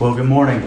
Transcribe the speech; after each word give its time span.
Well, 0.00 0.14
good 0.14 0.30
morning. 0.30 0.62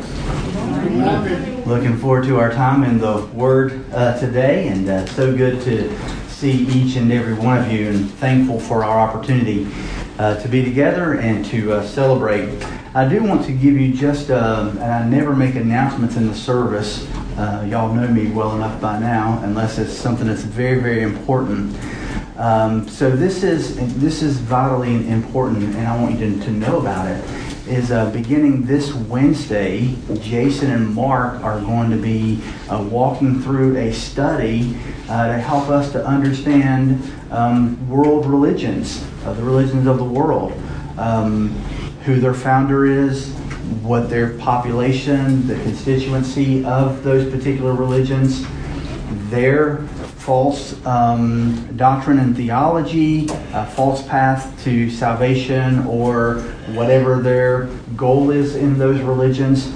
Looking 1.66 1.97
forward 1.97 2.25
to 2.25 2.38
our 2.38 2.51
time 2.51 2.83
in 2.83 3.00
the 3.00 3.25
Word 3.33 3.83
uh, 3.92 4.16
today, 4.20 4.67
and 4.67 4.88
uh, 4.88 5.08
so 5.08 5.36
good 5.36 5.59
to 5.63 6.29
see 6.29 6.52
each 6.52 6.98
and 6.98 7.11
every 7.11 7.33
one 7.33 7.58
of 7.58 7.72
you, 7.72 7.90
and 7.90 8.11
thankful 8.11 8.59
for 8.59 8.83
our 8.83 8.99
opportunity 8.99 9.67
uh, 10.19 10.39
to 10.39 10.47
be 10.47 10.63
together 10.63 11.13
and 11.13 11.43
to 11.46 11.73
uh, 11.73 11.83
celebrate. 11.83 12.63
I 12.93 13.09
do 13.09 13.23
want 13.23 13.43
to 13.46 13.51
give 13.54 13.75
you 13.75 13.91
just, 13.91 14.29
um, 14.29 14.77
and 14.77 14.83
I 14.83 15.04
never 15.04 15.36
make 15.36 15.55
announcements 15.55 16.15
in 16.15 16.27
the 16.27 16.36
service. 16.36 17.09
Uh, 17.36 17.65
y'all 17.68 17.91
know 17.91 18.07
me 18.07 18.29
well 18.29 18.55
enough 18.55 18.79
by 18.79 19.00
now, 19.00 19.41
unless 19.41 19.79
it's 19.79 19.93
something 19.93 20.27
that's 20.27 20.43
very, 20.43 20.79
very 20.79 21.02
important. 21.02 21.75
Um, 22.38 22.88
so 22.88 23.09
this 23.09 23.41
is 23.41 23.77
this 24.00 24.21
is 24.21 24.38
vitally 24.38 25.09
important, 25.09 25.73
and 25.73 25.88
I 25.88 26.00
want 26.00 26.20
you 26.20 26.36
to, 26.36 26.45
to 26.45 26.52
know 26.52 26.79
about 26.79 27.09
it 27.09 27.43
is 27.68 27.91
uh, 27.91 28.09
beginning 28.11 28.66
this 28.66 28.93
Wednesday. 28.93 29.96
Jason 30.16 30.71
and 30.71 30.93
Mark 30.93 31.42
are 31.43 31.61
going 31.61 31.89
to 31.92 31.97
be 31.97 32.42
uh, 32.70 32.86
walking 32.92 33.42
through 33.42 33.78
a 33.78 33.94
study 33.94 34.78
uh, 35.08 35.28
to 35.28 35.40
help 35.40 35.70
us 35.70 35.92
to 35.94 36.06
understand 36.06 37.02
um, 37.32 37.90
world 37.90 38.26
religions, 38.26 39.06
uh, 39.26 39.34
the 39.34 39.44
religions 39.44 39.88
of 39.88 39.98
the 39.98 40.04
world, 40.04 40.52
um, 40.98 41.50
who 42.06 42.20
their 42.20 42.34
founder 42.34 42.86
is, 42.86 43.30
what 43.82 44.09
their 44.09 44.38
population, 44.40 45.48
the 45.48 45.56
constituency 45.56 46.66
of 46.66 47.02
those 47.04 47.32
particular 47.32 47.73
religions, 47.73 48.45
their 49.30 49.78
false 50.23 50.73
um, 50.86 51.76
doctrine 51.76 52.18
and 52.18 52.34
theology, 52.36 53.27
a 53.54 53.66
false 53.66 54.02
path 54.08 54.64
to 54.64 54.90
salvation, 54.90 55.86
or 55.86 56.36
whatever 56.73 57.22
their 57.22 57.66
goal 57.98 58.31
is 58.31 58.55
in 58.55 58.78
those 58.78 59.02
religions, 59.02 59.73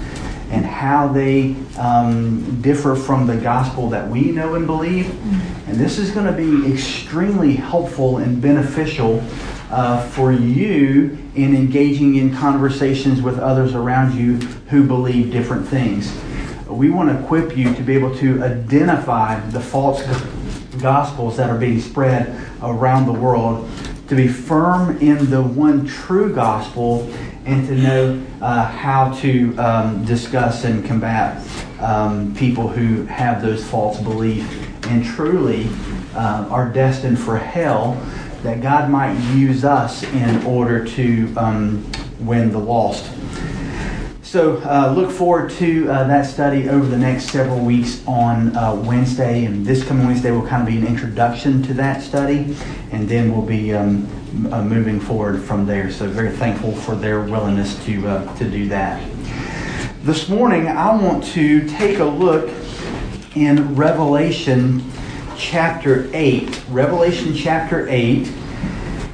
and 0.49 0.65
how 0.65 1.09
they 1.09 1.53
um, 1.77 2.61
differ 2.61 2.95
from 2.95 3.27
the 3.27 3.35
gospel 3.35 3.89
that 3.89 4.09
we 4.09 4.31
know 4.31 4.55
and 4.55 4.65
believe. 4.65 5.09
And 5.67 5.77
this 5.77 5.97
is 5.97 6.11
going 6.11 6.27
to 6.27 6.31
be 6.31 6.71
extremely 6.71 7.53
helpful 7.53 8.19
and 8.19 8.41
beneficial 8.41 9.21
uh, 9.69 10.07
for 10.11 10.31
you 10.31 11.17
in 11.35 11.53
engaging 11.53 12.15
in 12.15 12.33
conversations 12.33 13.21
with 13.21 13.37
others 13.37 13.75
around 13.75 14.17
you 14.17 14.37
who 14.69 14.87
believe 14.87 15.29
different 15.29 15.67
things. 15.67 16.17
We 16.69 16.89
want 16.89 17.09
to 17.09 17.21
equip 17.21 17.57
you 17.57 17.73
to 17.75 17.81
be 17.81 17.95
able 17.95 18.15
to 18.17 18.43
identify 18.43 19.39
the 19.49 19.59
false 19.59 20.01
gospels 20.79 21.37
that 21.37 21.49
are 21.49 21.57
being 21.57 21.81
spread 21.81 22.47
around 22.61 23.05
the 23.05 23.13
world, 23.13 23.69
to 24.07 24.15
be 24.15 24.27
firm 24.27 24.97
in 24.99 25.29
the 25.29 25.41
one 25.41 25.85
true 25.85 26.33
gospel, 26.33 27.11
and 27.45 27.67
to 27.67 27.75
know 27.75 28.25
uh, 28.41 28.65
how 28.65 29.13
to 29.19 29.55
um, 29.57 30.05
discuss 30.05 30.63
and 30.65 30.85
combat 30.85 31.45
um, 31.79 32.35
people 32.35 32.67
who 32.67 33.05
have 33.05 33.41
those 33.41 33.65
false 33.65 33.99
beliefs 33.99 34.53
and 34.87 35.03
truly 35.03 35.69
uh, 36.15 36.47
are 36.49 36.69
destined 36.69 37.19
for 37.19 37.37
hell, 37.37 37.93
that 38.43 38.61
God 38.61 38.89
might 38.89 39.13
use 39.35 39.63
us 39.63 40.03
in 40.03 40.43
order 40.45 40.85
to 40.85 41.33
um, 41.37 41.89
win 42.19 42.51
the 42.51 42.57
lost. 42.57 43.05
So 44.27 44.57
uh, 44.65 44.93
look 44.93 45.09
forward 45.09 45.51
to 45.51 45.89
uh, 45.89 46.05
that 46.07 46.25
study 46.25 46.67
over 46.67 46.85
the 46.85 46.97
next 46.97 47.29
several 47.29 47.61
weeks 47.61 48.05
on 48.05 48.53
uh, 48.57 48.75
Wednesday, 48.75 49.45
and 49.45 49.65
this 49.65 49.85
coming 49.85 50.05
Wednesday 50.05 50.31
will 50.31 50.45
kind 50.45 50.61
of 50.61 50.67
be 50.67 50.77
an 50.77 50.85
introduction 50.85 51.63
to 51.63 51.73
that 51.75 52.01
study, 52.01 52.53
and 52.91 53.07
then 53.07 53.31
we'll 53.31 53.45
be 53.45 53.73
um, 53.73 54.05
uh, 54.51 54.61
moving 54.61 54.99
forward 54.99 55.41
from 55.41 55.65
there. 55.65 55.89
So 55.89 56.09
very 56.09 56.31
thankful 56.31 56.73
for 56.73 56.93
their 56.93 57.21
willingness 57.21 57.81
to 57.85 58.05
uh, 58.05 58.35
to 58.35 58.51
do 58.51 58.67
that. 58.67 59.01
This 60.01 60.27
morning, 60.27 60.67
I 60.67 60.93
want 61.01 61.23
to 61.27 61.65
take 61.65 61.99
a 61.99 62.05
look 62.05 62.49
in 63.33 63.75
Revelation 63.75 64.83
chapter 65.37 66.09
eight. 66.13 66.61
Revelation 66.69 67.33
chapter 67.33 67.87
eight. 67.87 68.29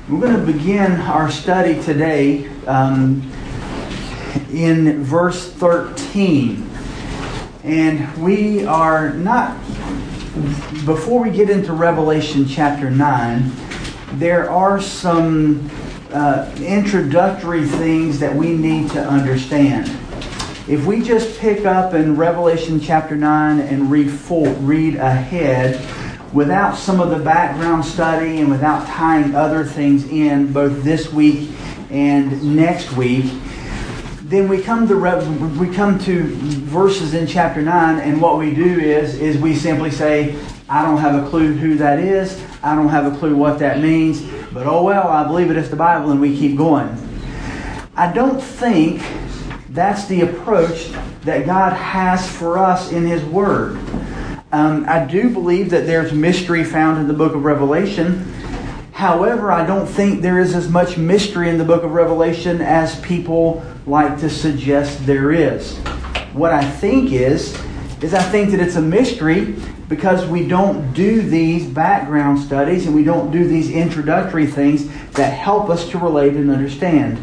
We're 0.09 0.21
going 0.21 0.43
to 0.43 0.51
begin 0.51 0.93
our 0.93 1.29
study 1.29 1.79
today. 1.83 2.47
Um, 2.65 3.29
in 4.53 5.03
verse 5.03 5.51
13. 5.53 6.69
And 7.63 8.23
we 8.23 8.65
are 8.65 9.13
not, 9.13 9.57
before 10.85 11.23
we 11.23 11.31
get 11.31 11.49
into 11.49 11.73
Revelation 11.73 12.45
chapter 12.45 12.91
9, 12.91 13.51
there 14.13 14.49
are 14.49 14.79
some 14.79 15.69
uh, 16.11 16.53
introductory 16.59 17.65
things 17.65 18.19
that 18.19 18.35
we 18.35 18.53
need 18.53 18.91
to 18.91 19.03
understand. 19.03 19.87
If 20.67 20.85
we 20.85 21.01
just 21.01 21.39
pick 21.39 21.65
up 21.65 21.93
in 21.93 22.15
Revelation 22.15 22.79
chapter 22.79 23.15
9 23.15 23.59
and 23.59 23.89
read, 23.89 24.11
full, 24.11 24.53
read 24.55 24.95
ahead, 24.95 25.83
without 26.33 26.75
some 26.75 26.99
of 26.99 27.09
the 27.09 27.19
background 27.19 27.85
study 27.85 28.39
and 28.39 28.49
without 28.49 28.87
tying 28.87 29.35
other 29.35 29.63
things 29.63 30.05
in 30.05 30.51
both 30.51 30.83
this 30.83 31.11
week 31.11 31.49
and 31.89 32.55
next 32.55 32.91
week, 32.93 33.31
then 34.33 34.47
we 34.47 34.59
come 34.59 34.87
to 34.87 34.95
we 35.59 35.69
come 35.71 35.99
to 35.99 36.23
verses 36.23 37.13
in 37.13 37.27
chapter 37.27 37.61
9 37.61 37.99
and 37.99 38.19
what 38.19 38.39
we 38.39 38.51
do 38.51 38.79
is 38.79 39.13
is 39.19 39.37
we 39.37 39.55
simply 39.55 39.91
say 39.91 40.35
I 40.67 40.81
don't 40.81 40.97
have 40.97 41.23
a 41.23 41.29
clue 41.29 41.53
who 41.53 41.75
that 41.75 41.99
is. 41.99 42.41
I 42.63 42.73
don't 42.73 42.89
have 42.89 43.13
a 43.13 43.15
clue 43.19 43.35
what 43.35 43.59
that 43.59 43.79
means. 43.79 44.23
But 44.51 44.65
oh 44.65 44.81
well, 44.83 45.07
I 45.07 45.23
believe 45.27 45.51
it 45.51 45.57
is 45.57 45.69
the 45.69 45.75
Bible 45.75 46.09
and 46.09 46.19
we 46.19 46.35
keep 46.35 46.57
going. 46.57 46.89
I 47.95 48.11
don't 48.11 48.41
think 48.41 49.03
that's 49.69 50.07
the 50.07 50.21
approach 50.21 50.91
that 51.25 51.45
God 51.45 51.73
has 51.73 52.27
for 52.27 52.57
us 52.57 52.91
in 52.91 53.05
His 53.05 53.23
Word. 53.25 53.77
Um, 54.51 54.85
I 54.87 55.05
do 55.05 55.29
believe 55.29 55.69
that 55.69 55.85
there's 55.85 56.11
mystery 56.11 56.63
found 56.63 56.99
in 56.99 57.07
the 57.07 57.13
book 57.13 57.35
of 57.35 57.43
Revelation. 57.43 58.32
However, 59.03 59.51
I 59.51 59.65
don't 59.65 59.85
think 59.85 60.21
there 60.21 60.39
is 60.39 60.55
as 60.55 60.69
much 60.69 60.97
mystery 60.97 61.49
in 61.49 61.57
the 61.57 61.65
book 61.65 61.83
of 61.83 61.91
Revelation 61.91 62.61
as 62.61 62.97
people 63.01 63.61
like 63.85 64.17
to 64.21 64.29
suggest 64.29 65.05
there 65.05 65.33
is. 65.33 65.75
What 66.31 66.53
I 66.53 66.63
think 66.63 67.11
is, 67.11 67.53
is 68.01 68.13
I 68.13 68.23
think 68.23 68.51
that 68.51 68.61
it's 68.61 68.77
a 68.77 68.81
mystery 68.81 69.57
because 69.89 70.25
we 70.25 70.47
don't 70.47 70.93
do 70.93 71.21
these 71.21 71.65
background 71.65 72.39
studies 72.39 72.85
and 72.85 72.95
we 72.95 73.03
don't 73.03 73.29
do 73.29 73.45
these 73.45 73.69
introductory 73.69 74.47
things 74.47 74.87
that 75.15 75.33
help 75.33 75.69
us 75.69 75.89
to 75.89 75.97
relate 75.97 76.35
and 76.35 76.49
understand. 76.49 77.17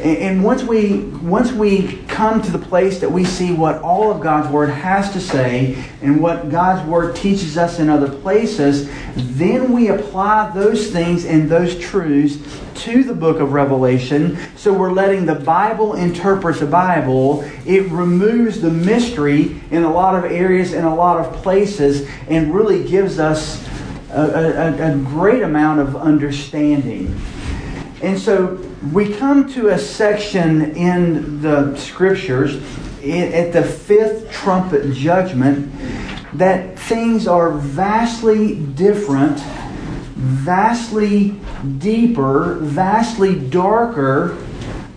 And 0.00 0.42
once 0.42 0.62
we 0.62 1.00
once 1.00 1.52
we 1.52 1.98
come 2.08 2.40
to 2.40 2.50
the 2.50 2.58
place 2.58 3.00
that 3.00 3.12
we 3.12 3.24
see 3.24 3.52
what 3.52 3.82
all 3.82 4.10
of 4.10 4.22
God's 4.22 4.48
word 4.48 4.70
has 4.70 5.12
to 5.12 5.20
say 5.20 5.84
and 6.00 6.22
what 6.22 6.50
God's 6.50 6.88
word 6.88 7.14
teaches 7.14 7.58
us 7.58 7.78
in 7.78 7.90
other 7.90 8.08
places, 8.08 8.90
then 9.14 9.72
we 9.72 9.88
apply 9.88 10.52
those 10.54 10.90
things 10.90 11.26
and 11.26 11.50
those 11.50 11.78
truths 11.78 12.38
to 12.76 13.04
the 13.04 13.12
book 13.12 13.40
of 13.40 13.52
Revelation. 13.52 14.38
So 14.56 14.72
we're 14.72 14.92
letting 14.92 15.26
the 15.26 15.34
Bible 15.34 15.94
interpret 15.94 16.60
the 16.60 16.66
Bible. 16.66 17.42
It 17.66 17.90
removes 17.90 18.62
the 18.62 18.70
mystery 18.70 19.60
in 19.70 19.82
a 19.82 19.92
lot 19.92 20.14
of 20.14 20.30
areas 20.30 20.72
in 20.72 20.84
a 20.86 20.94
lot 20.94 21.18
of 21.18 21.30
places 21.42 22.08
and 22.28 22.54
really 22.54 22.88
gives 22.88 23.18
us 23.18 23.62
a, 24.12 24.22
a, 24.22 24.92
a 24.92 24.96
great 24.96 25.42
amount 25.42 25.80
of 25.80 25.94
understanding. 25.94 27.20
And 28.02 28.18
so 28.18 28.56
we 28.82 29.12
come 29.14 29.46
to 29.52 29.68
a 29.68 29.78
section 29.78 30.74
in 30.74 31.42
the 31.42 31.76
scriptures 31.76 32.56
at 33.04 33.52
the 33.52 33.62
fifth 33.62 34.32
trumpet 34.32 34.92
judgment 34.94 35.70
that 36.32 36.78
things 36.78 37.26
are 37.26 37.50
vastly 37.50 38.54
different, 38.54 39.38
vastly 40.14 41.38
deeper, 41.76 42.54
vastly 42.60 43.38
darker 43.50 44.38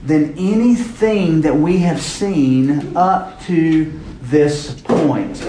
than 0.06 0.32
anything 0.38 1.42
that 1.42 1.56
we 1.56 1.80
have 1.80 2.02
seen 2.02 2.96
up 2.96 3.41
to 3.41 4.00
this 4.22 4.79
point. 4.82 5.46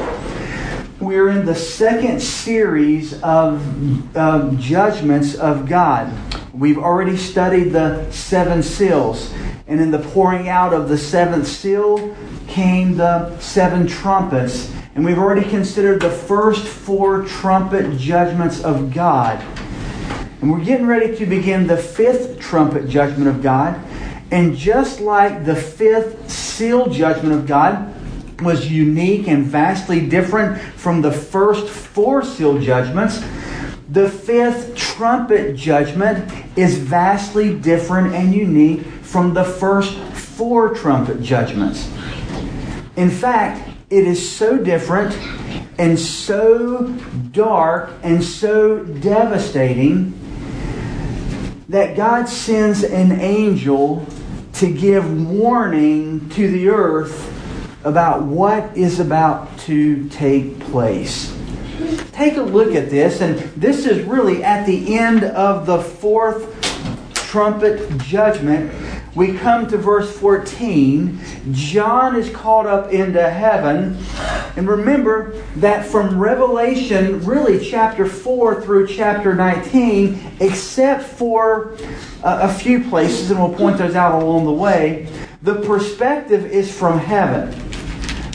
We're 0.99 1.29
in 1.29 1.47
the 1.47 1.55
second 1.55 2.21
series 2.21 3.21
of, 3.23 4.17
of 4.17 4.59
judgments 4.59 5.37
of 5.37 5.69
God. 5.69 6.13
We've 6.55 6.79
already 6.79 7.17
studied 7.17 7.71
the 7.71 8.09
seven 8.12 8.62
seals. 8.62 9.33
And 9.67 9.81
in 9.81 9.91
the 9.91 9.99
pouring 9.99 10.49
out 10.49 10.73
of 10.73 10.89
the 10.89 10.97
seventh 10.97 11.49
seal 11.49 12.17
came 12.47 12.97
the 12.97 13.37
seven 13.41 13.89
trumpets. 13.89 14.73
And 14.95 15.05
we've 15.05 15.19
already 15.19 15.49
considered 15.49 16.01
the 16.01 16.11
first 16.11 16.65
four 16.65 17.25
trumpet 17.25 17.99
judgments 17.99 18.62
of 18.62 18.95
God. 18.95 19.45
And 20.41 20.53
we're 20.53 20.65
getting 20.65 20.87
ready 20.87 21.17
to 21.17 21.27
begin 21.27 21.67
the 21.67 21.77
fifth 21.77 22.39
trumpet 22.39 22.89
judgment 22.89 23.27
of 23.27 23.43
God. 23.43 23.81
And 24.31 24.56
just 24.56 25.01
like 25.01 25.45
the 25.45 25.56
fifth 25.56 26.31
seal 26.31 26.89
judgment 26.89 27.35
of 27.35 27.49
God 27.49 27.93
was 28.41 28.71
unique 28.71 29.27
and 29.27 29.45
vastly 29.45 30.06
different 30.09 30.61
from 30.61 31.03
the 31.03 31.11
first 31.11 31.67
four 31.69 32.23
seal 32.25 32.61
judgments, 32.61 33.25
the 33.94 34.11
fifth 34.11 34.75
trumpet 34.75 35.55
judgment 35.55 36.29
is 36.58 36.76
vastly 36.76 37.56
different 37.56 38.12
and 38.12 38.35
unique 38.35 38.85
from 39.02 39.32
the 39.32 39.44
first 39.44 39.96
four 40.14 40.75
trumpet 40.75 41.23
judgments. 41.23 41.88
In 42.96 43.08
fact, 43.08 43.70
it 43.91 44.05
is 44.05 44.37
so 44.37 44.58
different 44.58 45.17
and 45.79 45.96
so 45.99 46.88
dark 47.31 47.93
and 48.02 48.23
so 48.23 48.85
devastating 48.85 50.12
that 51.69 51.96
God 51.96 52.29
sends 52.29 52.82
an 52.82 53.12
angel 53.20 54.05
to 54.55 54.73
give 54.73 55.31
warning 55.31 56.29
to 56.31 56.50
the 56.50 56.69
earth 56.69 57.31
about 57.85 58.23
what 58.23 58.76
is 58.76 58.99
about 58.99 59.56
to 59.61 60.08
take 60.08 60.58
place. 60.58 61.34
Take 62.15 62.37
a 62.37 62.43
look 62.43 62.75
at 62.75 62.91
this, 62.91 63.21
and 63.21 63.37
this 63.61 63.87
is 63.87 64.05
really 64.07 64.43
at 64.43 64.65
the 64.67 64.97
end 64.97 65.25
of 65.25 65.67
the 65.67 65.79
fourth 65.79 66.63
trumpet 67.15 67.99
judgment 67.99 68.73
we 69.15 69.33
come 69.33 69.69
to 69.69 69.79
verse 69.79 70.17
14. 70.19 71.21
John 71.53 72.17
is 72.17 72.31
caught 72.31 72.67
up 72.67 72.93
into 72.93 73.29
heaven. 73.31 73.97
And 74.57 74.69
remember 74.69 75.41
that 75.57 75.87
from 75.87 76.19
Revelation, 76.19 77.25
really 77.25 77.65
chapter 77.65 78.07
4 78.07 78.63
through 78.63 78.89
chapter 78.89 79.35
19, 79.35 80.39
except 80.41 81.05
for 81.05 81.77
uh, 82.25 82.41
a 82.43 82.53
few 82.53 82.83
places, 82.89 83.31
and 83.31 83.39
we'll 83.39 83.55
point 83.55 83.79
those 83.79 83.95
out 83.95 84.21
along 84.21 84.47
the 84.47 84.53
way, 84.53 85.09
the 85.43 85.57
perspective 85.63 86.47
is 86.47 86.77
from 86.77 86.99
heaven. 86.99 87.53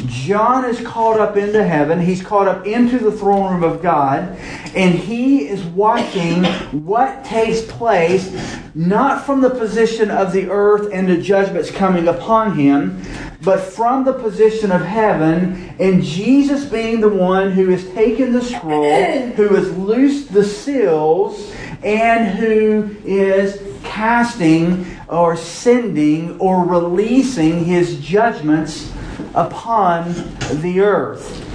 John 0.06 0.66
is 0.66 0.80
caught 0.82 1.20
up 1.20 1.38
into 1.38 1.64
heaven. 1.64 2.00
He's 2.00 2.22
caught 2.22 2.48
up 2.48 2.66
into 2.66 3.00
the 3.00 3.12
throne 3.12 3.54
room 3.54 3.64
of 3.64 3.82
God. 3.82 4.38
And 4.76 4.96
he 4.96 5.48
is 5.48 5.64
watching 5.64 6.44
what 6.86 7.26
takes 7.26 7.62
place, 7.62 8.60
not 8.76 9.26
from 9.26 9.42
the 9.42 9.50
position 9.50 10.12
of 10.12 10.32
the 10.32 10.50
earth 10.50 10.90
and 10.94 11.08
the 11.08 11.18
judgments 11.22 11.72
coming 11.72 12.08
upon 12.08 12.58
him, 12.58 13.02
but 13.42 13.60
from 13.60 14.04
the 14.06 14.14
position 14.14 14.72
of 14.72 14.82
heaven. 14.82 15.76
And 15.80 16.04
Jesus 16.04 16.66
being 16.66 17.02
the 17.02 17.10
one 17.10 17.52
who 17.52 17.70
has 17.70 17.88
taken 17.90 18.34
the 18.34 18.42
scroll, 18.42 19.28
who 19.32 19.56
has 19.56 19.76
loosed 19.78 20.34
the 20.34 20.44
seals, 20.44 21.54
and 21.84 22.38
who 22.38 22.96
is 23.06 23.62
casting 23.84 24.86
or 25.08 25.36
sending 25.36 26.40
or 26.40 26.66
releasing 26.66 27.64
his 27.66 28.00
judgments 28.00 28.92
upon 29.34 30.14
the 30.62 30.82
earth. 30.82 31.46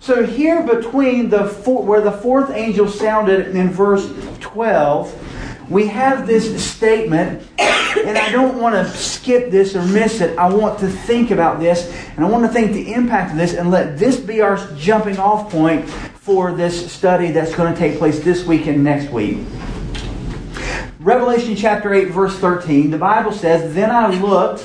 So 0.00 0.26
here 0.26 0.62
between 0.62 1.30
the 1.30 1.46
four, 1.46 1.82
where 1.82 2.00
the 2.02 2.12
fourth 2.12 2.50
angel 2.50 2.88
sounded 2.88 3.56
in 3.56 3.70
verse 3.70 4.12
12, 4.40 5.70
we 5.70 5.86
have 5.86 6.26
this 6.26 6.62
statement, 6.62 7.48
and 7.58 8.18
I 8.18 8.30
don't 8.30 8.60
want 8.60 8.74
to 8.74 8.86
skip 8.94 9.50
this 9.50 9.74
or 9.74 9.82
miss 9.86 10.20
it. 10.20 10.36
I 10.38 10.52
want 10.52 10.78
to 10.80 10.88
think 10.88 11.30
about 11.30 11.58
this, 11.58 11.90
and 12.16 12.24
I 12.24 12.28
want 12.28 12.44
to 12.44 12.52
think 12.52 12.72
the 12.72 12.92
impact 12.92 13.32
of 13.32 13.38
this, 13.38 13.54
and 13.54 13.70
let 13.70 13.98
this 13.98 14.20
be 14.20 14.42
our 14.42 14.58
jumping 14.74 15.18
off 15.18 15.50
point 15.50 15.88
for 15.88 16.52
this 16.52 16.92
study 16.92 17.30
that's 17.30 17.54
going 17.54 17.72
to 17.72 17.78
take 17.78 17.98
place 17.98 18.22
this 18.22 18.44
week 18.44 18.66
and 18.66 18.84
next 18.84 19.10
week. 19.10 19.38
Revelation 21.00 21.56
chapter 21.56 21.92
8, 21.92 22.08
verse 22.10 22.38
13, 22.38 22.90
the 22.90 22.98
Bible 22.98 23.32
says, 23.32 23.74
Then 23.74 23.90
I 23.90 24.08
looked 24.20 24.62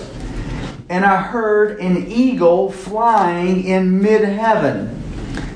and 0.90 1.06
I 1.06 1.22
heard 1.22 1.80
an 1.80 2.08
eagle 2.08 2.72
flying 2.72 3.64
in 3.64 4.02
mid 4.02 4.24
heaven, 4.24 5.04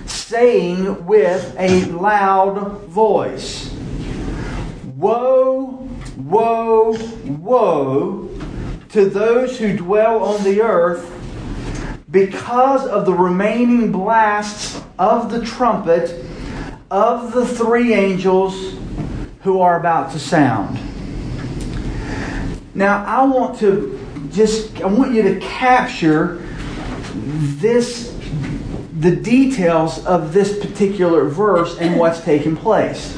saying 0.05 1.05
with 1.05 1.55
a 1.57 1.85
loud 1.85 2.83
voice, 2.83 3.73
Woe, 4.95 5.89
woe, 6.15 6.97
woe 7.25 8.29
to 8.89 9.09
those 9.09 9.57
who 9.57 9.75
dwell 9.75 10.23
on 10.23 10.43
the 10.43 10.61
earth 10.61 11.09
because 12.11 12.85
of 12.85 13.07
the 13.07 13.13
remaining 13.13 13.91
blasts 13.91 14.79
of 14.99 15.31
the 15.31 15.43
trumpet 15.43 16.23
of 16.91 17.33
the 17.33 17.43
three 17.43 17.95
angels 17.95 18.75
who 19.41 19.59
are 19.61 19.79
about 19.79 20.11
to 20.11 20.19
sound. 20.19 20.77
Now, 22.75 23.03
I 23.05 23.25
want 23.25 23.57
to 23.59 24.02
just 24.31 24.81
I 24.81 24.87
want 24.87 25.13
you 25.13 25.21
to 25.23 25.39
capture 25.39 26.41
this 27.15 28.13
the 28.99 29.15
details 29.15 30.05
of 30.05 30.33
this 30.33 30.59
particular 30.59 31.25
verse 31.25 31.77
and 31.79 31.99
what's 31.99 32.21
taking 32.21 32.55
place. 32.55 33.17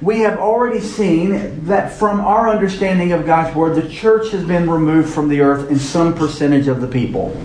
We 0.00 0.20
have 0.20 0.38
already 0.38 0.80
seen 0.80 1.64
that 1.66 1.92
from 1.92 2.20
our 2.20 2.48
understanding 2.48 3.12
of 3.12 3.26
God's 3.26 3.54
Word, 3.54 3.74
the 3.74 3.88
church 3.88 4.30
has 4.30 4.44
been 4.44 4.70
removed 4.70 5.12
from 5.12 5.28
the 5.28 5.40
earth 5.40 5.70
in 5.70 5.78
some 5.78 6.14
percentage 6.14 6.68
of 6.68 6.80
the 6.80 6.86
people. 6.86 7.36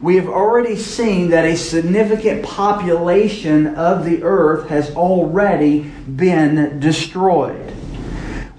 We 0.00 0.16
have 0.16 0.28
already 0.28 0.76
seen 0.76 1.30
that 1.30 1.44
a 1.44 1.56
significant 1.56 2.42
population 2.42 3.74
of 3.74 4.04
the 4.04 4.22
earth 4.22 4.68
has 4.68 4.94
already 4.96 5.80
been 5.80 6.80
destroyed 6.80 7.74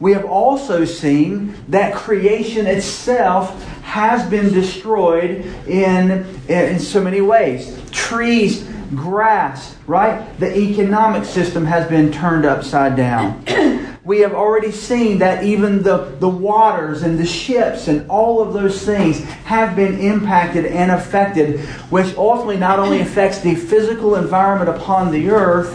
we 0.01 0.13
have 0.13 0.25
also 0.25 0.83
seen 0.83 1.55
that 1.69 1.93
creation 1.93 2.65
itself 2.65 3.63
has 3.83 4.27
been 4.29 4.51
destroyed 4.51 5.45
in, 5.67 6.25
in 6.49 6.79
so 6.79 6.99
many 6.99 7.21
ways. 7.21 7.79
Trees, 7.91 8.67
grass, 8.95 9.77
right? 9.85 10.27
The 10.39 10.57
economic 10.57 11.23
system 11.23 11.65
has 11.65 11.87
been 11.87 12.11
turned 12.11 12.45
upside 12.45 12.95
down. 12.95 13.45
we 14.03 14.21
have 14.21 14.33
already 14.33 14.71
seen 14.71 15.19
that 15.19 15.43
even 15.43 15.83
the, 15.83 16.15
the 16.19 16.27
waters 16.29 17.03
and 17.03 17.19
the 17.19 17.25
ships 17.25 17.87
and 17.87 18.09
all 18.09 18.41
of 18.41 18.53
those 18.53 18.83
things 18.83 19.23
have 19.45 19.75
been 19.75 19.99
impacted 19.99 20.65
and 20.65 20.89
affected, 20.89 21.59
which 21.91 22.15
ultimately 22.17 22.57
not 22.57 22.79
only 22.79 23.01
affects 23.01 23.39
the 23.41 23.53
physical 23.53 24.15
environment 24.15 24.75
upon 24.75 25.11
the 25.11 25.29
earth, 25.29 25.71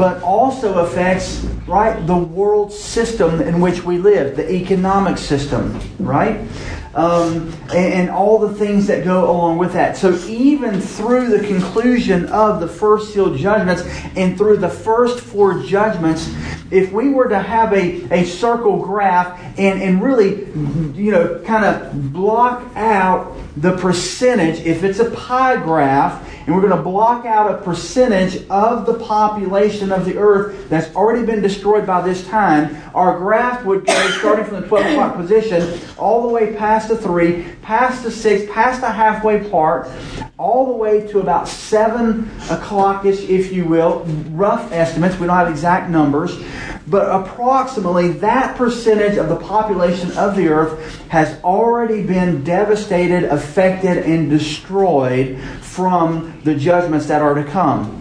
but 0.00 0.22
also 0.22 0.78
affects 0.78 1.44
right 1.66 2.06
the 2.06 2.16
world 2.16 2.72
system 2.72 3.42
in 3.42 3.60
which 3.60 3.84
we 3.84 3.98
live, 3.98 4.34
the 4.34 4.50
economic 4.50 5.18
system, 5.18 5.78
right? 5.98 6.40
Um, 6.94 7.52
and, 7.64 7.92
and, 7.92 8.10
all 8.10 8.38
the 8.38 8.54
things 8.54 8.86
that 8.86 9.04
go 9.04 9.30
along 9.30 9.58
with 9.58 9.74
that. 9.74 9.98
So, 9.98 10.18
even 10.26 10.80
through 10.80 11.28
the 11.28 11.46
conclusion 11.46 12.26
of 12.30 12.60
the 12.60 12.66
first 12.66 13.12
sealed 13.12 13.36
judgments 13.36 13.82
and 14.16 14.38
through 14.38 14.56
the 14.56 14.70
first 14.70 15.20
four 15.20 15.62
judgments, 15.62 16.34
if 16.70 16.90
we 16.92 17.10
were 17.10 17.28
to 17.28 17.38
have 17.38 17.72
a, 17.74 18.02
a 18.10 18.24
circle 18.24 18.82
graph 18.82 19.38
and, 19.58 19.82
and 19.82 20.02
really, 20.02 20.46
you 20.98 21.12
know, 21.12 21.40
kind 21.44 21.64
of 21.64 22.12
block 22.12 22.64
out 22.74 23.36
the 23.58 23.76
percentage, 23.76 24.60
if 24.60 24.82
it's 24.82 24.98
a 24.98 25.10
pie 25.10 25.56
graph, 25.56 26.26
and 26.46 26.54
we're 26.54 26.62
going 26.62 26.76
to 26.76 26.82
block 26.82 27.26
out 27.26 27.50
a 27.50 27.62
percentage 27.62 28.46
of 28.48 28.86
the 28.86 28.94
population 28.94 29.92
of 29.92 30.04
the 30.04 30.16
earth 30.16 30.68
that's 30.68 30.94
already 30.96 31.24
been 31.24 31.42
destroyed 31.42 31.86
by 31.86 32.00
this 32.00 32.26
time, 32.28 32.76
our 32.94 33.18
graph 33.18 33.64
would 33.64 33.86
go 33.86 34.10
starting 34.18 34.44
from 34.44 34.60
the 34.60 34.66
12 34.66 34.86
o'clock 34.86 35.16
position 35.16 35.80
all 35.98 36.22
the 36.22 36.28
way 36.28 36.54
past 36.54 36.88
the 36.88 36.96
3, 36.96 37.44
past 37.62 38.02
the 38.02 38.10
6, 38.10 38.50
past 38.50 38.80
the 38.80 38.90
halfway 38.90 39.48
part, 39.50 39.88
all 40.38 40.66
the 40.66 40.72
way 40.72 41.06
to 41.06 41.20
about 41.20 41.46
7 41.46 42.30
o'clock-ish, 42.50 43.28
if 43.28 43.52
you 43.52 43.64
will. 43.66 44.04
Rough 44.30 44.72
estimates, 44.72 45.18
we 45.18 45.26
don't 45.26 45.36
have 45.36 45.50
exact 45.50 45.90
numbers 45.90 46.36
but 46.90 47.08
approximately 47.08 48.08
that 48.08 48.56
percentage 48.56 49.16
of 49.16 49.28
the 49.28 49.36
population 49.36 50.10
of 50.18 50.34
the 50.34 50.48
earth 50.48 50.98
has 51.08 51.40
already 51.44 52.02
been 52.02 52.42
devastated, 52.42 53.24
affected, 53.24 53.98
and 53.98 54.28
destroyed 54.28 55.38
from 55.60 56.39
the 56.44 56.54
judgments 56.54 57.06
that 57.06 57.22
are 57.22 57.34
to 57.34 57.44
come. 57.44 57.96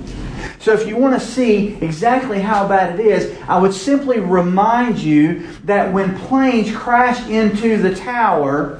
So, 0.60 0.74
if 0.74 0.88
you 0.88 0.98
want 0.98 1.20
to 1.20 1.26
see 1.26 1.76
exactly 1.82 2.40
how 2.40 2.68
bad 2.68 3.00
it 3.00 3.06
is, 3.06 3.38
I 3.48 3.58
would 3.58 3.74
simply 3.74 4.20
remind 4.20 5.00
you 5.00 5.48
that 5.64 5.92
when 5.92 6.18
planes 6.20 6.76
crash 6.76 7.28
into 7.30 7.78
the 7.78 7.96
tower, 7.96 8.80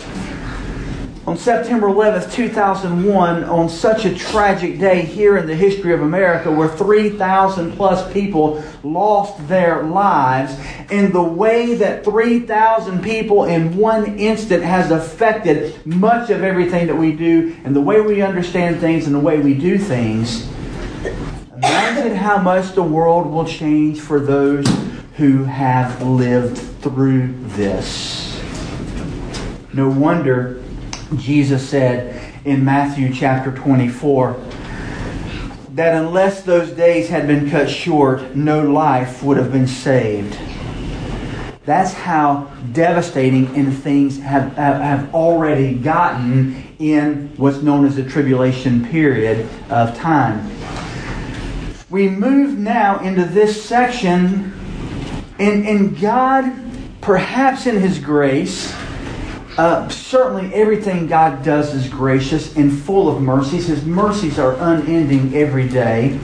on 1.30 1.38
September 1.38 1.86
11th, 1.86 2.34
2001, 2.34 3.44
on 3.44 3.70
such 3.70 4.04
a 4.04 4.16
tragic 4.16 4.80
day 4.80 5.04
here 5.04 5.38
in 5.38 5.46
the 5.46 5.54
history 5.54 5.94
of 5.94 6.02
America, 6.02 6.52
where 6.52 6.68
3,000 6.68 7.72
plus 7.74 8.12
people 8.12 8.64
lost 8.82 9.48
their 9.48 9.84
lives, 9.84 10.58
and 10.90 11.14
the 11.14 11.22
way 11.22 11.76
that 11.76 12.04
3,000 12.04 13.04
people 13.04 13.44
in 13.44 13.78
one 13.78 14.18
instant 14.18 14.64
has 14.64 14.90
affected 14.90 15.86
much 15.86 16.32
of 16.32 16.42
everything 16.42 16.88
that 16.88 16.96
we 16.96 17.12
do, 17.12 17.56
and 17.64 17.76
the 17.76 17.82
way 17.82 18.02
we 18.02 18.24
understand 18.24 18.80
things 18.80 19.06
and 19.06 19.14
the 19.14 19.20
way 19.20 19.38
we 19.40 19.54
do 19.54 19.78
things, 19.78 20.50
imagine 21.54 22.16
how 22.16 22.40
much 22.40 22.74
the 22.74 22.82
world 22.82 23.28
will 23.28 23.46
change 23.46 24.00
for 24.00 24.20
those 24.20 24.66
who 25.18 25.44
have 25.44 26.02
lived 26.02 26.58
through 26.82 27.32
this. 27.50 28.42
No 29.72 29.88
wonder 29.88 30.59
Jesus 31.18 31.68
said 31.68 32.36
in 32.46 32.64
Matthew 32.64 33.14
chapter 33.14 33.52
24 33.52 34.40
that 35.72 35.96
unless 35.96 36.44
those 36.44 36.72
days 36.72 37.10
had 37.10 37.26
been 37.26 37.50
cut 37.50 37.70
short, 37.70 38.36
no 38.36 38.62
life 38.62 39.24
would 39.24 39.38
have 39.38 39.52
been 39.52 39.68
saved. 39.68 40.38
That's 41.66 41.94
how 41.94 42.52
devastating 42.74 43.48
and 43.56 43.76
things 43.76 44.20
have, 44.20 44.54
have, 44.56 45.14
already 45.14 45.76
gotten 45.76 46.64
in 46.80 47.32
what's 47.38 47.62
known 47.62 47.86
as 47.86 47.96
the 47.96 48.04
tribulation 48.04 48.86
period 48.86 49.48
of 49.70 49.96
time. 49.96 50.50
We 51.90 52.10
move 52.10 52.58
now 52.58 53.00
into 53.00 53.26
this 53.26 53.64
section, 53.64 54.54
and, 55.40 55.66
and 55.68 56.00
God, 56.00 56.54
perhaps 57.02 57.68
in 57.68 57.80
His 57.80 58.00
grace, 58.00 58.74
uh, 59.60 59.90
certainly, 59.90 60.54
everything 60.54 61.06
God 61.06 61.44
does 61.44 61.74
is 61.74 61.90
gracious 61.90 62.56
and 62.56 62.72
full 62.72 63.10
of 63.10 63.22
mercies. 63.22 63.68
His 63.68 63.84
mercies 63.84 64.40
are 64.40 64.54
unending 64.54 65.36
every 65.36 65.68
day. 65.68 66.18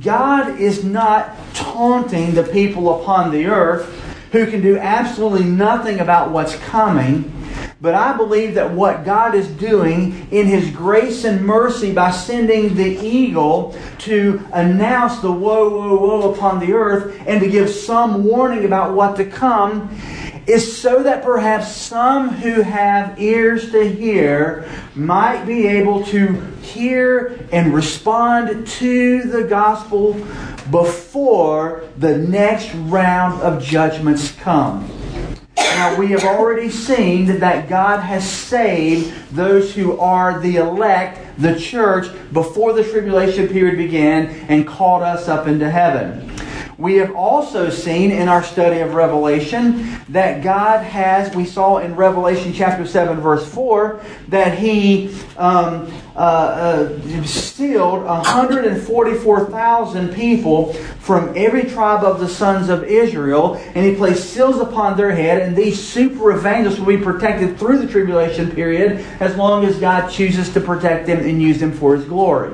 God 0.00 0.58
is 0.58 0.82
not 0.82 1.36
taunting 1.52 2.32
the 2.32 2.42
people 2.42 3.02
upon 3.02 3.30
the 3.32 3.44
earth 3.44 3.84
who 4.32 4.50
can 4.50 4.62
do 4.62 4.78
absolutely 4.78 5.44
nothing 5.44 6.00
about 6.00 6.30
what's 6.30 6.56
coming. 6.56 7.30
But 7.82 7.94
I 7.94 8.16
believe 8.16 8.54
that 8.54 8.70
what 8.70 9.04
God 9.04 9.34
is 9.34 9.46
doing 9.46 10.26
in 10.30 10.46
His 10.46 10.70
grace 10.70 11.24
and 11.24 11.44
mercy 11.44 11.92
by 11.92 12.12
sending 12.12 12.76
the 12.76 12.98
eagle 13.04 13.76
to 13.98 14.42
announce 14.54 15.18
the 15.18 15.30
woe, 15.30 15.68
woe, 15.68 16.00
woe 16.00 16.32
upon 16.32 16.60
the 16.60 16.72
earth 16.72 17.20
and 17.26 17.42
to 17.42 17.50
give 17.50 17.68
some 17.68 18.24
warning 18.24 18.64
about 18.64 18.94
what 18.94 19.16
to 19.16 19.26
come 19.26 19.94
is 20.46 20.76
so 20.76 21.02
that 21.02 21.22
perhaps 21.22 21.74
some 21.74 22.28
who 22.28 22.62
have 22.62 23.20
ears 23.20 23.70
to 23.72 23.88
hear 23.90 24.68
might 24.94 25.44
be 25.44 25.66
able 25.66 26.04
to 26.04 26.40
hear 26.60 27.46
and 27.52 27.72
respond 27.72 28.66
to 28.66 29.22
the 29.22 29.44
gospel 29.44 30.12
before 30.70 31.84
the 31.98 32.18
next 32.18 32.74
round 32.74 33.40
of 33.42 33.62
judgments 33.62 34.32
come. 34.32 34.88
Now, 35.56 35.98
we 35.98 36.08
have 36.08 36.24
already 36.24 36.70
seen 36.70 37.40
that 37.40 37.68
God 37.68 38.00
has 38.00 38.28
saved 38.28 39.12
those 39.32 39.74
who 39.74 39.98
are 39.98 40.38
the 40.38 40.56
elect, 40.56 41.18
the 41.38 41.58
church, 41.58 42.06
before 42.32 42.72
the 42.72 42.84
tribulation 42.84 43.48
period 43.48 43.76
began 43.76 44.26
and 44.48 44.66
called 44.66 45.02
us 45.02 45.28
up 45.28 45.48
into 45.48 45.68
heaven. 45.68 46.33
We 46.76 46.96
have 46.96 47.14
also 47.14 47.70
seen 47.70 48.10
in 48.10 48.28
our 48.28 48.42
study 48.42 48.80
of 48.80 48.94
Revelation 48.94 50.00
that 50.08 50.42
God 50.42 50.84
has, 50.84 51.32
we 51.34 51.44
saw 51.44 51.78
in 51.78 51.94
Revelation 51.94 52.52
chapter 52.52 52.84
7, 52.84 53.20
verse 53.20 53.48
4, 53.48 54.00
that 54.28 54.58
He 54.58 55.14
um, 55.36 55.92
uh, 56.16 56.18
uh, 56.18 57.22
sealed 57.22 58.04
144,000 58.04 60.12
people 60.14 60.72
from 60.72 61.32
every 61.36 61.62
tribe 61.62 62.02
of 62.02 62.18
the 62.18 62.28
sons 62.28 62.68
of 62.68 62.82
Israel, 62.82 63.54
and 63.76 63.86
He 63.86 63.94
placed 63.94 64.30
seals 64.30 64.58
upon 64.58 64.96
their 64.96 65.12
head, 65.12 65.42
and 65.42 65.56
these 65.56 65.80
super 65.80 66.32
evangelists 66.32 66.80
will 66.80 66.96
be 66.96 66.98
protected 66.98 67.56
through 67.56 67.78
the 67.78 67.86
tribulation 67.86 68.50
period 68.50 68.98
as 69.20 69.36
long 69.36 69.64
as 69.64 69.78
God 69.78 70.08
chooses 70.08 70.52
to 70.54 70.60
protect 70.60 71.06
them 71.06 71.20
and 71.20 71.40
use 71.40 71.60
them 71.60 71.70
for 71.70 71.94
His 71.94 72.04
glory. 72.04 72.52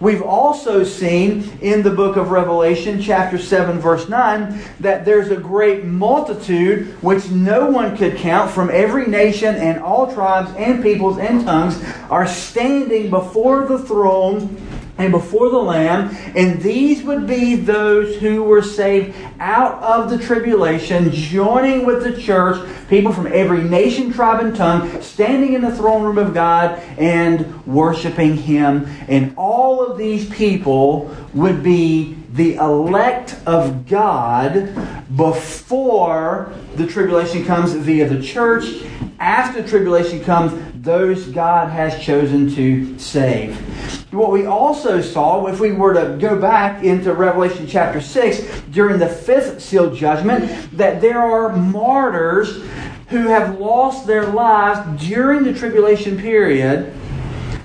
We've 0.00 0.22
also 0.22 0.82
seen 0.82 1.48
in 1.60 1.82
the 1.82 1.90
book 1.90 2.16
of 2.16 2.32
Revelation, 2.32 3.00
chapter 3.00 3.38
7, 3.38 3.78
verse 3.78 4.08
9, 4.08 4.60
that 4.80 5.04
there's 5.04 5.30
a 5.30 5.36
great 5.36 5.84
multitude 5.84 6.88
which 7.00 7.30
no 7.30 7.70
one 7.70 7.96
could 7.96 8.16
count 8.16 8.50
from 8.50 8.70
every 8.70 9.06
nation 9.06 9.54
and 9.54 9.78
all 9.78 10.12
tribes 10.12 10.50
and 10.56 10.82
peoples 10.82 11.18
and 11.18 11.44
tongues 11.44 11.80
are 12.10 12.26
standing 12.26 13.08
before 13.08 13.66
the 13.66 13.78
throne 13.78 14.56
and 14.96 15.10
before 15.10 15.50
the 15.50 15.58
Lamb, 15.58 16.16
and 16.36 16.60
these 16.62 17.02
would 17.02 17.26
be 17.26 17.56
those 17.56 18.16
who 18.16 18.44
were 18.44 18.62
saved 18.62 19.16
out 19.40 19.82
of 19.82 20.08
the 20.08 20.18
tribulation, 20.18 21.10
joining 21.10 21.84
with 21.84 22.04
the 22.04 22.20
church, 22.20 22.64
people 22.88 23.12
from 23.12 23.26
every 23.26 23.64
nation, 23.64 24.12
tribe, 24.12 24.44
and 24.44 24.54
tongue, 24.54 25.02
standing 25.02 25.54
in 25.54 25.62
the 25.62 25.74
throne 25.74 26.04
room 26.04 26.18
of 26.18 26.32
God 26.32 26.78
and 26.96 27.66
worshiping 27.66 28.36
Him. 28.36 28.86
And 29.08 29.34
all 29.36 29.84
of 29.84 29.98
these 29.98 30.30
people 30.30 31.14
would 31.32 31.62
be 31.64 32.16
the 32.32 32.54
elect 32.54 33.36
of 33.46 33.86
God 33.86 34.74
before 35.16 36.52
the 36.76 36.86
tribulation 36.86 37.44
comes 37.44 37.72
via 37.72 38.08
the 38.08 38.22
church. 38.22 38.82
After 39.18 39.66
tribulation 39.66 40.22
comes, 40.22 40.52
those 40.82 41.26
God 41.28 41.70
has 41.70 42.00
chosen 42.02 42.52
to 42.54 42.98
save. 42.98 44.03
What 44.14 44.30
we 44.30 44.46
also 44.46 45.00
saw, 45.00 45.46
if 45.48 45.58
we 45.58 45.72
were 45.72 45.92
to 45.94 46.16
go 46.20 46.38
back 46.40 46.84
into 46.84 47.12
Revelation 47.12 47.66
chapter 47.66 48.00
6, 48.00 48.62
during 48.70 49.00
the 49.00 49.08
fifth 49.08 49.60
seal 49.60 49.92
judgment, 49.92 50.76
that 50.76 51.00
there 51.00 51.18
are 51.18 51.54
martyrs 51.56 52.62
who 53.08 53.26
have 53.26 53.58
lost 53.58 54.06
their 54.06 54.26
lives 54.26 55.04
during 55.04 55.42
the 55.42 55.52
tribulation 55.52 56.16
period. 56.16 56.94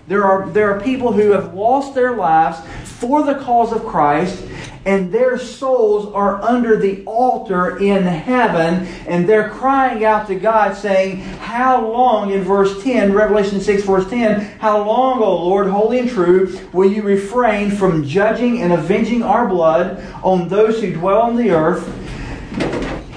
There 0.07 0.25
are, 0.25 0.49
there 0.49 0.75
are 0.75 0.81
people 0.81 1.13
who 1.13 1.31
have 1.31 1.53
lost 1.53 1.93
their 1.93 2.15
lives 2.15 2.59
for 2.83 3.21
the 3.23 3.35
cause 3.35 3.71
of 3.71 3.85
Christ 3.85 4.43
and 4.85 5.11
their 5.11 5.37
souls 5.37 6.13
are 6.13 6.41
under 6.41 6.77
the 6.77 7.03
altar 7.05 7.77
in 7.77 8.03
heaven, 8.03 8.87
and 9.07 9.27
they're 9.27 9.49
crying 9.49 10.05
out 10.05 10.27
to 10.27 10.35
God, 10.35 10.75
saying, 10.75 11.17
How 11.17 11.85
long, 11.85 12.31
in 12.31 12.43
verse 12.43 12.81
10, 12.83 13.13
Revelation 13.13 13.59
6, 13.59 13.83
verse 13.83 14.09
10, 14.09 14.59
how 14.59 14.83
long, 14.83 15.21
O 15.21 15.45
Lord, 15.45 15.67
holy 15.67 15.99
and 15.99 16.09
true, 16.09 16.57
will 16.73 16.91
you 16.91 17.01
refrain 17.01 17.71
from 17.71 18.05
judging 18.05 18.61
and 18.61 18.71
avenging 18.71 19.23
our 19.23 19.47
blood 19.47 20.03
on 20.23 20.47
those 20.47 20.81
who 20.81 20.93
dwell 20.93 21.21
on 21.21 21.35
the 21.35 21.51
earth? 21.51 21.98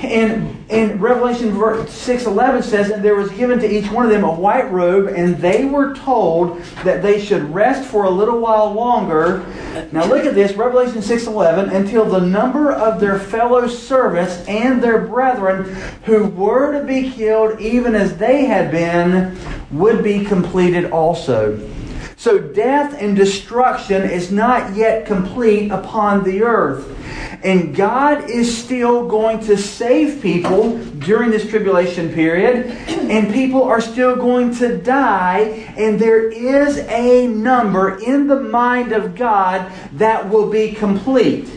And 0.02 0.64
in 0.68 1.00
Revelation 1.00 1.52
6:11 1.86 2.62
says, 2.62 2.90
"And 2.90 3.04
there 3.04 3.14
was 3.14 3.30
given 3.30 3.60
to 3.60 3.70
each 3.70 3.90
one 3.92 4.04
of 4.04 4.10
them 4.10 4.24
a 4.24 4.32
white 4.32 4.70
robe, 4.72 5.12
and 5.14 5.38
they 5.38 5.64
were 5.64 5.94
told 5.94 6.60
that 6.84 7.02
they 7.02 7.20
should 7.20 7.54
rest 7.54 7.84
for 7.84 8.04
a 8.04 8.10
little 8.10 8.40
while 8.40 8.72
longer." 8.72 9.42
Now 9.92 10.04
look 10.04 10.24
at 10.24 10.34
this, 10.34 10.56
Revelation 10.56 11.02
6:11, 11.02 11.70
until 11.70 12.04
the 12.04 12.20
number 12.20 12.72
of 12.72 13.00
their 13.00 13.18
fellow 13.18 13.66
servants 13.66 14.38
and 14.48 14.82
their 14.82 14.98
brethren 14.98 15.76
who 16.04 16.24
were 16.24 16.72
to 16.72 16.80
be 16.84 17.10
killed 17.10 17.60
even 17.60 17.94
as 17.94 18.16
they 18.16 18.46
had 18.46 18.70
been 18.70 19.36
would 19.70 20.02
be 20.02 20.24
completed 20.24 20.90
also. 20.90 21.58
So 22.22 22.38
death 22.38 22.94
and 23.00 23.16
destruction 23.16 24.02
is 24.02 24.30
not 24.30 24.76
yet 24.76 25.06
complete 25.06 25.72
upon 25.72 26.22
the 26.22 26.44
earth. 26.44 26.96
And 27.42 27.74
God 27.74 28.30
is 28.30 28.56
still 28.56 29.08
going 29.08 29.40
to 29.40 29.56
save 29.56 30.22
people 30.22 30.78
during 30.78 31.32
this 31.32 31.50
tribulation 31.50 32.14
period, 32.14 32.66
and 33.10 33.34
people 33.34 33.64
are 33.64 33.80
still 33.80 34.14
going 34.14 34.54
to 34.58 34.78
die, 34.78 35.66
and 35.76 35.98
there 35.98 36.30
is 36.30 36.78
a 36.78 37.26
number 37.26 37.98
in 37.98 38.28
the 38.28 38.38
mind 38.38 38.92
of 38.92 39.16
God 39.16 39.72
that 39.94 40.30
will 40.30 40.48
be 40.48 40.70
complete. 40.74 41.48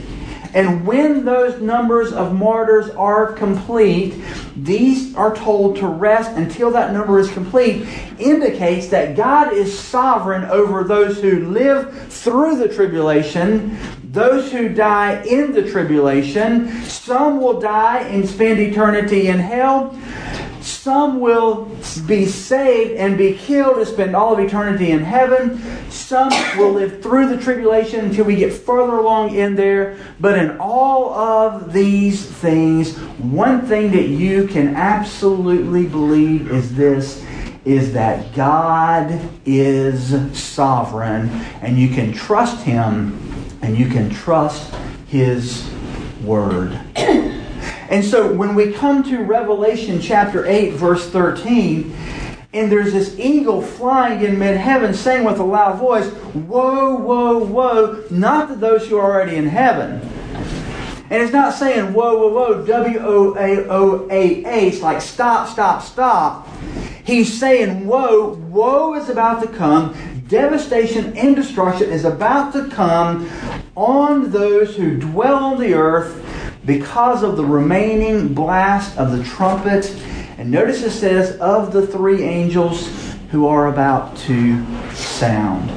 And 0.56 0.88
when 0.88 1.26
those 1.26 1.62
numbers 1.62 2.14
of 2.14 2.34
martyrs 2.34 2.90
are 2.92 3.34
complete, 3.34 4.16
these 4.56 5.14
are 5.16 5.36
told 5.36 5.76
to 5.78 5.88
rest 5.88 6.32
until 6.32 6.72
that 6.72 6.94
number 6.94 7.20
is 7.20 7.30
complete, 7.30 7.86
indicates 8.18 8.88
that 8.88 9.18
God 9.18 9.52
is 9.52 9.78
sovereign 9.78 10.46
over 10.46 10.86
those 10.86 11.20
who 11.20 11.50
live 11.50 12.08
through 12.08 12.56
the 12.56 12.74
tribulation, 12.74 13.78
those 14.02 14.50
who 14.50 14.70
die 14.70 15.22
in 15.26 15.52
the 15.52 15.70
tribulation. 15.70 16.72
Some 16.84 17.42
will 17.42 17.60
die 17.60 18.04
and 18.04 18.28
spend 18.28 18.58
eternity 18.62 19.28
in 19.28 19.40
hell. 19.40 19.94
Some 20.66 21.20
will 21.20 21.70
be 22.08 22.26
saved 22.26 22.94
and 22.94 23.18
be 23.18 23.38
killed 23.38 23.78
and 23.78 23.88
spend 23.88 24.16
all 24.16 24.34
of 24.34 24.40
eternity 24.40 24.92
in 24.92 25.04
heaven. 25.04 25.62
Some 25.92 26.30
will 26.58 26.72
live 26.72 27.04
through 27.04 27.30
the 27.30 27.38
tribulation 27.38 28.06
until 28.06 28.26
we 28.26 28.36
get 28.36 28.52
further 28.52 28.98
along 28.98 29.36
in 29.36 29.56
there. 29.56 29.98
But 30.20 30.40
in 30.40 30.58
all 30.60 31.14
of 31.14 31.72
these 31.72 32.26
things, 32.26 32.98
one 32.98 33.62
thing 33.68 33.92
that 33.92 34.08
you 34.08 34.48
can 34.48 34.76
absolutely 34.76 35.86
believe 35.86 36.52
is 36.52 36.76
this 36.76 37.24
is 37.64 37.94
that 37.94 38.34
God 38.36 39.20
is 39.46 40.16
sovereign 40.38 41.30
and 41.62 41.78
you 41.78 41.90
can 41.90 42.12
trust 42.12 42.64
Him 42.64 43.20
and 43.62 43.78
you 43.78 43.88
can 43.88 44.10
trust 44.10 44.74
His 45.08 45.70
Word. 46.24 46.80
And 47.96 48.04
so 48.04 48.30
when 48.30 48.56
we 48.56 48.74
come 48.74 49.04
to 49.04 49.24
Revelation 49.24 50.02
chapter 50.02 50.46
8, 50.46 50.72
verse 50.72 51.10
13, 51.10 51.96
and 52.54 52.70
there's 52.70 52.92
this 52.92 53.18
eagle 53.18 53.62
flying 53.62 54.22
in 54.22 54.38
mid 54.38 54.58
heaven 54.58 54.94
saying 54.94 55.24
with 55.24 55.40
a 55.40 55.46
loud 55.46 55.80
voice, 55.80 56.12
Woe, 56.34 56.98
woe, 56.98 57.38
woe, 57.38 58.04
not 58.12 58.50
to 58.50 58.56
those 58.58 58.86
who 58.86 58.98
are 58.98 59.14
already 59.14 59.38
in 59.38 59.48
heaven. 59.48 60.02
And 61.10 61.24
it's 61.24 61.32
not 61.32 61.54
saying 61.54 61.94
whoa, 61.94 62.18
whoa, 62.18 62.34
whoa, 62.34 62.66
W 62.66 63.00
O 63.00 63.34
A 63.38 63.66
O 63.70 64.10
A 64.12 64.46
H, 64.46 64.82
like 64.82 65.02
stop, 65.02 65.48
stop, 65.48 65.82
stop. 65.82 66.50
He's 67.06 67.40
saying, 67.40 67.88
Woe, 67.88 68.34
woe 68.34 68.96
is 68.96 69.08
about 69.08 69.42
to 69.44 69.48
come. 69.48 69.96
Devastation 70.28 71.16
and 71.16 71.34
destruction 71.34 71.90
is 71.92 72.04
about 72.04 72.52
to 72.52 72.68
come 72.68 73.30
on 73.74 74.32
those 74.32 74.76
who 74.76 74.98
dwell 74.98 75.36
on 75.36 75.62
the 75.62 75.76
earth 75.76 76.25
because 76.66 77.24
of 77.24 77.38
the 77.38 77.46
remaining 77.46 78.34
blast 78.34 78.98
of 78.98 79.12
the 79.12 79.24
trumpet. 79.24 79.96
And 80.38 80.52
notice 80.52 80.84
it 80.84 80.92
says, 80.92 81.38
of 81.40 81.72
the 81.72 81.86
three 81.86 82.24
angels 82.24 82.90
who 83.32 83.48
are 83.48 83.68
about 83.68 84.18
to 84.18 84.66
sound. 84.94 85.72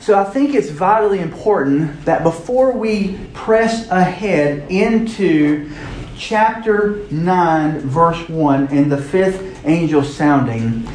So 0.00 0.18
I 0.18 0.24
think 0.24 0.54
it's 0.54 0.70
vitally 0.70 1.20
important 1.20 2.04
that 2.04 2.22
before 2.22 2.72
we 2.72 3.18
press 3.32 3.88
ahead 3.90 4.70
into 4.70 5.70
chapter 6.16 7.06
9, 7.10 7.80
verse 7.80 8.28
1, 8.28 8.68
and 8.68 8.90
the 8.90 9.00
fifth 9.00 9.64
angel 9.66 10.02
sounding, 10.02 10.86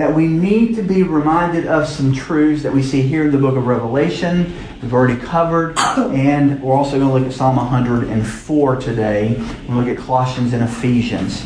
that 0.00 0.14
we 0.14 0.26
need 0.26 0.74
to 0.74 0.82
be 0.82 1.02
reminded 1.02 1.66
of 1.66 1.86
some 1.86 2.10
truths 2.10 2.62
that 2.62 2.72
we 2.72 2.82
see 2.82 3.02
here 3.02 3.26
in 3.26 3.30
the 3.30 3.36
book 3.36 3.54
of 3.54 3.66
Revelation. 3.66 4.50
We've 4.80 4.94
already 4.94 5.20
covered, 5.20 5.78
and 5.78 6.62
we're 6.62 6.74
also 6.74 6.98
going 6.98 7.08
to 7.08 7.18
look 7.18 7.26
at 7.26 7.34
Psalm 7.34 7.56
104 7.56 8.76
today. 8.76 9.36
We'll 9.68 9.76
look 9.76 9.88
at 9.88 9.98
Colossians 10.02 10.54
and 10.54 10.62
Ephesians. 10.62 11.42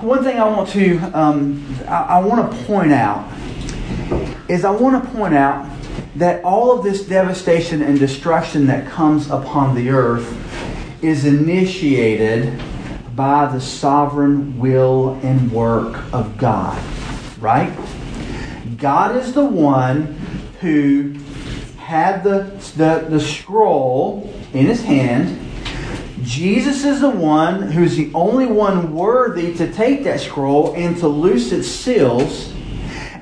One 0.00 0.22
thing 0.22 0.38
I 0.38 0.48
want 0.48 0.68
to 0.68 0.98
um, 1.12 1.76
I, 1.88 2.02
I 2.02 2.18
want 2.20 2.52
to 2.52 2.64
point 2.66 2.92
out 2.92 3.28
is 4.48 4.64
I 4.64 4.70
want 4.70 5.02
to 5.02 5.10
point 5.10 5.34
out 5.34 5.68
that 6.14 6.44
all 6.44 6.70
of 6.70 6.84
this 6.84 7.04
devastation 7.04 7.82
and 7.82 7.98
destruction 7.98 8.68
that 8.68 8.88
comes 8.88 9.28
upon 9.28 9.74
the 9.74 9.90
earth 9.90 10.38
is 11.02 11.24
initiated 11.24 12.62
by 13.14 13.46
the 13.46 13.60
sovereign 13.60 14.58
will 14.58 15.18
and 15.22 15.52
work 15.52 16.02
of 16.12 16.36
God. 16.38 16.82
Right? 17.38 17.72
God 18.78 19.16
is 19.16 19.32
the 19.32 19.44
one 19.44 20.04
who 20.60 21.14
had 21.78 22.24
the, 22.24 22.44
the, 22.76 23.06
the 23.08 23.20
scroll 23.20 24.32
in 24.52 24.66
his 24.66 24.82
hand. 24.82 25.38
Jesus 26.22 26.84
is 26.84 27.00
the 27.00 27.10
one 27.10 27.62
who's 27.62 27.96
the 27.96 28.10
only 28.14 28.46
one 28.46 28.94
worthy 28.94 29.54
to 29.56 29.72
take 29.72 30.04
that 30.04 30.20
scroll 30.20 30.72
and 30.74 30.96
to 30.98 31.08
loose 31.08 31.52
its 31.52 31.68
seals. 31.68 32.52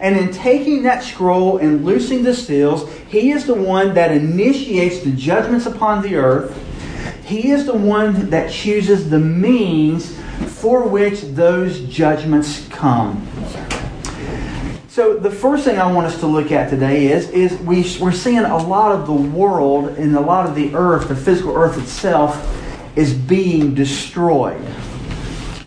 And 0.00 0.16
in 0.16 0.32
taking 0.32 0.82
that 0.84 1.02
scroll 1.02 1.58
and 1.58 1.84
loosing 1.84 2.22
the 2.22 2.34
seals, 2.34 2.90
he 3.08 3.32
is 3.32 3.46
the 3.46 3.54
one 3.54 3.94
that 3.94 4.12
initiates 4.12 5.00
the 5.00 5.12
judgments 5.12 5.66
upon 5.66 6.02
the 6.02 6.16
earth 6.16 6.69
he 7.30 7.52
is 7.52 7.64
the 7.64 7.76
one 7.76 8.28
that 8.30 8.50
chooses 8.50 9.08
the 9.08 9.18
means 9.18 10.18
for 10.58 10.82
which 10.82 11.22
those 11.22 11.78
judgments 11.82 12.66
come. 12.70 13.24
So 14.88 15.16
the 15.16 15.30
first 15.30 15.64
thing 15.64 15.78
I 15.78 15.90
want 15.92 16.08
us 16.08 16.18
to 16.20 16.26
look 16.26 16.50
at 16.50 16.68
today 16.68 17.06
is, 17.06 17.30
is 17.30 17.56
we, 17.60 17.86
we're 18.00 18.10
seeing 18.10 18.40
a 18.40 18.56
lot 18.56 18.90
of 18.90 19.06
the 19.06 19.12
world 19.12 19.96
and 19.96 20.16
a 20.16 20.20
lot 20.20 20.48
of 20.48 20.56
the 20.56 20.74
earth, 20.74 21.06
the 21.06 21.14
physical 21.14 21.56
earth 21.56 21.78
itself, 21.78 22.36
is 22.96 23.14
being 23.14 23.74
destroyed. 23.76 24.60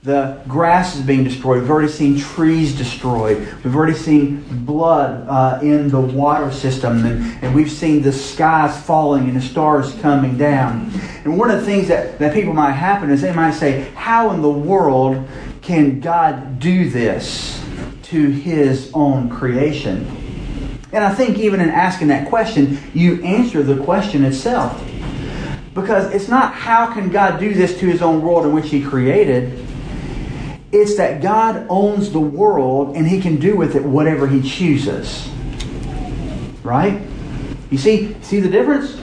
The 0.03 0.41
grass 0.49 0.97
is 0.97 1.01
being 1.01 1.23
destroyed. 1.23 1.61
We've 1.61 1.71
already 1.71 1.87
seen 1.87 2.19
trees 2.19 2.75
destroyed. 2.75 3.37
We've 3.63 3.73
already 3.73 3.93
seen 3.93 4.43
blood 4.65 5.25
uh, 5.29 5.59
in 5.61 5.87
the 5.87 6.01
water 6.01 6.51
system. 6.51 7.05
And, 7.05 7.41
and 7.41 7.55
we've 7.55 7.71
seen 7.71 8.01
the 8.01 8.11
skies 8.11 8.77
falling 8.83 9.29
and 9.29 9.37
the 9.37 9.41
stars 9.41 9.93
coming 10.01 10.37
down. 10.37 10.91
And 11.23 11.39
one 11.39 11.49
of 11.49 11.61
the 11.61 11.65
things 11.65 11.87
that, 11.87 12.19
that 12.19 12.33
people 12.33 12.51
might 12.51 12.73
happen 12.73 13.11
is 13.11 13.21
they 13.21 13.33
might 13.33 13.53
say, 13.53 13.91
How 13.95 14.31
in 14.31 14.41
the 14.41 14.51
world 14.51 15.25
can 15.61 16.01
God 16.01 16.59
do 16.59 16.89
this 16.89 17.63
to 18.03 18.29
his 18.29 18.91
own 18.93 19.29
creation? 19.29 20.05
And 20.91 21.05
I 21.05 21.15
think 21.15 21.37
even 21.37 21.61
in 21.61 21.69
asking 21.69 22.09
that 22.09 22.27
question, 22.27 22.77
you 22.93 23.23
answer 23.23 23.63
the 23.63 23.81
question 23.81 24.25
itself. 24.25 24.83
Because 25.73 26.13
it's 26.13 26.27
not 26.27 26.53
how 26.53 26.93
can 26.93 27.09
God 27.09 27.39
do 27.39 27.53
this 27.53 27.79
to 27.79 27.85
his 27.85 28.01
own 28.01 28.21
world 28.21 28.45
in 28.45 28.51
which 28.51 28.69
he 28.69 28.83
created 28.83 29.65
it's 30.73 30.95
that 30.97 31.21
God 31.21 31.67
owns 31.69 32.11
the 32.11 32.19
world 32.19 32.95
and 32.95 33.07
he 33.07 33.21
can 33.21 33.37
do 33.37 33.55
with 33.55 33.75
it 33.75 33.83
whatever 33.83 34.27
he 34.27 34.41
chooses. 34.41 35.29
Right? 36.63 37.01
You 37.69 37.77
see, 37.77 38.15
see 38.21 38.39
the 38.39 38.49
difference? 38.49 38.99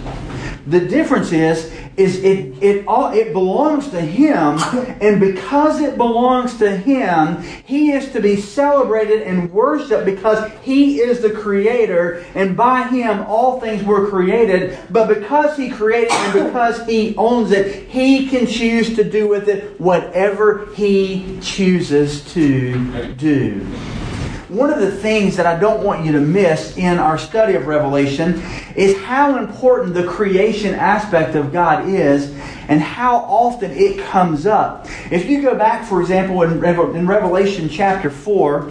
The 0.67 0.81
difference 0.81 1.33
is 1.33 1.73
is 2.01 2.25
it 2.25 2.63
it 2.63 2.87
all 2.87 3.13
it 3.13 3.33
belongs 3.33 3.89
to 3.91 4.01
him 4.01 4.59
and 5.01 5.21
because 5.21 5.81
it 5.81 5.97
belongs 5.99 6.57
to 6.57 6.75
him 6.75 7.43
he 7.65 7.93
is 7.93 8.11
to 8.13 8.21
be 8.21 8.37
celebrated 8.37 9.23
and 9.23 9.53
worshiped 9.53 10.07
because 10.07 10.51
he 10.63 11.01
is 11.01 11.21
the 11.21 11.31
creator 11.31 12.25
and 12.35 12.57
by 12.57 12.85
him 12.85 13.21
all 13.27 13.61
things 13.61 13.83
were 13.85 14.09
created. 14.09 14.79
But 14.91 15.09
because 15.09 15.57
he 15.57 15.71
created 15.71 16.11
and 16.13 16.47
because 16.47 16.87
he 16.87 17.15
owns 17.17 17.53
it 17.53 17.89
he 17.89 18.29
can 18.29 18.47
choose 18.47 18.97
to 18.97 19.05
do 19.05 19.29
with 19.29 19.49
it 19.49 19.79
whatever 19.81 20.73
he 20.75 21.39
chooses 21.41 22.25
to 22.33 23.13
do 23.15 23.67
one 24.51 24.71
of 24.71 24.81
the 24.81 24.91
things 24.91 25.37
that 25.37 25.47
I 25.47 25.59
don't 25.59 25.85
want 25.85 26.05
you 26.05 26.11
to 26.13 26.21
miss 26.21 26.77
in 26.77 26.99
our 26.99 27.17
study 27.17 27.55
of 27.55 27.69
Revelation 27.69 28.43
is 28.75 28.99
how 28.99 29.39
important 29.39 29.95
the 29.95 30.05
creation 30.05 30.75
aspect 30.75 31.37
of 31.37 31.53
God 31.53 31.89
is 31.89 32.35
and 32.69 32.81
how 32.81 33.19
often 33.19 33.71
it 33.71 33.99
comes 34.07 34.47
up. 34.47 34.87
If 35.11 35.31
you 35.31 35.41
go 35.41 35.57
back, 35.57 35.87
for 35.87 36.01
example, 36.01 36.43
in, 36.43 37.07
Revelation 37.07 37.69
chapter 37.69 38.11
4, 38.11 38.71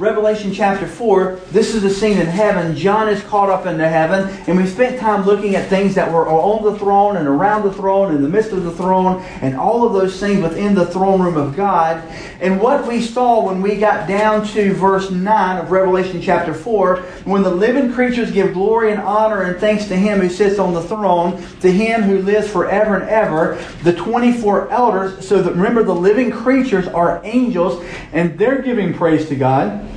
Revelation 0.00 0.50
chapter 0.50 0.86
4, 0.86 1.38
this 1.50 1.74
is 1.74 1.82
the 1.82 1.90
scene 1.90 2.16
in 2.16 2.26
heaven. 2.26 2.74
John 2.74 3.06
is 3.10 3.22
caught 3.24 3.50
up 3.50 3.66
into 3.66 3.86
heaven, 3.86 4.30
and 4.48 4.56
we 4.56 4.66
spent 4.66 4.98
time 4.98 5.26
looking 5.26 5.56
at 5.56 5.68
things 5.68 5.94
that 5.94 6.10
were 6.10 6.26
on 6.26 6.64
the 6.64 6.78
throne 6.78 7.18
and 7.18 7.28
around 7.28 7.64
the 7.64 7.72
throne, 7.74 8.14
in 8.14 8.22
the 8.22 8.28
midst 8.28 8.50
of 8.52 8.64
the 8.64 8.70
throne, 8.70 9.22
and 9.42 9.54
all 9.54 9.86
of 9.86 9.92
those 9.92 10.18
things 10.18 10.42
within 10.42 10.74
the 10.74 10.86
throne 10.86 11.20
room 11.20 11.36
of 11.36 11.54
God. 11.54 12.02
And 12.40 12.58
what 12.58 12.88
we 12.88 13.02
saw 13.02 13.44
when 13.44 13.60
we 13.60 13.76
got 13.76 14.08
down 14.08 14.46
to 14.48 14.72
verse 14.72 15.10
9 15.10 15.58
of 15.58 15.70
Revelation 15.70 16.22
chapter 16.22 16.54
4, 16.54 16.96
when 17.24 17.42
the 17.42 17.54
living 17.54 17.92
creatures 17.92 18.30
give 18.30 18.54
glory 18.54 18.92
and 18.92 19.02
honor 19.02 19.42
and 19.42 19.60
thanks 19.60 19.86
to 19.88 19.96
Him 19.96 20.20
who 20.20 20.30
sits 20.30 20.58
on 20.58 20.72
the 20.72 20.82
throne, 20.82 21.44
to 21.60 21.70
Him 21.70 22.00
who 22.04 22.22
lives 22.22 22.48
forever 22.48 22.96
and 22.96 23.10
ever, 23.10 23.62
the 23.82 23.92
24 23.92 24.70
elders, 24.70 25.28
so 25.28 25.42
that 25.42 25.52
remember 25.52 25.82
the 25.82 25.94
living 25.94 26.30
creatures 26.30 26.88
are 26.88 27.20
angels, 27.22 27.84
and 28.14 28.38
they're 28.38 28.62
giving 28.62 28.94
praise 28.94 29.28
to 29.28 29.36
God. 29.36 29.88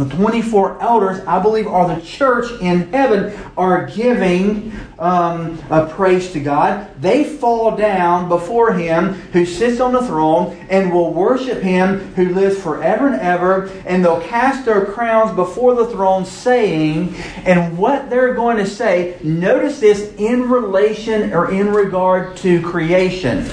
The 0.00 0.16
24 0.16 0.80
elders, 0.80 1.20
I 1.26 1.40
believe, 1.40 1.66
are 1.66 1.94
the 1.94 2.00
church 2.00 2.50
in 2.62 2.90
heaven, 2.90 3.38
are 3.54 3.84
giving 3.84 4.72
um, 4.98 5.58
a 5.68 5.84
praise 5.84 6.32
to 6.32 6.40
God. 6.40 6.88
They 7.02 7.22
fall 7.22 7.76
down 7.76 8.30
before 8.30 8.72
Him 8.72 9.12
who 9.34 9.44
sits 9.44 9.78
on 9.78 9.92
the 9.92 10.00
throne 10.00 10.56
and 10.70 10.90
will 10.90 11.12
worship 11.12 11.60
Him 11.60 11.98
who 12.14 12.30
lives 12.30 12.58
forever 12.62 13.08
and 13.08 13.20
ever. 13.20 13.66
And 13.84 14.02
they'll 14.02 14.22
cast 14.22 14.64
their 14.64 14.86
crowns 14.86 15.36
before 15.36 15.74
the 15.74 15.88
throne, 15.88 16.24
saying, 16.24 17.14
and 17.44 17.76
what 17.76 18.08
they're 18.08 18.32
going 18.32 18.56
to 18.56 18.66
say, 18.66 19.18
notice 19.22 19.80
this 19.80 20.14
in 20.16 20.48
relation 20.48 21.34
or 21.34 21.50
in 21.50 21.74
regard 21.74 22.38
to 22.38 22.62
creation. 22.62 23.50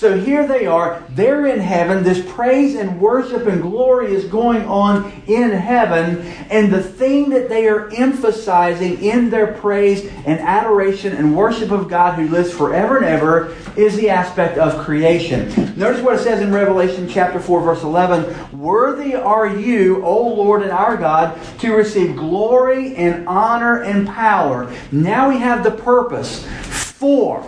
So 0.00 0.18
here 0.18 0.48
they 0.48 0.64
are, 0.64 1.04
they're 1.10 1.44
in 1.44 1.60
heaven. 1.60 2.02
This 2.02 2.24
praise 2.32 2.74
and 2.74 2.98
worship 2.98 3.46
and 3.46 3.60
glory 3.60 4.14
is 4.14 4.24
going 4.24 4.64
on 4.64 5.12
in 5.26 5.50
heaven. 5.50 6.22
And 6.48 6.72
the 6.72 6.82
thing 6.82 7.28
that 7.28 7.50
they 7.50 7.68
are 7.68 7.90
emphasizing 7.90 9.02
in 9.02 9.28
their 9.28 9.48
praise 9.48 10.06
and 10.24 10.40
adoration 10.40 11.14
and 11.14 11.36
worship 11.36 11.70
of 11.70 11.90
God 11.90 12.18
who 12.18 12.28
lives 12.28 12.50
forever 12.50 12.96
and 12.96 13.04
ever 13.04 13.54
is 13.76 13.94
the 13.98 14.08
aspect 14.08 14.56
of 14.56 14.82
creation. 14.86 15.50
Notice 15.78 16.00
what 16.00 16.14
it 16.14 16.20
says 16.20 16.40
in 16.40 16.50
Revelation 16.50 17.06
chapter 17.06 17.38
4, 17.38 17.60
verse 17.60 17.82
11 17.82 18.58
Worthy 18.58 19.16
are 19.16 19.54
you, 19.54 20.02
O 20.02 20.28
Lord 20.28 20.62
and 20.62 20.70
our 20.70 20.96
God, 20.96 21.38
to 21.58 21.74
receive 21.74 22.16
glory 22.16 22.96
and 22.96 23.28
honor 23.28 23.82
and 23.82 24.08
power. 24.08 24.74
Now 24.90 25.28
we 25.28 25.36
have 25.36 25.62
the 25.62 25.72
purpose 25.72 26.46
for 26.72 27.46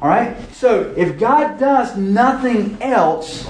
all 0.00 0.08
right? 0.08 0.36
So 0.56 0.94
if 0.96 1.18
God 1.18 1.60
does 1.60 1.98
nothing 1.98 2.78
else, 2.80 3.46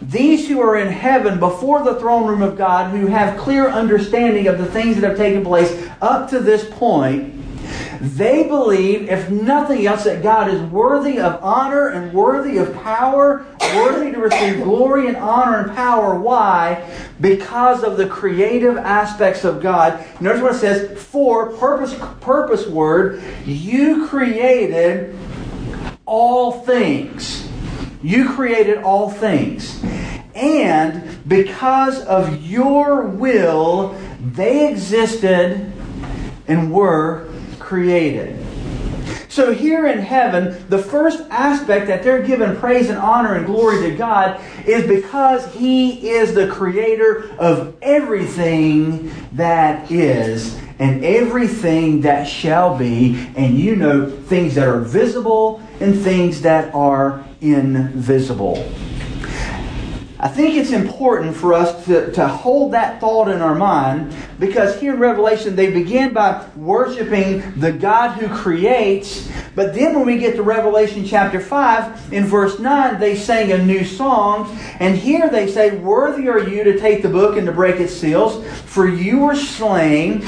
these 0.00 0.48
who 0.48 0.62
are 0.62 0.78
in 0.78 0.88
heaven 0.88 1.38
before 1.38 1.84
the 1.84 2.00
throne 2.00 2.26
room 2.26 2.40
of 2.40 2.56
God, 2.56 2.90
who 2.90 3.06
have 3.08 3.38
clear 3.38 3.68
understanding 3.68 4.46
of 4.46 4.56
the 4.56 4.64
things 4.64 4.98
that 4.98 5.06
have 5.06 5.18
taken 5.18 5.44
place 5.44 5.86
up 6.00 6.30
to 6.30 6.40
this 6.40 6.64
point, 6.70 7.34
they 8.00 8.44
believe, 8.44 9.10
if 9.10 9.28
nothing 9.30 9.86
else, 9.86 10.04
that 10.04 10.22
God 10.22 10.48
is 10.48 10.58
worthy 10.70 11.20
of 11.20 11.38
honor 11.44 11.88
and 11.88 12.14
worthy 12.14 12.56
of 12.56 12.74
power, 12.82 13.44
worthy 13.74 14.10
to 14.10 14.18
receive 14.18 14.64
glory 14.64 15.08
and 15.08 15.18
honor 15.18 15.58
and 15.58 15.76
power. 15.76 16.18
Why? 16.18 16.90
Because 17.20 17.84
of 17.84 17.98
the 17.98 18.06
creative 18.06 18.78
aspects 18.78 19.44
of 19.44 19.60
God. 19.60 20.02
Notice 20.18 20.40
what 20.40 20.54
it 20.54 20.58
says, 20.58 21.02
for 21.02 21.52
purpose, 21.58 21.94
purpose 22.22 22.66
word, 22.66 23.22
you 23.44 24.08
created 24.08 25.14
all 26.06 26.52
things. 26.52 27.48
You 28.02 28.30
created 28.30 28.78
all 28.78 29.10
things. 29.10 29.82
And 30.34 31.28
because 31.28 32.02
of 32.04 32.42
your 32.44 33.02
will, 33.02 33.96
they 34.20 34.70
existed 34.70 35.72
and 36.48 36.72
were 36.72 37.28
created. 37.58 38.38
So 39.28 39.54
here 39.54 39.86
in 39.86 39.98
heaven, 39.98 40.62
the 40.68 40.76
first 40.76 41.22
aspect 41.30 41.86
that 41.86 42.02
they're 42.02 42.22
given 42.22 42.54
praise 42.56 42.90
and 42.90 42.98
honor 42.98 43.34
and 43.34 43.46
glory 43.46 43.88
to 43.88 43.96
God 43.96 44.38
is 44.66 44.86
because 44.86 45.50
He 45.54 46.10
is 46.10 46.34
the 46.34 46.48
creator 46.48 47.30
of 47.38 47.74
everything 47.80 49.10
that 49.32 49.90
is 49.90 50.58
and 50.78 51.02
everything 51.04 52.02
that 52.02 52.24
shall 52.24 52.76
be, 52.76 53.26
and 53.36 53.56
you 53.58 53.76
know 53.76 54.10
things 54.10 54.56
that 54.56 54.66
are 54.68 54.80
visible 54.80 55.62
and 55.82 56.00
things 56.00 56.42
that 56.42 56.72
are 56.74 57.24
invisible. 57.40 58.72
I 60.22 60.28
think 60.28 60.54
it's 60.54 60.70
important 60.70 61.34
for 61.36 61.52
us 61.52 61.84
to, 61.86 62.12
to 62.12 62.28
hold 62.28 62.74
that 62.74 63.00
thought 63.00 63.28
in 63.28 63.40
our 63.40 63.56
mind 63.56 64.14
because 64.38 64.78
here 64.78 64.94
in 64.94 65.00
Revelation 65.00 65.56
they 65.56 65.72
begin 65.72 66.12
by 66.12 66.46
worshiping 66.54 67.58
the 67.58 67.72
God 67.72 68.12
who 68.12 68.32
creates, 68.32 69.28
but 69.56 69.74
then 69.74 69.96
when 69.96 70.06
we 70.06 70.18
get 70.18 70.36
to 70.36 70.44
Revelation 70.44 71.04
chapter 71.04 71.40
5, 71.40 72.12
in 72.12 72.24
verse 72.24 72.60
9, 72.60 73.00
they 73.00 73.16
sang 73.16 73.50
a 73.50 73.58
new 73.58 73.84
song, 73.84 74.56
and 74.78 74.96
here 74.96 75.28
they 75.28 75.50
say, 75.50 75.76
Worthy 75.76 76.28
are 76.28 76.48
you 76.48 76.62
to 76.62 76.78
take 76.78 77.02
the 77.02 77.08
book 77.08 77.36
and 77.36 77.44
to 77.46 77.52
break 77.52 77.80
its 77.80 77.92
seals, 77.92 78.46
for 78.60 78.88
you 78.88 79.18
were 79.18 79.34
slain 79.34 80.22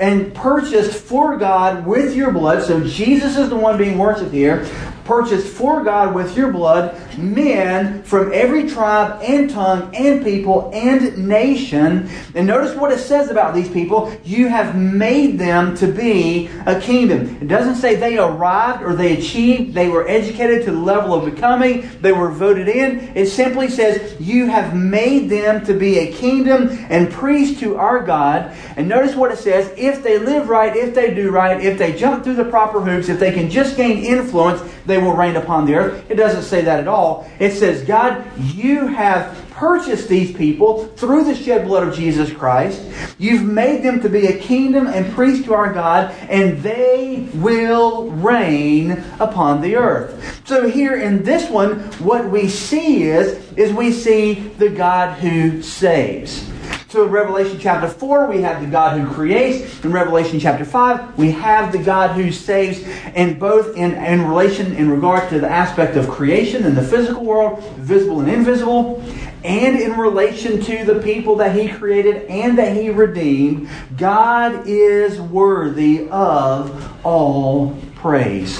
and 0.00 0.34
purchased 0.34 1.00
for 1.00 1.38
God 1.38 1.86
with 1.86 2.14
your 2.14 2.30
blood. 2.30 2.62
So 2.62 2.84
Jesus 2.84 3.38
is 3.38 3.48
the 3.48 3.56
one 3.56 3.78
being 3.78 3.96
worshipped 3.96 4.32
here 4.32 4.68
purchased 5.04 5.46
for 5.48 5.82
God 5.82 6.14
with 6.14 6.36
your 6.36 6.52
blood 6.52 6.96
men 7.18 8.02
from 8.02 8.32
every 8.32 8.68
tribe 8.68 9.20
and 9.22 9.50
tongue 9.50 9.94
and 9.94 10.24
people 10.24 10.70
and 10.72 11.28
nation. 11.28 12.08
And 12.34 12.46
notice 12.46 12.76
what 12.76 12.92
it 12.92 12.98
says 12.98 13.30
about 13.30 13.54
these 13.54 13.68
people. 13.68 14.16
You 14.24 14.48
have 14.48 14.76
made 14.76 15.38
them 15.38 15.76
to 15.76 15.86
be 15.86 16.48
a 16.66 16.80
kingdom. 16.80 17.38
It 17.40 17.48
doesn't 17.48 17.76
say 17.76 17.96
they 17.96 18.18
arrived 18.18 18.82
or 18.82 18.94
they 18.94 19.16
achieved, 19.16 19.74
they 19.74 19.88
were 19.88 20.08
educated 20.08 20.64
to 20.64 20.72
the 20.72 20.78
level 20.78 21.14
of 21.14 21.32
becoming, 21.32 21.88
they 22.00 22.12
were 22.12 22.30
voted 22.30 22.68
in. 22.68 23.12
It 23.14 23.26
simply 23.26 23.68
says, 23.68 24.18
You 24.20 24.46
have 24.46 24.74
made 24.74 25.28
them 25.28 25.64
to 25.66 25.74
be 25.74 25.98
a 25.98 26.12
kingdom 26.12 26.68
and 26.88 27.10
priests 27.10 27.60
to 27.60 27.76
our 27.76 28.04
God. 28.04 28.54
And 28.76 28.88
notice 28.88 29.14
what 29.14 29.32
it 29.32 29.38
says 29.38 29.72
if 29.76 30.02
they 30.02 30.18
live 30.18 30.48
right, 30.48 30.74
if 30.76 30.94
they 30.94 31.14
do 31.14 31.30
right, 31.30 31.62
if 31.62 31.78
they 31.78 31.92
jump 31.94 32.24
through 32.24 32.36
the 32.36 32.44
proper 32.44 32.80
hoops, 32.80 33.08
if 33.08 33.18
they 33.18 33.32
can 33.32 33.50
just 33.50 33.76
gain 33.76 34.04
influence, 34.04 34.62
they 34.90 34.98
will 34.98 35.14
reign 35.14 35.36
upon 35.36 35.64
the 35.64 35.74
earth. 35.74 36.10
It 36.10 36.16
doesn't 36.16 36.42
say 36.42 36.62
that 36.62 36.80
at 36.80 36.88
all. 36.88 37.30
It 37.38 37.52
says, 37.52 37.84
God, 37.84 38.24
you 38.38 38.88
have 38.88 39.46
purchased 39.50 40.08
these 40.08 40.32
people 40.34 40.86
through 40.96 41.24
the 41.24 41.34
shed 41.34 41.66
blood 41.66 41.86
of 41.86 41.94
Jesus 41.94 42.32
Christ. 42.32 42.82
You've 43.18 43.42
made 43.42 43.82
them 43.82 44.00
to 44.00 44.08
be 44.08 44.26
a 44.26 44.38
kingdom 44.38 44.86
and 44.86 45.12
priest 45.14 45.44
to 45.44 45.54
our 45.54 45.72
God, 45.72 46.14
and 46.28 46.62
they 46.62 47.28
will 47.34 48.10
reign 48.10 49.04
upon 49.18 49.60
the 49.60 49.76
earth. 49.76 50.42
So 50.46 50.68
here 50.68 50.96
in 50.96 51.22
this 51.22 51.48
one, 51.50 51.80
what 51.98 52.30
we 52.30 52.48
see 52.48 53.04
is, 53.04 53.52
is 53.52 53.72
we 53.72 53.92
see 53.92 54.34
the 54.34 54.70
God 54.70 55.18
who 55.18 55.62
saves. 55.62 56.50
So 56.90 57.04
in 57.04 57.12
Revelation 57.12 57.56
chapter 57.60 57.86
4, 57.86 58.26
we 58.26 58.42
have 58.42 58.60
the 58.60 58.66
God 58.66 59.00
who 59.00 59.08
creates. 59.14 59.84
In 59.84 59.92
Revelation 59.92 60.40
chapter 60.40 60.64
5, 60.64 61.16
we 61.16 61.30
have 61.30 61.70
the 61.70 61.78
God 61.78 62.16
who 62.16 62.32
saves. 62.32 62.82
And 63.14 63.38
both 63.38 63.76
in, 63.76 63.92
in 63.92 64.26
relation, 64.26 64.72
in 64.72 64.90
regard 64.90 65.28
to 65.28 65.38
the 65.38 65.48
aspect 65.48 65.96
of 65.96 66.08
creation 66.08 66.64
in 66.64 66.74
the 66.74 66.82
physical 66.82 67.24
world, 67.24 67.62
visible 67.76 68.18
and 68.18 68.28
invisible, 68.28 69.04
and 69.44 69.78
in 69.78 69.96
relation 69.96 70.60
to 70.62 70.84
the 70.84 70.98
people 70.98 71.36
that 71.36 71.54
He 71.54 71.68
created 71.68 72.26
and 72.26 72.58
that 72.58 72.76
He 72.76 72.90
redeemed, 72.90 73.68
God 73.96 74.66
is 74.66 75.20
worthy 75.20 76.08
of 76.08 77.06
all 77.06 77.78
praise. 77.94 78.58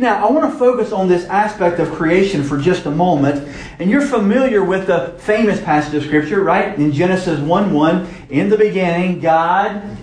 Now, 0.00 0.26
I 0.26 0.30
want 0.30 0.50
to 0.50 0.58
focus 0.58 0.92
on 0.92 1.08
this 1.08 1.26
aspect 1.26 1.78
of 1.78 1.92
creation 1.92 2.42
for 2.42 2.56
just 2.56 2.86
a 2.86 2.90
moment. 2.90 3.46
And 3.78 3.90
you're 3.90 4.00
familiar 4.00 4.64
with 4.64 4.86
the 4.86 5.14
famous 5.18 5.60
passage 5.60 5.92
of 5.92 6.04
Scripture, 6.04 6.42
right? 6.42 6.74
In 6.78 6.90
Genesis 6.90 7.38
1 7.38 7.74
1, 7.74 8.08
in 8.30 8.48
the 8.48 8.56
beginning, 8.56 9.20
God 9.20 9.98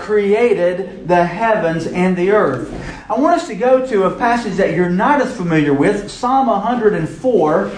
created 0.00 1.06
the 1.06 1.26
heavens 1.26 1.86
and 1.86 2.16
the 2.16 2.30
earth. 2.30 2.72
I 3.10 3.18
want 3.20 3.38
us 3.38 3.48
to 3.48 3.54
go 3.54 3.86
to 3.86 4.04
a 4.04 4.16
passage 4.16 4.54
that 4.54 4.74
you're 4.74 4.88
not 4.88 5.20
as 5.20 5.36
familiar 5.36 5.74
with, 5.74 6.10
Psalm 6.10 6.46
104. 6.46 7.68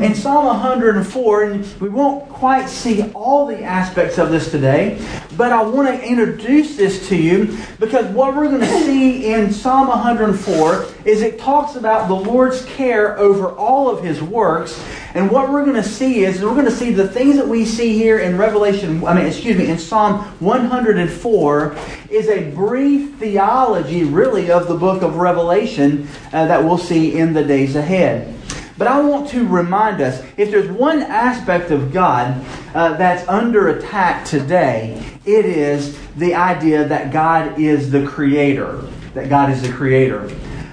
In 0.00 0.14
Psalm 0.14 0.46
104, 0.46 1.42
and 1.42 1.80
we 1.80 1.88
won't 1.88 2.28
quite 2.28 2.68
see 2.68 3.10
all 3.10 3.46
the 3.46 3.64
aspects 3.64 4.18
of 4.18 4.30
this 4.30 4.52
today, 4.52 5.04
but 5.36 5.52
I 5.52 5.62
want 5.62 5.88
to 5.88 6.06
introduce 6.06 6.76
this 6.76 7.08
to 7.08 7.16
you 7.16 7.58
because 7.78 8.06
what 8.06 8.34
we're 8.34 8.48
going 8.48 8.60
to 8.60 8.80
see 8.84 9.32
in 9.32 9.52
Psalm 9.52 9.88
104 9.88 10.86
is 11.04 11.22
it 11.22 11.38
talks 11.38 11.76
about 11.76 12.08
the 12.08 12.14
Lord's 12.14 12.64
care 12.64 13.18
over 13.18 13.50
all 13.50 13.90
of 13.90 14.02
his 14.02 14.22
works. 14.22 14.82
And 15.14 15.30
what 15.30 15.50
we're 15.50 15.64
going 15.64 15.76
to 15.76 15.88
see 15.88 16.24
is 16.24 16.42
we're 16.42 16.50
going 16.50 16.66
to 16.66 16.70
see 16.70 16.92
the 16.92 17.08
things 17.08 17.36
that 17.36 17.48
we 17.48 17.64
see 17.64 17.94
here 17.94 18.18
in 18.18 18.36
Revelation, 18.36 19.04
I 19.04 19.14
mean, 19.14 19.26
excuse 19.26 19.56
me, 19.56 19.68
in 19.68 19.78
Psalm 19.78 20.20
104 20.40 21.76
is 22.10 22.28
a 22.28 22.50
brief 22.52 23.16
theology, 23.16 24.04
really, 24.04 24.50
of 24.50 24.68
the 24.68 24.76
book 24.76 25.02
of 25.02 25.16
Revelation 25.16 26.08
uh, 26.32 26.46
that 26.46 26.62
we'll 26.62 26.78
see 26.78 27.16
in 27.18 27.32
the 27.32 27.44
days 27.44 27.76
ahead. 27.76 28.34
But 28.78 28.88
I 28.88 29.00
want 29.00 29.28
to 29.30 29.46
remind 29.46 30.02
us 30.02 30.22
if 30.36 30.50
there's 30.50 30.70
one 30.70 31.02
aspect 31.02 31.70
of 31.70 31.92
God 31.92 32.44
uh, 32.74 32.96
that's 32.96 33.26
under 33.26 33.68
attack 33.68 34.26
today, 34.26 35.02
it 35.24 35.46
is 35.46 35.98
the 36.16 36.34
idea 36.34 36.86
that 36.86 37.12
God 37.12 37.58
is 37.58 37.90
the 37.90 38.06
creator. 38.06 38.82
That 39.14 39.30
God 39.30 39.50
is 39.50 39.62
the 39.62 39.72
creator. 39.72 40.30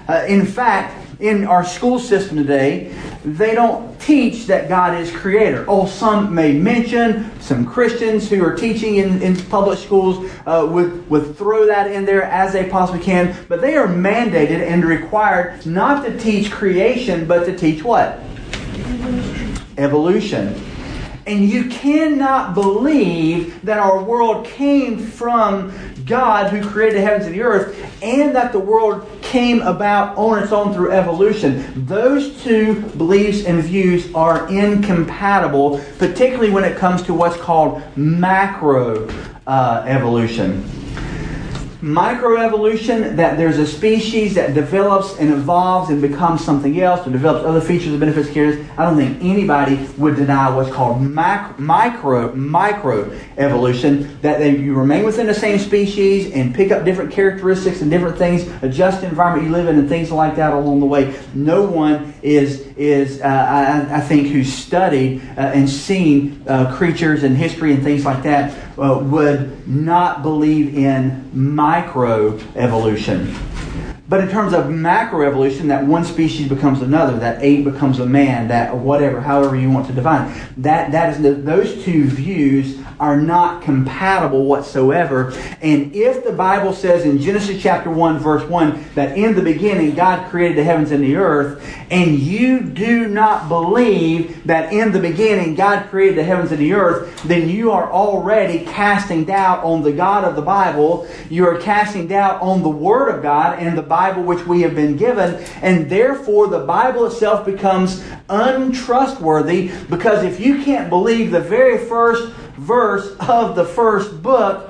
Uh, 0.08 0.26
in 0.28 0.46
fact, 0.46 1.22
in 1.22 1.46
our 1.46 1.64
school 1.64 1.98
system 1.98 2.36
today, 2.36 2.94
they 3.24 3.56
don't 3.56 4.00
teach 4.02 4.48
that 4.48 4.68
God 4.68 5.00
is 5.00 5.10
creator. 5.12 5.66
Oh, 5.68 5.86
some 5.86 6.34
may 6.34 6.54
mention, 6.54 7.32
some 7.40 7.66
Christians 7.66 8.30
who 8.30 8.44
are 8.44 8.56
teaching 8.56 8.98
in, 8.98 9.22
in 9.22 9.38
public 9.46 9.80
schools 9.80 10.30
uh, 10.46 10.68
would, 10.70 11.10
would 11.10 11.38
throw 11.38 11.66
that 11.66 11.92
in 11.92 12.06
there 12.06 12.24
as 12.24 12.54
they 12.54 12.70
possibly 12.70 13.02
can, 13.02 13.36
but 13.48 13.62
they 13.62 13.76
are 13.76 13.88
mandated 13.88 14.60
and 14.60 14.84
required 14.84 15.66
not 15.66 16.06
to 16.06 16.18
teach 16.20 16.52
creation, 16.52 17.26
but 17.26 17.46
to 17.46 17.58
teach 17.58 17.84
what? 17.84 18.20
Evolution. 19.78 20.62
And 21.26 21.50
you 21.50 21.70
cannot 21.70 22.54
believe 22.54 23.62
that 23.62 23.80
our 23.80 24.04
world 24.04 24.46
came 24.46 24.98
from 24.98 25.72
God 26.06 26.52
who 26.52 26.68
created 26.68 26.98
the 26.98 27.02
heavens 27.02 27.26
and 27.26 27.36
the 27.36 27.42
earth, 27.42 27.78
and 28.04 28.36
that 28.36 28.52
the 28.52 28.60
world 28.60 29.08
came 29.22 29.62
about 29.62 30.18
on 30.18 30.42
its 30.42 30.52
own 30.52 30.74
through 30.74 30.92
evolution. 30.92 31.86
Those 31.86 32.42
two 32.44 32.82
beliefs 32.98 33.46
and 33.46 33.62
views 33.64 34.14
are 34.14 34.48
incompatible, 34.50 35.82
particularly 35.98 36.52
when 36.52 36.64
it 36.64 36.78
comes 36.78 37.02
to 37.04 37.14
what's 37.14 37.38
called 37.38 37.82
macro 37.98 39.08
uh, 39.48 39.84
evolution 39.88 40.64
microevolution, 41.84 43.18
that 43.18 43.38
there's 43.38 43.58
a 43.60 43.68
species 43.68 44.36
that 44.36 44.54
develops 44.54 45.18
and 45.18 45.30
evolves 45.34 45.90
and 45.90 46.02
becomes 46.02 46.44
something 46.44 46.80
else 46.80 47.06
or 47.06 47.12
develops 47.12 47.46
other 47.46 47.60
features 47.60 47.90
and 47.90 48.00
benefits 48.00 48.30
characters. 48.30 48.66
I 48.78 48.86
don't 48.86 48.96
think 48.96 49.22
anybody 49.22 49.76
would 49.98 50.16
deny 50.16 50.50
what's 50.56 50.72
called 50.72 51.02
macro, 51.02 51.60
micro 51.60 52.34
microevolution, 52.34 54.22
that 54.22 54.40
they, 54.40 54.58
you 54.58 54.76
remain 54.76 55.04
within 55.04 55.28
the 55.28 55.34
same 55.34 55.60
species 55.60 56.32
and 56.32 56.56
pick 56.56 56.72
up 56.72 56.86
different 56.86 57.12
characteristics 57.12 57.82
and 57.82 57.92
different 57.92 58.18
things, 58.18 58.48
adjust 58.64 59.02
the 59.02 59.08
environment 59.08 59.46
you 59.46 59.52
live 59.52 59.68
in 59.68 59.78
and 59.78 59.90
things 59.90 60.10
like 60.10 60.38
that 60.38 60.54
along 60.54 60.80
the 60.80 60.86
way. 60.86 61.14
No 61.34 61.64
one 61.64 62.14
is, 62.22 62.62
is 62.78 63.20
uh, 63.22 63.26
I, 63.26 63.98
I, 63.98 64.00
think, 64.00 64.28
who's 64.28 64.54
studied 64.54 65.22
uh, 65.38 65.52
and 65.54 65.70
seen 65.70 66.46
uh, 66.48 66.74
creatures 66.78 67.24
and 67.24 67.36
history 67.36 67.74
and 67.74 67.84
things 67.84 68.06
like 68.06 68.24
that 68.24 68.63
uh, 68.78 69.00
would 69.04 69.68
not 69.68 70.22
believe 70.22 70.76
in 70.76 71.32
microevolution. 71.34 73.36
But 74.10 74.20
in 74.20 74.30
terms 74.30 74.52
of 74.54 74.66
macroevolution, 74.66 75.70
that 75.70 75.86
one 75.86 76.04
species 76.04 76.50
becomes 76.50 76.82
another, 76.82 77.18
that 77.20 77.42
ape 77.42 77.64
becomes 77.64 78.00
a 78.00 78.06
man, 78.06 78.50
that 78.50 78.76
whatever, 78.76 79.22
however 79.22 79.56
you 79.56 79.72
want 79.72 79.88
to 79.88 79.94
define, 79.94 80.30
it, 80.30 80.38
that 80.58 80.92
that 80.92 81.16
is 81.16 81.46
those 81.46 81.82
two 81.84 82.04
views 82.06 82.83
are 83.00 83.20
not 83.20 83.64
compatible 83.64 84.46
whatsoever. 84.46 85.32
And 85.62 85.96
if 85.96 86.24
the 86.24 86.32
Bible 86.32 86.74
says 86.74 87.06
in 87.06 87.20
Genesis 87.20 87.62
chapter 87.62 87.90
1, 87.90 88.20
verse 88.20 88.48
1, 88.50 88.86
that 88.96 89.18
in 89.18 89.36
the 89.36 89.42
beginning 89.42 89.96
God 89.96 90.30
created 90.30 90.58
the 90.58 90.64
heavens 90.64 90.92
and 90.92 91.04
the 91.04 91.16
earth, 91.16 91.64
and 91.90 92.20
you 92.20 92.62
do 92.62 93.08
not 93.08 93.48
believe 93.48 94.46
that 94.46 94.74
in 94.74 94.92
the 94.92 95.00
beginning 95.00 95.56
God 95.56 95.90
created 95.90 96.18
the 96.18 96.24
heavens 96.24 96.52
and 96.52 96.60
the 96.60 96.74
earth, 96.74 97.24
then 97.24 97.50
you 97.50 97.72
are 97.72 97.92
already 97.92 98.66
casting 98.66 99.26
doubt 99.26 99.64
on 99.64 99.84
the 99.84 99.92
God 99.92 100.24
of 100.24 100.36
the 100.36 100.42
Bible. 100.42 101.08
You 101.30 101.48
are 101.48 101.58
casting 101.58 102.08
doubt 102.08 102.42
on 102.42 102.64
the 102.64 102.70
Word 102.70 103.10
of 103.10 103.22
God 103.22 103.60
and 103.60 103.78
the 103.78 103.84
Bible 103.84 104.24
which 104.24 104.46
we 104.46 104.62
have 104.62 104.76
been 104.76 104.98
given, 104.98 105.36
and 105.62 105.90
therefore 105.90 106.48
the 106.48 106.66
Bible 106.66 107.06
itself 107.06 107.46
becomes 107.46 108.04
untrustworthy 108.30 109.72
because 109.90 110.24
if 110.24 110.40
you 110.40 110.64
can't 110.64 110.90
believe 110.90 111.32
the 111.32 111.40
very 111.42 111.78
first 111.88 112.34
verse 112.56 113.16
of 113.20 113.56
the 113.56 113.66
first 113.66 114.22
book, 114.22 114.70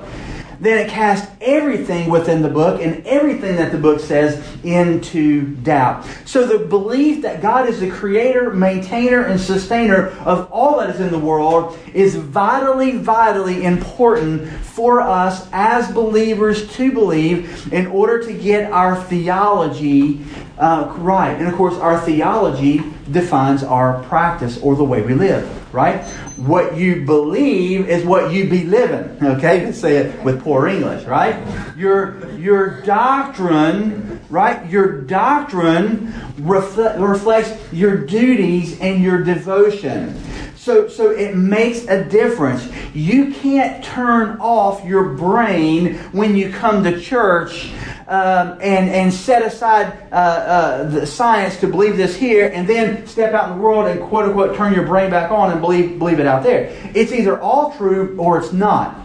then 0.60 0.86
it 0.86 0.90
casts 0.90 1.30
everything 1.40 2.08
within 2.08 2.40
the 2.40 2.48
book 2.48 2.80
and 2.80 3.04
everything 3.06 3.56
that 3.56 3.72
the 3.72 3.78
book 3.78 4.00
says 4.00 4.42
into 4.64 5.54
doubt. 5.56 6.06
So 6.24 6.46
the 6.46 6.64
belief 6.64 7.22
that 7.22 7.42
God 7.42 7.68
is 7.68 7.80
the 7.80 7.90
creator, 7.90 8.50
maintainer, 8.52 9.24
and 9.24 9.38
sustainer 9.40 10.08
of 10.24 10.50
all 10.50 10.78
that 10.78 10.90
is 10.90 11.00
in 11.00 11.10
the 11.10 11.18
world 11.18 11.78
is 11.92 12.14
vitally, 12.14 12.96
vitally 12.96 13.64
important 13.64 14.48
for 14.48 15.00
us 15.00 15.48
as 15.52 15.90
believers 15.92 16.72
to 16.76 16.92
believe 16.92 17.72
in 17.72 17.86
order 17.88 18.24
to 18.24 18.32
get 18.32 18.70
our 18.72 18.96
theology 19.04 20.24
uh, 20.58 20.94
right. 20.98 21.36
And 21.36 21.48
of 21.48 21.54
course, 21.54 21.74
our 21.74 22.00
theology 22.00 22.82
defines 23.10 23.62
our 23.62 24.02
practice 24.04 24.58
or 24.58 24.76
the 24.76 24.84
way 24.84 25.02
we 25.02 25.14
live, 25.14 25.44
right? 25.74 26.02
What 26.36 26.76
you 26.76 27.04
believe 27.04 27.88
is 27.88 28.04
what 28.04 28.32
you 28.32 28.48
be 28.48 28.64
living, 28.64 29.18
okay? 29.22 29.60
To 29.60 29.72
say 29.72 29.96
it 29.96 30.24
with 30.24 30.42
poor 30.42 30.68
English, 30.68 31.04
right? 31.04 31.36
Your, 31.76 32.30
your 32.38 32.80
doctrine, 32.82 34.20
right? 34.30 34.70
Your 34.70 35.02
doctrine 35.02 36.12
refle- 36.38 36.98
reflects 37.06 37.72
your 37.72 37.96
duties 38.06 38.80
and 38.80 39.02
your 39.02 39.22
devotion. 39.22 40.18
So, 40.56 40.88
so 40.88 41.10
it 41.10 41.36
makes 41.36 41.86
a 41.88 42.04
difference. 42.04 42.66
You 42.94 43.32
can't 43.32 43.84
turn 43.84 44.38
off 44.40 44.82
your 44.84 45.10
brain 45.10 45.96
when 46.12 46.36
you 46.36 46.50
come 46.50 46.84
to 46.84 46.98
church 47.00 47.70
um, 48.06 48.58
and, 48.60 48.90
and 48.90 49.12
set 49.12 49.42
aside 49.42 50.08
uh, 50.12 50.14
uh, 50.14 50.84
the 50.90 51.06
science 51.06 51.58
to 51.60 51.66
believe 51.66 51.96
this 51.96 52.16
here, 52.16 52.50
and 52.52 52.68
then 52.68 53.06
step 53.06 53.34
out 53.34 53.50
in 53.50 53.56
the 53.56 53.62
world 53.62 53.86
and 53.86 54.00
quote 54.00 54.26
unquote 54.26 54.56
turn 54.56 54.74
your 54.74 54.86
brain 54.86 55.10
back 55.10 55.30
on 55.30 55.50
and 55.50 55.60
believe, 55.60 55.98
believe 55.98 56.20
it 56.20 56.26
out 56.26 56.42
there. 56.42 56.76
It's 56.94 57.12
either 57.12 57.40
all 57.40 57.72
true 57.76 58.16
or 58.18 58.38
it's 58.38 58.52
not. 58.52 59.00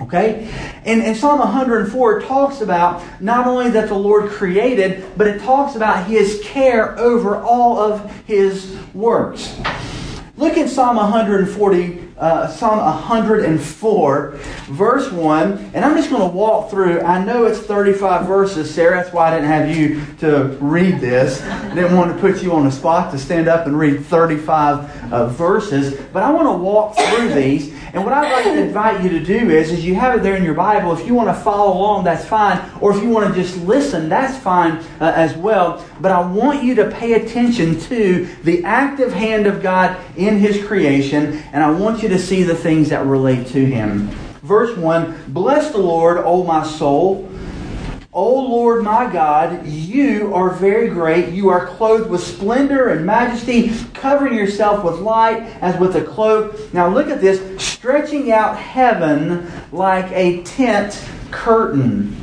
Okay? 0.00 0.48
And, 0.84 1.02
and 1.02 1.16
Psalm 1.16 1.40
104 1.40 2.22
talks 2.22 2.60
about 2.60 3.02
not 3.20 3.46
only 3.46 3.70
that 3.70 3.88
the 3.88 3.94
Lord 3.94 4.30
created, 4.30 5.04
but 5.16 5.26
it 5.26 5.40
talks 5.40 5.74
about 5.74 6.06
his 6.06 6.40
care 6.44 6.98
over 6.98 7.36
all 7.36 7.78
of 7.78 8.10
his 8.26 8.76
works. 8.94 9.58
Look 10.36 10.56
at 10.56 10.70
Psalm 10.70 10.96
140 10.96 12.07
uh, 12.18 12.48
Psalm 12.48 12.78
104, 12.78 14.30
verse 14.70 15.10
1. 15.12 15.70
And 15.74 15.84
I'm 15.84 15.96
just 15.96 16.10
going 16.10 16.22
to 16.22 16.36
walk 16.36 16.70
through. 16.70 17.00
I 17.02 17.24
know 17.24 17.46
it's 17.46 17.60
35 17.60 18.26
verses, 18.26 18.74
Sarah. 18.74 18.96
That's 18.96 19.14
why 19.14 19.28
I 19.28 19.34
didn't 19.34 19.48
have 19.48 19.76
you 19.76 20.04
to 20.18 20.56
read 20.60 21.00
this. 21.00 21.40
I 21.42 21.74
didn't 21.74 21.96
want 21.96 22.12
to 22.12 22.20
put 22.20 22.42
you 22.42 22.52
on 22.52 22.64
the 22.64 22.72
spot 22.72 23.12
to 23.12 23.18
stand 23.18 23.48
up 23.48 23.66
and 23.66 23.78
read 23.78 24.04
35 24.04 25.12
uh, 25.12 25.26
verses. 25.28 25.98
But 26.12 26.22
I 26.22 26.30
want 26.30 26.48
to 26.48 26.52
walk 26.52 26.96
through 26.96 27.34
these. 27.34 27.72
And 27.92 28.04
what 28.04 28.12
I'd 28.12 28.30
like 28.30 28.44
to 28.44 28.60
invite 28.60 29.02
you 29.02 29.08
to 29.10 29.24
do 29.24 29.50
is, 29.50 29.72
is 29.72 29.84
you 29.84 29.94
have 29.94 30.18
it 30.18 30.22
there 30.22 30.36
in 30.36 30.44
your 30.44 30.54
Bible. 30.54 30.92
If 30.92 31.06
you 31.06 31.14
want 31.14 31.28
to 31.28 31.42
follow 31.42 31.72
along, 31.72 32.04
that's 32.04 32.24
fine. 32.24 32.60
Or 32.80 32.94
if 32.94 33.02
you 33.02 33.08
want 33.08 33.34
to 33.34 33.40
just 33.40 33.56
listen, 33.64 34.08
that's 34.08 34.36
fine 34.38 34.84
uh, 35.00 35.12
as 35.16 35.34
well. 35.36 35.84
But 36.00 36.12
I 36.12 36.20
want 36.20 36.62
you 36.62 36.74
to 36.76 36.90
pay 36.90 37.14
attention 37.14 37.80
to 37.80 38.26
the 38.42 38.62
active 38.64 39.12
hand 39.12 39.46
of 39.46 39.62
God 39.62 39.96
in 40.16 40.38
His 40.38 40.62
creation. 40.64 41.42
And 41.52 41.62
I 41.62 41.70
want 41.70 42.02
you 42.02 42.07
to 42.08 42.18
see 42.18 42.42
the 42.42 42.54
things 42.54 42.90
that 42.90 43.06
relate 43.06 43.46
to 43.48 43.64
Him. 43.64 44.08
Verse 44.42 44.76
1 44.76 45.24
Bless 45.28 45.72
the 45.72 45.78
Lord, 45.78 46.18
O 46.18 46.44
my 46.44 46.66
soul. 46.66 47.28
O 48.12 48.34
Lord 48.34 48.82
my 48.82 49.08
God, 49.12 49.66
you 49.66 50.34
are 50.34 50.50
very 50.50 50.88
great. 50.88 51.32
You 51.32 51.50
are 51.50 51.66
clothed 51.66 52.10
with 52.10 52.22
splendor 52.22 52.88
and 52.88 53.06
majesty, 53.06 53.72
covering 53.94 54.34
yourself 54.34 54.82
with 54.82 54.98
light 55.00 55.42
as 55.60 55.78
with 55.78 55.94
a 55.94 56.02
cloak. 56.02 56.72
Now 56.72 56.88
look 56.88 57.08
at 57.08 57.20
this 57.20 57.62
stretching 57.62 58.32
out 58.32 58.56
heaven 58.56 59.48
like 59.70 60.10
a 60.10 60.42
tent 60.42 61.00
curtain. 61.30 62.17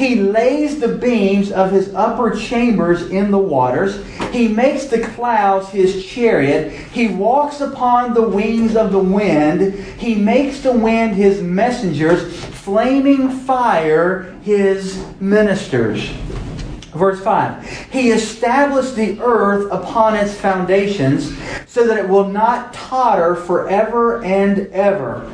He 0.00 0.14
lays 0.14 0.80
the 0.80 0.88
beams 0.88 1.52
of 1.52 1.72
his 1.72 1.94
upper 1.94 2.30
chambers 2.30 3.10
in 3.10 3.30
the 3.30 3.36
waters. 3.36 4.02
He 4.32 4.48
makes 4.48 4.86
the 4.86 5.02
clouds 5.02 5.68
his 5.68 6.06
chariot. 6.06 6.72
He 6.72 7.08
walks 7.08 7.60
upon 7.60 8.14
the 8.14 8.26
wings 8.26 8.76
of 8.76 8.92
the 8.92 8.98
wind. 8.98 9.74
He 9.98 10.14
makes 10.14 10.62
the 10.62 10.72
wind 10.72 11.16
his 11.16 11.42
messengers, 11.42 12.34
flaming 12.34 13.28
fire 13.28 14.34
his 14.42 15.04
ministers. 15.20 16.08
Verse 16.94 17.22
5 17.22 17.62
He 17.90 18.10
established 18.10 18.96
the 18.96 19.20
earth 19.20 19.70
upon 19.70 20.16
its 20.16 20.34
foundations 20.34 21.36
so 21.66 21.86
that 21.86 21.98
it 21.98 22.08
will 22.08 22.26
not 22.26 22.72
totter 22.72 23.34
forever 23.36 24.24
and 24.24 24.60
ever. 24.68 25.30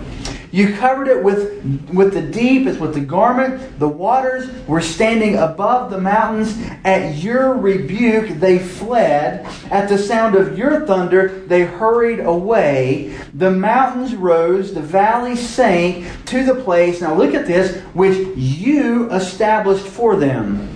You 0.56 0.74
covered 0.74 1.08
it 1.08 1.22
with, 1.22 1.62
with 1.92 2.14
the 2.14 2.22
deep 2.22 2.66
as 2.66 2.78
with 2.78 2.94
the 2.94 3.00
garment. 3.00 3.78
The 3.78 3.90
waters 3.90 4.48
were 4.66 4.80
standing 4.80 5.36
above 5.36 5.90
the 5.90 6.00
mountains. 6.00 6.56
At 6.82 7.16
your 7.16 7.52
rebuke, 7.52 8.40
they 8.40 8.58
fled. 8.58 9.44
At 9.70 9.90
the 9.90 9.98
sound 9.98 10.34
of 10.34 10.56
your 10.56 10.86
thunder, 10.86 11.44
they 11.46 11.64
hurried 11.64 12.20
away. 12.20 13.18
The 13.34 13.50
mountains 13.50 14.14
rose, 14.14 14.72
the 14.72 14.80
valleys 14.80 15.46
sank 15.46 16.06
to 16.24 16.42
the 16.42 16.54
place. 16.54 17.02
Now 17.02 17.14
look 17.14 17.34
at 17.34 17.46
this, 17.46 17.78
which 17.92 18.16
you 18.34 19.12
established 19.12 19.86
for 19.86 20.16
them. 20.16 20.75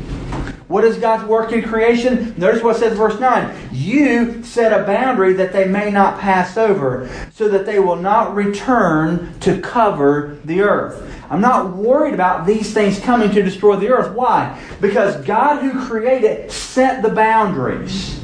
What 0.71 0.85
is 0.85 0.99
God's 0.99 1.25
work 1.25 1.51
in 1.51 1.65
creation? 1.65 2.33
Notice 2.37 2.63
what 2.63 2.77
it 2.77 2.79
says 2.79 2.97
verse 2.97 3.19
9. 3.19 3.71
You 3.73 4.45
set 4.45 4.73
a 4.73 4.85
boundary 4.85 5.33
that 5.33 5.53
they 5.53 5.65
may 5.67 5.91
not 5.91 6.21
pass 6.21 6.57
over, 6.57 7.11
so 7.35 7.49
that 7.49 7.67
they 7.67 7.81
will 7.81 7.97
not 7.97 8.37
return 8.37 9.37
to 9.41 9.61
cover 9.61 10.39
the 10.45 10.61
earth. 10.61 11.13
I'm 11.29 11.41
not 11.41 11.77
worried 11.77 12.15
about 12.15 12.47
these 12.47 12.73
things 12.73 13.01
coming 13.01 13.33
to 13.33 13.43
destroy 13.43 13.75
the 13.75 13.89
earth. 13.89 14.15
Why? 14.15 14.63
Because 14.81 15.17
God 15.25 15.61
who 15.61 15.89
created 15.89 16.53
set 16.53 17.03
the 17.03 17.11
boundaries. 17.11 18.21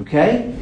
Okay? 0.00 0.56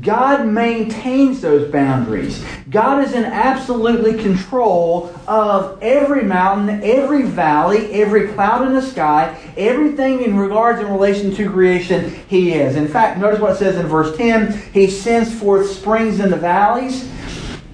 God 0.00 0.46
maintains 0.46 1.40
those 1.40 1.70
boundaries. 1.72 2.44
God 2.70 3.04
is 3.04 3.14
in 3.14 3.24
absolutely 3.24 4.22
control 4.22 5.12
of 5.26 5.78
every 5.82 6.22
mountain, 6.22 6.82
every 6.82 7.22
valley, 7.22 7.90
every 7.92 8.28
cloud 8.28 8.66
in 8.66 8.74
the 8.74 8.82
sky, 8.82 9.36
everything 9.56 10.22
in 10.22 10.36
regards 10.36 10.80
in 10.80 10.88
relation 10.88 11.34
to 11.34 11.50
creation, 11.50 12.10
He 12.28 12.52
is. 12.52 12.76
In 12.76 12.86
fact, 12.86 13.18
notice 13.18 13.40
what 13.40 13.52
it 13.52 13.58
says 13.58 13.76
in 13.76 13.86
verse 13.86 14.16
10 14.16 14.72
He 14.72 14.88
sends 14.88 15.34
forth 15.34 15.70
springs 15.70 16.20
in 16.20 16.30
the 16.30 16.36
valleys. 16.36 17.10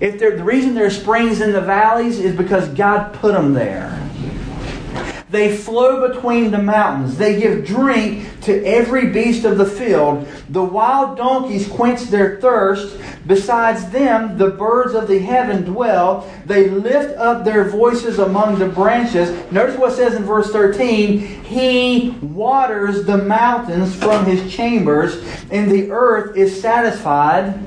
If 0.00 0.18
the 0.18 0.42
reason 0.42 0.74
there's 0.74 1.00
springs 1.00 1.40
in 1.40 1.52
the 1.52 1.60
valleys 1.60 2.18
is 2.18 2.34
because 2.36 2.68
God 2.68 3.14
put 3.14 3.34
them 3.34 3.54
there. 3.54 4.03
They 5.34 5.56
flow 5.56 6.06
between 6.06 6.52
the 6.52 6.62
mountains. 6.62 7.16
They 7.16 7.40
give 7.40 7.66
drink 7.66 8.40
to 8.42 8.64
every 8.64 9.08
beast 9.08 9.44
of 9.44 9.58
the 9.58 9.66
field. 9.66 10.28
The 10.48 10.62
wild 10.62 11.16
donkeys 11.16 11.66
quench 11.66 12.02
their 12.02 12.40
thirst. 12.40 12.96
Besides 13.26 13.90
them, 13.90 14.38
the 14.38 14.50
birds 14.50 14.94
of 14.94 15.08
the 15.08 15.18
heaven 15.18 15.64
dwell. 15.64 16.32
They 16.46 16.70
lift 16.70 17.18
up 17.18 17.44
their 17.44 17.68
voices 17.68 18.20
among 18.20 18.60
the 18.60 18.68
branches. 18.68 19.28
Notice 19.50 19.76
what 19.76 19.90
it 19.90 19.96
says 19.96 20.14
in 20.14 20.22
verse 20.22 20.52
13 20.52 21.18
He 21.18 22.10
waters 22.22 23.04
the 23.04 23.18
mountains 23.18 23.92
from 23.92 24.24
his 24.26 24.54
chambers, 24.54 25.16
and 25.50 25.68
the 25.68 25.90
earth 25.90 26.36
is 26.36 26.60
satisfied. 26.60 27.58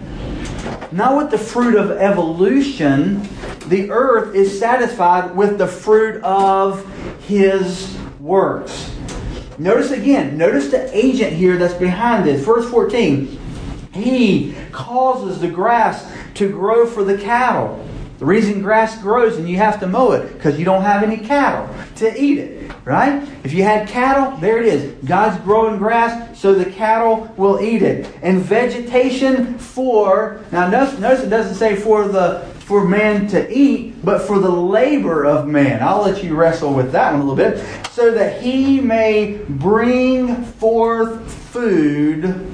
Not 0.94 1.18
with 1.18 1.32
the 1.32 1.38
fruit 1.38 1.76
of 1.76 1.92
evolution, 1.92 3.28
the 3.70 3.92
earth 3.92 4.36
is 4.36 4.58
satisfied 4.58 5.36
with 5.36 5.58
the 5.58 5.68
fruit 5.68 6.24
of 6.24 6.86
his 7.22 7.98
works. 8.20 8.94
Notice 9.58 9.92
again, 9.92 10.38
notice 10.38 10.70
the 10.70 10.96
agent 10.96 11.34
here 11.34 11.58
that's 11.58 11.74
behind 11.74 12.26
this. 12.26 12.46
Verse 12.46 12.70
14. 12.70 13.40
He 13.92 14.56
causes 14.72 15.40
the 15.42 15.48
grass 15.48 16.12
to 16.36 16.50
grow 16.50 16.86
for 16.86 17.04
the 17.04 17.18
cattle. 17.18 17.84
The 18.20 18.26
reason 18.26 18.62
grass 18.62 19.00
grows 19.02 19.38
and 19.38 19.48
you 19.48 19.58
have 19.58 19.80
to 19.80 19.88
mow 19.88 20.12
it 20.12 20.34
because 20.34 20.58
you 20.58 20.66
don't 20.66 20.82
have 20.82 21.04
any 21.04 21.18
cattle 21.18 21.70
to 21.96 22.20
eat 22.20 22.40
it, 22.40 22.72
right? 22.84 23.28
If 23.44 23.54
you 23.54 23.64
had 23.64 23.88
cattle, 23.88 24.36
there 24.38 24.60
it 24.60 24.66
is. 24.66 25.06
God's 25.06 25.40
growing 25.44 25.78
grass 25.78 26.40
so 26.40 26.54
the 26.54 26.70
cattle 26.70 27.32
will 27.38 27.60
eat 27.62 27.84
it. 27.84 28.12
And 28.24 28.42
vegetation 28.42 29.58
for, 29.60 30.42
now 30.52 30.68
notice, 30.68 31.00
notice 31.00 31.24
it 31.26 31.30
doesn't 31.30 31.56
say 31.56 31.76
for 31.76 32.08
the 32.08 32.48
for 32.68 32.86
man 32.86 33.26
to 33.30 33.50
eat, 33.50 34.04
but 34.04 34.20
for 34.20 34.40
the 34.40 34.52
labor 34.52 35.26
of 35.26 35.48
man. 35.48 35.82
I'll 35.82 36.02
let 36.02 36.22
you 36.22 36.36
wrestle 36.36 36.74
with 36.74 36.92
that 36.92 37.14
one 37.14 37.22
a 37.22 37.24
little 37.24 37.38
bit. 37.38 37.66
So 37.92 38.12
that 38.12 38.42
he 38.42 38.82
may 38.82 39.38
bring 39.48 40.44
forth 40.44 41.34
food 41.34 42.46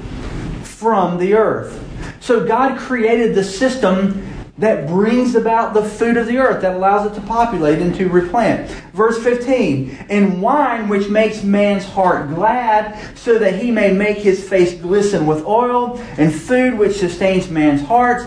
from 0.62 1.18
the 1.18 1.34
earth. 1.34 1.84
So 2.20 2.46
God 2.46 2.78
created 2.78 3.34
the 3.34 3.42
system 3.42 4.24
that 4.56 4.86
brings 4.86 5.34
about 5.34 5.74
the 5.74 5.82
food 5.82 6.16
of 6.16 6.26
the 6.26 6.38
earth, 6.38 6.62
that 6.62 6.76
allows 6.76 7.10
it 7.10 7.14
to 7.14 7.26
populate 7.26 7.80
and 7.80 7.92
to 7.96 8.08
replant. 8.08 8.70
Verse 8.92 9.20
15, 9.20 10.06
and 10.08 10.40
wine 10.40 10.88
which 10.88 11.08
makes 11.08 11.42
man's 11.42 11.84
heart 11.84 12.32
glad, 12.32 12.96
so 13.18 13.36
that 13.36 13.60
he 13.60 13.72
may 13.72 13.92
make 13.92 14.18
his 14.18 14.48
face 14.48 14.74
glisten 14.74 15.26
with 15.26 15.44
oil, 15.44 15.98
and 16.18 16.32
food 16.32 16.78
which 16.78 16.96
sustains 16.96 17.50
man's 17.50 17.82
hearts. 17.82 18.24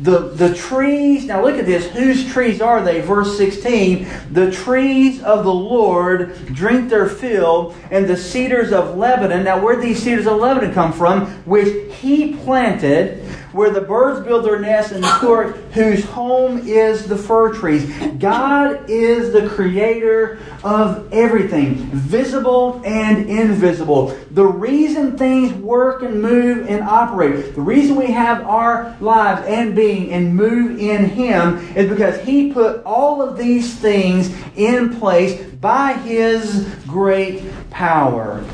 The, 0.00 0.30
the 0.30 0.54
trees, 0.54 1.26
now 1.26 1.44
look 1.44 1.58
at 1.58 1.66
this, 1.66 1.86
whose 1.86 2.26
trees 2.32 2.60
are 2.60 2.82
they? 2.82 3.00
Verse 3.00 3.36
16, 3.36 4.06
the 4.32 4.50
trees 4.50 5.22
of 5.22 5.44
the 5.44 5.54
Lord 5.54 6.36
drink 6.46 6.90
their 6.90 7.08
fill, 7.08 7.76
and 7.92 8.08
the 8.08 8.16
cedars 8.16 8.72
of 8.72 8.96
Lebanon. 8.96 9.44
Now, 9.44 9.62
where 9.62 9.80
these 9.80 10.02
cedars 10.02 10.26
of 10.26 10.38
Lebanon 10.40 10.74
come 10.74 10.92
from? 10.92 11.26
Which 11.44 11.94
he 11.94 12.34
planted 12.34 13.24
where 13.52 13.70
the 13.70 13.80
birds 13.80 14.24
build 14.26 14.44
their 14.44 14.58
nests, 14.58 14.92
and 14.92 15.02
the 15.02 15.18
stork 15.18 15.56
whose 15.72 16.04
home 16.04 16.58
is 16.66 17.06
the 17.06 17.16
fir 17.16 17.52
trees. 17.54 17.84
God 18.18 18.88
is 18.88 19.32
the 19.32 19.48
creator 19.48 20.38
of 20.64 21.12
everything, 21.12 21.76
visible 21.92 22.82
and 22.84 23.28
invisible. 23.28 24.16
The 24.32 24.46
reason 24.46 25.16
things 25.16 25.52
work 25.54 26.02
and 26.02 26.20
move 26.20 26.68
and 26.68 26.82
operate, 26.82 27.54
the 27.54 27.60
reason 27.60 27.96
we 27.96 28.06
have 28.06 28.46
our 28.46 28.96
lives 29.00 29.46
and 29.46 29.74
being 29.74 30.12
and 30.12 30.34
move 30.34 30.78
in 30.78 31.06
Him 31.06 31.58
is 31.76 31.88
because 31.88 32.20
He 32.20 32.52
put 32.52 32.82
all 32.84 33.22
of 33.22 33.38
these 33.38 33.74
things 33.74 34.34
in 34.56 34.98
place 34.98 35.42
by 35.54 35.94
His 35.94 36.68
great 36.86 37.42
power. 37.70 38.44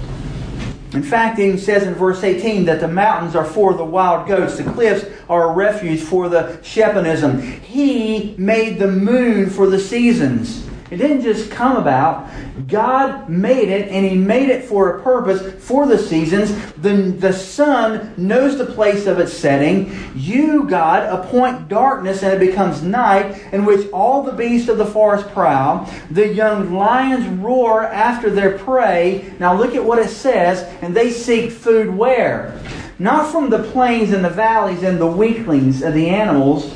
In 0.94 1.02
fact, 1.02 1.40
it 1.40 1.58
says 1.58 1.82
in 1.82 1.94
verse 1.94 2.22
18 2.22 2.66
that 2.66 2.78
the 2.78 2.86
mountains 2.86 3.34
are 3.34 3.44
for 3.44 3.74
the 3.74 3.84
wild 3.84 4.28
goats, 4.28 4.58
the 4.58 4.64
cliffs 4.64 5.04
are 5.28 5.50
a 5.50 5.52
refuge 5.52 6.00
for 6.00 6.28
the 6.28 6.58
Shephanim. 6.62 7.60
He 7.60 8.36
made 8.38 8.78
the 8.78 8.86
moon 8.86 9.50
for 9.50 9.66
the 9.68 9.80
seasons. 9.80 10.64
It 10.90 10.98
didn't 10.98 11.22
just 11.22 11.50
come 11.50 11.76
about. 11.76 12.28
God 12.68 13.28
made 13.28 13.68
it, 13.68 13.88
and 13.88 14.04
He 14.04 14.16
made 14.16 14.50
it 14.50 14.64
for 14.64 14.96
a 14.96 15.02
purpose 15.02 15.64
for 15.64 15.86
the 15.86 15.98
seasons. 15.98 16.54
The, 16.74 16.94
the 16.94 17.32
sun 17.32 18.12
knows 18.16 18.58
the 18.58 18.66
place 18.66 19.06
of 19.06 19.18
its 19.18 19.32
setting. 19.32 19.96
You, 20.14 20.64
God, 20.64 21.02
appoint 21.08 21.68
darkness, 21.68 22.22
and 22.22 22.34
it 22.34 22.46
becomes 22.46 22.82
night, 22.82 23.42
in 23.52 23.64
which 23.64 23.90
all 23.92 24.22
the 24.22 24.32
beasts 24.32 24.68
of 24.68 24.78
the 24.78 24.86
forest 24.86 25.28
prowl. 25.28 25.90
The 26.10 26.28
young 26.28 26.74
lions 26.74 27.26
roar 27.40 27.84
after 27.84 28.28
their 28.28 28.58
prey. 28.58 29.32
Now 29.38 29.56
look 29.56 29.74
at 29.74 29.84
what 29.84 29.98
it 29.98 30.10
says, 30.10 30.62
and 30.82 30.94
they 30.94 31.10
seek 31.10 31.50
food 31.50 31.94
where? 31.94 32.60
Not 32.98 33.32
from 33.32 33.50
the 33.50 33.62
plains 33.62 34.12
and 34.12 34.24
the 34.24 34.30
valleys 34.30 34.82
and 34.82 35.00
the 35.00 35.06
weaklings 35.06 35.82
of 35.82 35.94
the 35.94 36.08
animals 36.08 36.72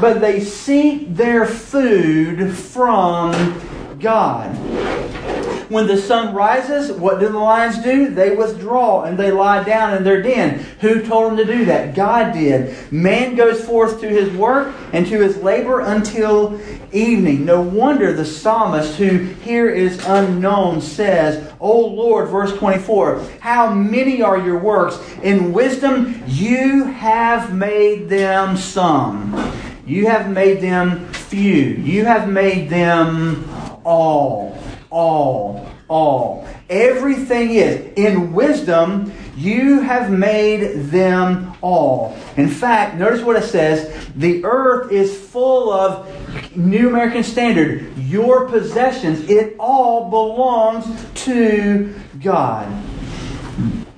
but 0.00 0.20
they 0.20 0.40
seek 0.40 1.14
their 1.14 1.46
food 1.46 2.54
from 2.54 3.98
God. 3.98 4.56
When 5.70 5.86
the 5.86 5.98
sun 5.98 6.34
rises, 6.34 6.90
what 6.90 7.20
do 7.20 7.28
the 7.28 7.38
lions 7.38 7.78
do? 7.78 8.08
They 8.08 8.34
withdraw 8.34 9.04
and 9.04 9.16
they 9.16 9.30
lie 9.30 9.62
down 9.62 9.96
in 9.96 10.02
their 10.02 10.20
den. 10.20 10.58
Who 10.80 11.00
told 11.06 11.30
them 11.30 11.36
to 11.36 11.44
do 11.44 11.64
that? 11.66 11.94
God 11.94 12.32
did. 12.32 12.92
Man 12.92 13.36
goes 13.36 13.64
forth 13.64 14.00
to 14.00 14.08
his 14.08 14.34
work 14.36 14.74
and 14.92 15.06
to 15.06 15.20
his 15.20 15.36
labor 15.36 15.78
until 15.78 16.60
evening. 16.90 17.44
No 17.44 17.60
wonder 17.60 18.12
the 18.12 18.24
psalmist, 18.24 18.96
who 18.96 19.18
here 19.18 19.70
is 19.70 20.04
unknown, 20.06 20.80
says, 20.80 21.52
O 21.60 21.78
Lord, 21.78 22.30
verse 22.30 22.52
24, 22.58 23.24
how 23.38 23.72
many 23.72 24.22
are 24.22 24.44
your 24.44 24.58
works? 24.58 24.98
In 25.22 25.52
wisdom 25.52 26.20
you 26.26 26.82
have 26.84 27.54
made 27.54 28.08
them 28.08 28.56
some. 28.56 29.59
You 29.90 30.06
have 30.06 30.30
made 30.30 30.60
them 30.60 31.04
few. 31.12 31.52
You 31.52 32.04
have 32.04 32.28
made 32.28 32.70
them 32.70 33.50
all. 33.84 34.56
All. 34.88 35.68
All. 35.88 36.46
Everything 36.68 37.50
is. 37.50 37.92
In 37.96 38.32
wisdom, 38.32 39.12
you 39.36 39.80
have 39.80 40.08
made 40.08 40.90
them 40.90 41.56
all. 41.60 42.16
In 42.36 42.48
fact, 42.48 42.98
notice 42.98 43.22
what 43.22 43.34
it 43.34 43.46
says 43.46 44.08
the 44.14 44.44
earth 44.44 44.92
is 44.92 45.12
full 45.18 45.72
of 45.72 46.56
New 46.56 46.88
American 46.88 47.24
Standard, 47.24 47.98
your 47.98 48.48
possessions. 48.48 49.28
It 49.28 49.56
all 49.58 50.08
belongs 50.08 50.86
to 51.24 51.92
God. 52.22 52.68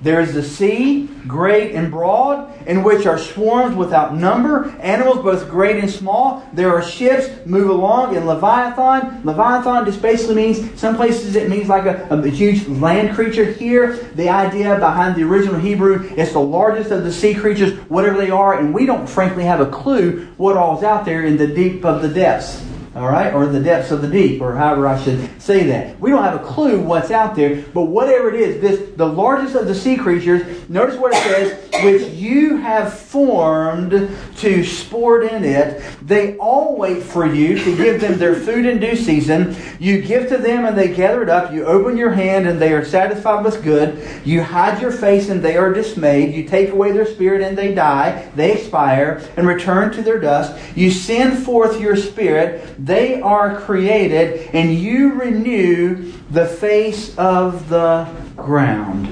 There 0.03 0.19
is 0.19 0.33
the 0.33 0.43
sea, 0.43 1.07
great 1.25 1.73
and 1.75 1.89
broad, 1.89 2.51
in 2.67 2.83
which 2.83 3.05
are 3.05 3.17
swarms 3.17 3.73
without 3.73 4.13
number, 4.13 4.69
animals 4.81 5.23
both 5.23 5.49
great 5.49 5.77
and 5.77 5.89
small. 5.89 6.45
There 6.51 6.75
are 6.75 6.83
ships 6.83 7.29
move 7.45 7.69
along 7.69 8.17
in 8.17 8.25
Leviathan. 8.25 9.23
Leviathan 9.23 9.85
just 9.85 10.01
basically 10.01 10.35
means, 10.35 10.77
some 10.77 10.97
places 10.97 11.37
it 11.37 11.49
means 11.49 11.69
like 11.69 11.85
a, 11.85 12.05
a 12.09 12.27
huge 12.27 12.67
land 12.67 13.15
creature. 13.15 13.45
Here, 13.45 13.93
the 14.15 14.27
idea 14.27 14.77
behind 14.77 15.15
the 15.15 15.23
original 15.23 15.57
Hebrew 15.57 16.03
is 16.15 16.33
the 16.33 16.41
largest 16.41 16.91
of 16.91 17.05
the 17.05 17.11
sea 17.11 17.33
creatures, 17.33 17.73
whatever 17.89 18.17
they 18.17 18.29
are, 18.29 18.59
and 18.59 18.73
we 18.73 18.85
don't 18.85 19.07
frankly 19.07 19.45
have 19.45 19.61
a 19.61 19.67
clue 19.67 20.27
what 20.35 20.57
all's 20.57 20.83
out 20.83 21.05
there 21.05 21.23
in 21.23 21.37
the 21.37 21.47
deep 21.47 21.85
of 21.85 22.01
the 22.01 22.09
depths 22.09 22.61
all 22.95 23.07
right, 23.07 23.33
or 23.33 23.47
the 23.47 23.59
depths 23.59 23.89
of 23.89 24.03
the 24.03 24.07
deep, 24.07 24.39
or 24.39 24.53
however 24.55 24.87
I 24.87 25.01
should 25.01 25.41
say 25.41 25.65
that. 25.67 25.99
We 25.99 26.11
don't 26.11 26.23
have 26.23 26.39
a 26.39 26.45
clue 26.45 26.79
what's 26.79 27.09
out 27.09 27.35
there, 27.35 27.63
but 27.73 27.85
whatever 27.85 28.29
it 28.29 28.39
is, 28.39 28.61
this 28.61 28.95
the 28.95 29.07
largest 29.07 29.55
of 29.55 29.65
the 29.65 29.73
sea 29.73 29.97
creatures. 29.97 30.69
Notice 30.69 30.95
what 30.97 31.11
it 31.13 31.23
says, 31.23 31.83
which 31.83 32.13
you 32.13 32.57
have 32.57 32.93
formed 32.93 34.15
to 34.37 34.63
sport 34.63 35.23
in 35.23 35.43
it. 35.43 35.83
They 36.03 36.37
all 36.37 36.75
wait 36.77 37.01
for 37.01 37.25
you 37.25 37.57
to 37.57 37.77
give 37.77 37.99
them 37.99 38.19
their 38.19 38.35
food 38.35 38.67
in 38.67 38.79
due 38.79 38.95
season. 38.95 39.55
You 39.79 40.01
give 40.01 40.29
to 40.29 40.37
them, 40.37 40.65
and 40.65 40.77
they 40.77 40.93
gather 40.93 41.23
it 41.23 41.29
up. 41.29 41.51
You 41.51 41.65
open 41.65 41.97
your 41.97 42.11
hand, 42.11 42.47
and 42.47 42.61
they 42.61 42.73
are 42.73 42.85
satisfied 42.85 43.43
with 43.43 43.63
good. 43.63 44.07
You 44.23 44.43
hide 44.43 44.79
your 44.79 44.91
face, 44.91 45.29
and 45.29 45.41
they 45.41 45.57
are 45.57 45.73
dismayed. 45.73 46.35
You 46.35 46.43
take 46.43 46.69
away 46.69 46.91
their 46.91 47.07
spirit, 47.07 47.41
and 47.41 47.57
they 47.57 47.73
die. 47.73 48.29
They 48.35 48.53
expire 48.53 49.27
and 49.35 49.47
return 49.47 49.91
to 49.93 50.03
their 50.03 50.19
dust. 50.19 50.55
You 50.75 50.91
send 50.91 51.43
forth 51.43 51.81
your 51.81 51.95
spirit 51.95 52.82
they 52.83 53.21
are 53.21 53.61
created, 53.61 54.49
and 54.53 54.75
you 54.77 55.13
renew 55.13 56.11
the 56.29 56.45
face 56.45 57.17
of 57.17 57.69
the 57.69 58.09
ground. 58.35 59.07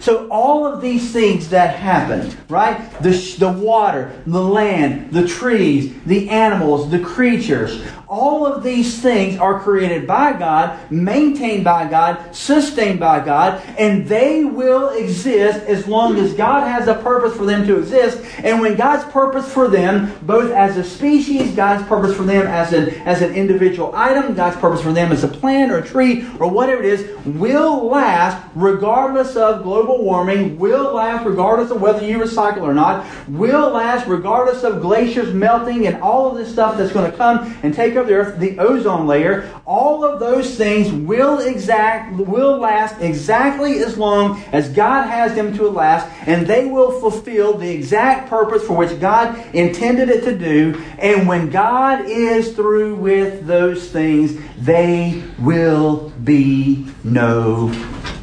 So, 0.00 0.28
all 0.28 0.66
of 0.66 0.82
these 0.82 1.10
things 1.10 1.48
that 1.48 1.76
happen, 1.76 2.36
right? 2.50 2.90
The, 3.00 3.12
the 3.38 3.50
water, 3.50 4.12
the 4.26 4.42
land, 4.42 5.12
the 5.12 5.26
trees, 5.26 5.94
the 6.04 6.28
animals, 6.28 6.90
the 6.90 6.98
creatures, 6.98 7.82
all 8.08 8.46
of 8.46 8.62
these 8.62 9.00
things 9.00 9.38
are 9.38 9.60
created 9.60 10.06
by 10.06 10.32
God, 10.32 10.90
maintained 10.90 11.64
by 11.64 11.88
God, 11.88 12.34
sustained 12.34 13.00
by 13.00 13.24
God, 13.24 13.62
and 13.78 14.06
they 14.06 14.44
will 14.44 14.90
exist 14.90 15.66
as 15.66 15.86
long 15.86 16.16
as 16.18 16.34
God 16.34 16.66
has 16.66 16.88
a 16.88 16.94
purpose 16.94 17.36
for 17.36 17.46
them 17.46 17.66
to 17.66 17.78
exist. 17.78 18.22
And 18.38 18.60
when 18.60 18.76
God's 18.76 19.10
purpose 19.12 19.50
for 19.52 19.68
them, 19.68 20.12
both 20.22 20.50
as 20.50 20.76
a 20.76 20.84
species, 20.84 21.54
God's 21.54 21.86
purpose 21.88 22.16
for 22.16 22.24
them 22.24 22.46
as 22.46 22.72
an, 22.72 22.90
as 23.06 23.22
an 23.22 23.34
individual 23.34 23.92
item, 23.94 24.34
God's 24.34 24.56
purpose 24.56 24.82
for 24.82 24.92
them 24.92 25.12
as 25.12 25.24
a 25.24 25.28
plant 25.28 25.72
or 25.72 25.78
a 25.78 25.86
tree 25.86 26.26
or 26.38 26.50
whatever 26.50 26.82
it 26.82 26.88
is, 26.88 27.24
will 27.24 27.86
last 27.86 28.44
regardless 28.54 29.36
of 29.36 29.62
global 29.62 30.02
warming, 30.02 30.58
will 30.58 30.94
last 30.94 31.24
regardless 31.24 31.70
of 31.70 31.80
whether 31.80 32.04
you 32.06 32.18
recycle 32.18 32.62
or 32.62 32.74
not, 32.74 33.06
will 33.28 33.70
last 33.70 34.06
regardless 34.06 34.62
of 34.62 34.80
glaciers 34.80 35.32
melting 35.34 35.86
and 35.86 36.02
all 36.02 36.30
of 36.30 36.36
this 36.36 36.52
stuff 36.52 36.76
that's 36.76 36.92
going 36.92 37.10
to 37.10 37.16
come 37.16 37.56
and 37.62 37.74
take 37.74 37.93
of 37.96 38.06
the 38.06 38.14
earth, 38.14 38.38
the 38.38 38.58
ozone 38.58 39.06
layer, 39.06 39.50
all 39.66 40.04
of 40.04 40.20
those 40.20 40.56
things 40.56 40.92
will 40.92 41.38
exact 41.40 42.14
will 42.16 42.58
last 42.58 43.00
exactly 43.00 43.78
as 43.78 43.96
long 43.98 44.42
as 44.52 44.68
God 44.68 45.06
has 45.06 45.34
them 45.34 45.56
to 45.56 45.68
last, 45.68 46.06
and 46.26 46.46
they 46.46 46.66
will 46.66 47.00
fulfill 47.00 47.56
the 47.56 47.70
exact 47.70 48.28
purpose 48.28 48.64
for 48.66 48.76
which 48.76 49.00
God 49.00 49.38
intended 49.54 50.08
it 50.08 50.24
to 50.24 50.36
do. 50.36 50.82
And 50.98 51.28
when 51.28 51.50
God 51.50 52.06
is 52.06 52.54
through 52.54 52.96
with 52.96 53.46
those 53.46 53.90
things, 53.90 54.38
they 54.58 55.22
will 55.38 56.10
be 56.22 56.86
no 57.02 57.72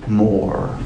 more 0.07 0.77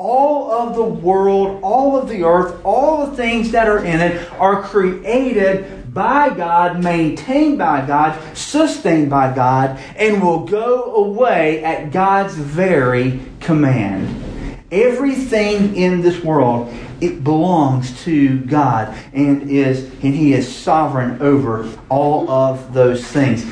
all 0.00 0.50
of 0.50 0.74
the 0.74 0.82
world, 0.82 1.60
all 1.62 1.94
of 1.94 2.08
the 2.08 2.24
earth, 2.24 2.58
all 2.64 3.06
the 3.06 3.14
things 3.16 3.50
that 3.50 3.68
are 3.68 3.84
in 3.84 4.00
it 4.00 4.32
are 4.40 4.62
created 4.62 5.79
by 5.92 6.30
God, 6.30 6.82
maintained 6.82 7.58
by 7.58 7.84
God, 7.86 8.18
sustained 8.36 9.10
by 9.10 9.34
God, 9.34 9.78
and 9.96 10.22
will 10.22 10.44
go 10.44 10.94
away 10.94 11.64
at 11.64 11.90
God's 11.90 12.34
very 12.34 13.20
command. 13.40 14.26
Everything 14.70 15.74
in 15.74 16.00
this 16.00 16.22
world 16.22 16.72
it 17.00 17.24
belongs 17.24 18.04
to 18.04 18.38
God 18.40 18.94
and 19.12 19.50
is 19.50 19.84
and 20.02 20.14
he 20.14 20.32
is 20.32 20.54
sovereign 20.54 21.20
over 21.20 21.68
all 21.88 22.30
of 22.30 22.72
those 22.72 23.04
things. 23.04 23.44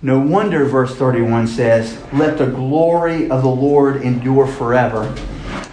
No 0.00 0.18
wonder 0.18 0.64
verse 0.64 0.96
31 0.96 1.46
says, 1.46 1.96
"Let 2.12 2.38
the 2.38 2.46
glory 2.46 3.30
of 3.30 3.42
the 3.42 3.48
Lord 3.48 4.02
endure 4.02 4.46
forever." 4.46 5.12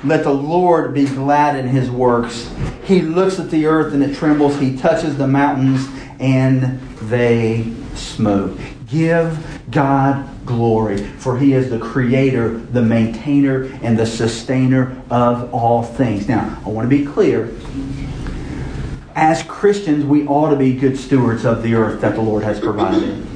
Let 0.04 0.24
the 0.24 0.34
Lord 0.34 0.94
be 0.94 1.06
glad 1.06 1.58
in 1.58 1.68
his 1.68 1.92
works. 1.92 2.50
He 2.84 3.02
looks 3.02 3.40
at 3.40 3.50
the 3.50 3.66
earth 3.66 3.94
and 3.94 4.04
it 4.04 4.16
trembles. 4.16 4.58
He 4.58 4.78
touches 4.78 5.18
the 5.18 5.28
mountains 5.28 5.88
and 6.20 6.80
they 7.02 7.72
smoke. 7.96 8.58
Give 8.88 9.62
God 9.70 10.28
glory, 10.46 10.98
for 10.98 11.38
he 11.38 11.54
is 11.54 11.70
the 11.70 11.80
creator, 11.80 12.50
the 12.50 12.82
maintainer, 12.82 13.66
and 13.84 14.00
the 14.00 14.06
sustainer 14.06 15.00
of 15.12 15.54
all 15.54 15.84
things. 15.84 16.28
Now, 16.28 16.60
I 16.66 16.70
want 16.70 16.90
to 16.90 16.98
be 16.98 17.06
clear. 17.06 17.54
As 19.16 19.44
Christians, 19.44 20.06
we 20.06 20.26
ought 20.26 20.50
to 20.50 20.56
be 20.56 20.74
good 20.74 20.98
stewards 20.98 21.46
of 21.46 21.62
the 21.62 21.76
earth 21.76 22.02
that 22.02 22.16
the 22.16 22.22
Lord 22.22 22.44
has 22.44 22.60
provided. 22.60 23.29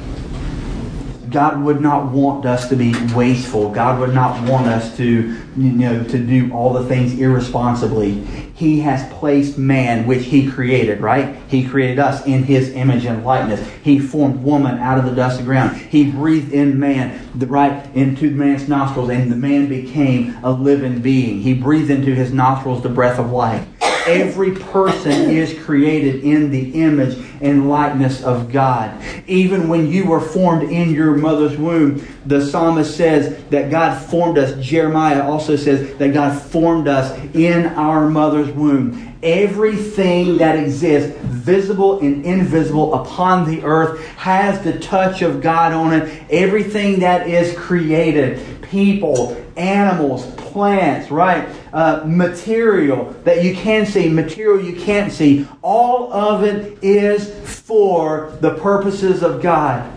God 1.34 1.64
would 1.64 1.82
not 1.82 2.12
want 2.12 2.46
us 2.46 2.70
to 2.70 2.76
be 2.76 2.94
wasteful. 3.16 3.72
God 3.72 4.00
would 4.00 4.14
not 4.14 4.48
want 4.48 4.68
us 4.68 4.96
to, 4.98 5.36
you 5.58 5.72
know, 5.72 6.04
to 6.04 6.18
do 6.20 6.54
all 6.54 6.74
the 6.74 6.86
things 6.86 7.20
irresponsibly. 7.20 8.24
He 8.54 8.82
has 8.82 9.12
placed 9.14 9.58
man, 9.58 10.06
which 10.06 10.26
he 10.26 10.48
created, 10.48 11.02
right? 11.02 11.36
He 11.48 11.68
created 11.68 11.98
us 11.98 12.24
in 12.28 12.44
his 12.44 12.70
image 12.74 13.06
and 13.06 13.26
likeness. 13.26 13.68
He 13.84 13.98
formed 13.98 14.44
woman 14.44 14.78
out 14.78 15.00
of 15.00 15.06
the 15.06 15.16
dust 15.16 15.40
of 15.40 15.46
the 15.46 15.52
ground. 15.52 15.76
He 15.76 16.12
breathed 16.12 16.54
in 16.54 16.80
man, 16.80 17.28
right, 17.34 17.84
into 17.96 18.30
man's 18.30 18.70
nostrils, 18.70 19.10
and 19.10 19.32
the 19.32 19.36
man 19.36 19.68
became 19.68 20.38
a 20.44 20.52
living 20.52 21.02
being. 21.02 21.42
He 21.42 21.56
breathed 21.56 21.90
into 21.90 22.14
his 22.14 22.32
nostrils 22.32 22.84
the 22.84 22.90
breath 22.90 23.18
of 23.18 23.32
life. 23.32 23.68
Every 24.06 24.52
person 24.52 25.30
is 25.30 25.58
created 25.64 26.24
in 26.24 26.52
the 26.52 26.82
image 26.82 27.18
and 27.42 27.70
likeness 27.70 28.22
of 28.24 28.52
God. 28.52 29.02
Even 29.28 29.70
when 29.70 29.90
you 29.90 30.06
were 30.06 30.20
formed 30.20 30.70
in 30.70 30.92
your 30.92 31.16
mother's 31.16 31.58
womb, 31.58 32.06
the 32.26 32.46
psalmist 32.46 32.96
says 32.98 33.44
that 33.46 33.72
God 33.72 33.98
formed 34.10 34.38
us. 34.38 34.62
Jeremiah 34.66 35.24
also 35.24 35.56
says 35.56 35.98
that 35.98 36.14
God 36.14 36.42
formed 36.42 36.88
us 36.88 37.18
in 37.34 37.68
our 37.68 38.10
mother's 38.10 38.50
womb. 38.50 39.18
Everything 39.24 40.38
that 40.38 40.60
exists, 40.60 41.18
visible 41.22 42.00
and 42.00 42.26
invisible, 42.26 42.94
upon 42.94 43.50
the 43.50 43.64
earth 43.64 44.06
has 44.18 44.62
the 44.64 44.78
touch 44.80 45.22
of 45.22 45.42
God 45.42 45.72
on 45.72 45.94
it. 45.94 46.24
Everything 46.30 47.00
that 47.00 47.30
is 47.30 47.58
created, 47.58 48.62
people, 48.64 49.42
animals, 49.56 50.33
plants, 50.54 51.12
right? 51.12 51.50
Uh, 51.74 52.04
material 52.06 53.14
that 53.24 53.44
you 53.44 53.56
can 53.56 53.86
see, 53.86 54.08
material 54.08 54.64
you 54.64 54.80
can't 54.80 55.12
see. 55.12 55.48
All 55.62 56.14
of 56.14 56.44
it 56.44 56.82
is 56.84 57.28
for 57.60 58.38
the 58.40 58.54
purposes 58.56 59.24
of 59.24 59.42
God. 59.42 59.92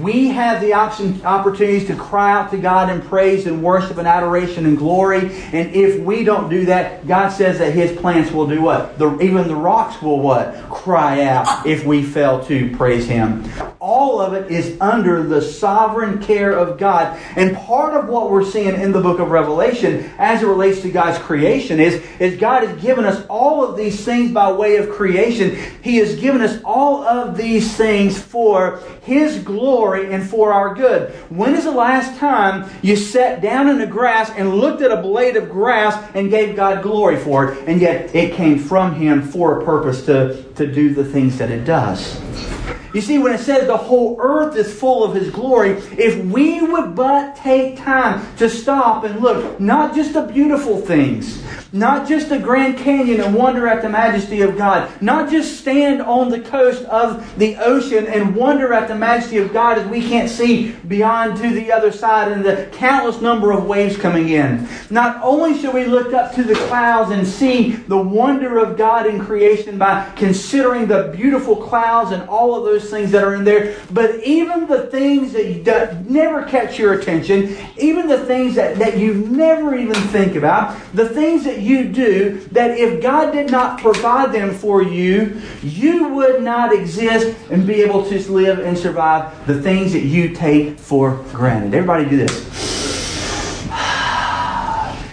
We 0.00 0.28
have 0.28 0.60
the 0.60 0.72
option, 0.72 1.20
opportunities 1.24 1.86
to 1.88 1.96
cry 1.96 2.32
out 2.32 2.50
to 2.52 2.56
God 2.56 2.88
in 2.88 3.02
praise 3.02 3.46
and 3.46 3.62
worship 3.62 3.98
and 3.98 4.08
adoration 4.08 4.64
and 4.64 4.78
glory. 4.78 5.20
And 5.52 5.74
if 5.74 6.00
we 6.00 6.24
don't 6.24 6.48
do 6.48 6.66
that, 6.66 7.06
God 7.06 7.28
says 7.30 7.58
that 7.58 7.74
His 7.74 7.98
plants 7.98 8.30
will 8.30 8.46
do 8.46 8.62
what? 8.62 8.98
The, 8.98 9.18
even 9.20 9.48
the 9.48 9.56
rocks 9.56 10.00
will 10.00 10.20
what? 10.20 10.54
Cry 10.70 11.24
out 11.24 11.66
if 11.66 11.84
we 11.84 12.02
fail 12.02 12.44
to 12.46 12.74
praise 12.76 13.06
Him. 13.06 13.44
All 13.80 14.20
of 14.20 14.32
it 14.32 14.50
is 14.50 14.80
under 14.80 15.22
the 15.22 15.42
sovereign 15.42 16.22
care 16.22 16.52
of 16.52 16.78
God. 16.78 17.20
And 17.36 17.56
part 17.56 17.94
of 17.94 18.08
what 18.08 18.30
we're 18.30 18.44
seeing 18.44 18.74
in 18.80 18.92
the 18.92 19.00
book 19.00 19.18
of 19.18 19.30
Revelation 19.30 20.10
as 20.18 20.42
it 20.42 20.46
relates 20.46 20.80
to 20.82 20.90
God's 20.90 21.18
creation 21.18 21.80
is, 21.80 21.94
is 22.18 22.38
God 22.38 22.66
has 22.66 22.80
given 22.80 23.04
us 23.04 23.26
all 23.26 23.64
of 23.64 23.76
these 23.76 24.04
things 24.04 24.32
by 24.32 24.52
way 24.52 24.76
of 24.76 24.90
creation. 24.90 25.56
He 25.82 25.96
has 25.96 26.14
given 26.16 26.40
us 26.40 26.62
all 26.64 27.02
of 27.02 27.36
these 27.36 27.76
things 27.76 28.20
for 28.20 28.80
His 29.02 29.42
glory 29.42 29.81
glory 29.82 30.12
and 30.14 30.28
for 30.28 30.52
our 30.52 30.74
good. 30.76 31.10
When 31.28 31.56
is 31.56 31.64
the 31.64 31.72
last 31.72 32.16
time 32.18 32.70
you 32.82 32.94
sat 32.94 33.42
down 33.42 33.68
in 33.68 33.78
the 33.78 33.86
grass 33.86 34.30
and 34.30 34.54
looked 34.54 34.80
at 34.80 34.92
a 34.92 35.02
blade 35.02 35.36
of 35.36 35.50
grass 35.50 35.96
and 36.14 36.30
gave 36.30 36.54
God 36.54 36.84
glory 36.84 37.16
for 37.16 37.52
it, 37.52 37.68
and 37.68 37.80
yet 37.80 38.14
it 38.14 38.34
came 38.34 38.60
from 38.60 38.94
Him 38.94 39.22
for 39.22 39.60
a 39.60 39.64
purpose 39.64 40.06
to, 40.06 40.44
to 40.54 40.72
do 40.72 40.94
the 40.94 41.04
things 41.04 41.36
that 41.38 41.50
it 41.50 41.64
does? 41.64 42.51
You 42.94 43.00
see, 43.00 43.18
when 43.18 43.32
it 43.32 43.38
says 43.38 43.66
the 43.66 43.76
whole 43.76 44.16
earth 44.20 44.54
is 44.56 44.72
full 44.72 45.02
of 45.02 45.14
His 45.14 45.30
glory, 45.30 45.70
if 45.96 46.22
we 46.26 46.60
would 46.60 46.94
but 46.94 47.36
take 47.36 47.78
time 47.78 48.36
to 48.36 48.50
stop 48.50 49.04
and 49.04 49.20
look, 49.20 49.58
not 49.58 49.94
just 49.94 50.12
the 50.12 50.22
beautiful 50.22 50.78
things, 50.78 51.42
not 51.72 52.06
just 52.06 52.28
the 52.28 52.38
Grand 52.38 52.76
Canyon 52.76 53.22
and 53.22 53.34
wonder 53.34 53.66
at 53.66 53.80
the 53.80 53.88
majesty 53.88 54.42
of 54.42 54.58
God, 54.58 54.90
not 55.00 55.30
just 55.30 55.58
stand 55.58 56.02
on 56.02 56.28
the 56.28 56.40
coast 56.40 56.84
of 56.84 57.38
the 57.38 57.56
ocean 57.56 58.06
and 58.06 58.36
wonder 58.36 58.74
at 58.74 58.88
the 58.88 58.94
majesty 58.94 59.38
of 59.38 59.54
God 59.54 59.78
as 59.78 59.86
we 59.88 60.06
can't 60.06 60.28
see 60.28 60.72
beyond 60.86 61.38
to 61.38 61.50
the 61.50 61.72
other 61.72 61.90
side 61.90 62.30
and 62.30 62.44
the 62.44 62.68
countless 62.72 63.22
number 63.22 63.52
of 63.52 63.64
waves 63.64 63.96
coming 63.96 64.28
in. 64.28 64.68
Not 64.90 65.18
only 65.22 65.58
should 65.58 65.72
we 65.72 65.86
look 65.86 66.12
up 66.12 66.34
to 66.34 66.42
the 66.42 66.54
clouds 66.54 67.10
and 67.10 67.26
see 67.26 67.72
the 67.72 67.96
wonder 67.96 68.58
of 68.58 68.76
God 68.76 69.06
in 69.06 69.18
creation 69.18 69.78
by 69.78 70.10
considering 70.16 70.86
the 70.86 71.10
beautiful 71.16 71.56
clouds 71.56 72.10
and 72.10 72.28
all 72.28 72.54
of 72.54 72.64
those 72.64 72.81
things 72.90 73.10
that 73.12 73.24
are 73.24 73.34
in 73.34 73.44
there, 73.44 73.76
but 73.90 74.22
even 74.24 74.66
the 74.66 74.86
things 74.86 75.32
that 75.32 76.08
never 76.08 76.44
catch 76.44 76.78
your 76.78 76.94
attention, 76.94 77.56
even 77.78 78.06
the 78.06 78.24
things 78.26 78.54
that, 78.54 78.76
that 78.78 78.98
you 78.98 79.14
never 79.14 79.74
even 79.74 79.94
think 79.94 80.34
about, 80.36 80.78
the 80.94 81.08
things 81.08 81.44
that 81.44 81.60
you 81.60 81.88
do 81.88 82.40
that 82.52 82.78
if 82.78 83.02
God 83.02 83.32
did 83.32 83.50
not 83.50 83.80
provide 83.80 84.32
them 84.32 84.52
for 84.52 84.82
you, 84.82 85.40
you 85.62 86.08
would 86.08 86.42
not 86.42 86.72
exist 86.72 87.36
and 87.50 87.66
be 87.66 87.82
able 87.82 88.04
to 88.08 88.32
live 88.32 88.58
and 88.60 88.76
survive 88.76 89.46
the 89.46 89.60
things 89.60 89.92
that 89.92 90.04
you 90.04 90.34
take 90.34 90.78
for 90.78 91.16
granted. 91.32 91.74
Everybody 91.74 92.08
do 92.08 92.16
this. 92.16 93.68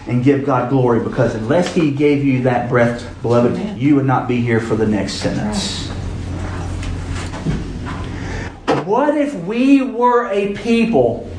And 0.08 0.24
give 0.24 0.44
God 0.44 0.72
glory 0.72 1.04
because 1.04 1.36
unless 1.36 1.76
He 1.76 1.92
gave 1.92 2.26
you 2.26 2.42
that 2.42 2.68
breath, 2.68 3.22
beloved, 3.22 3.52
Amen. 3.52 3.78
you 3.78 3.96
would 3.96 4.08
not 4.08 4.28
be 4.28 4.42
here 4.42 4.60
for 4.60 4.76
the 4.76 4.88
next 4.88 5.14
sentence. 5.14 5.79
What 8.90 9.16
if 9.16 9.36
we 9.36 9.84
were 9.84 10.32
a 10.32 10.56
people 10.56 11.30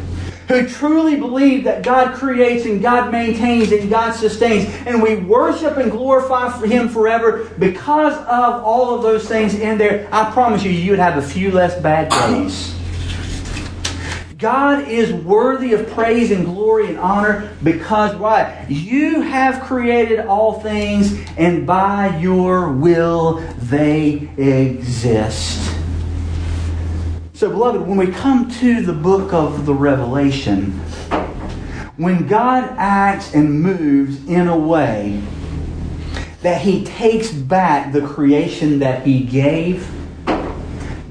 who 0.46 0.68
truly 0.68 1.16
believe 1.16 1.64
that 1.64 1.82
God 1.82 2.14
creates 2.14 2.64
and 2.64 2.80
God 2.80 3.10
maintains 3.10 3.72
and 3.72 3.90
God 3.90 4.12
sustains, 4.12 4.72
and 4.86 5.02
we 5.02 5.16
worship 5.16 5.76
and 5.76 5.90
glorify 5.90 6.64
Him 6.64 6.88
forever 6.88 7.50
because 7.58 8.14
of 8.14 8.62
all 8.62 8.94
of 8.94 9.02
those 9.02 9.26
things 9.26 9.58
in 9.58 9.78
there, 9.78 10.08
I 10.12 10.30
promise 10.30 10.62
you, 10.62 10.70
you 10.70 10.92
would 10.92 11.00
have 11.00 11.16
a 11.16 11.26
few 11.26 11.50
less 11.50 11.74
bad 11.82 12.10
days. 12.10 12.72
God 14.38 14.86
is 14.86 15.12
worthy 15.12 15.72
of 15.72 15.90
praise 15.90 16.30
and 16.30 16.44
glory 16.44 16.86
and 16.86 17.00
honor 17.00 17.50
because 17.64 18.14
why? 18.14 18.64
You 18.68 19.22
have 19.22 19.60
created 19.64 20.20
all 20.20 20.60
things, 20.60 21.18
and 21.36 21.66
by 21.66 22.16
your 22.20 22.70
will 22.70 23.40
they 23.58 24.30
exist. 24.36 25.79
So, 27.40 27.48
beloved, 27.48 27.80
when 27.80 27.96
we 27.96 28.08
come 28.08 28.50
to 28.60 28.82
the 28.82 28.92
book 28.92 29.32
of 29.32 29.64
the 29.64 29.72
Revelation, 29.72 30.72
when 31.96 32.26
God 32.26 32.64
acts 32.76 33.32
and 33.32 33.62
moves 33.62 34.28
in 34.28 34.46
a 34.46 34.58
way 34.58 35.22
that 36.42 36.60
He 36.60 36.84
takes 36.84 37.32
back 37.32 37.94
the 37.94 38.02
creation 38.02 38.80
that 38.80 39.06
He 39.06 39.24
gave, 39.24 39.90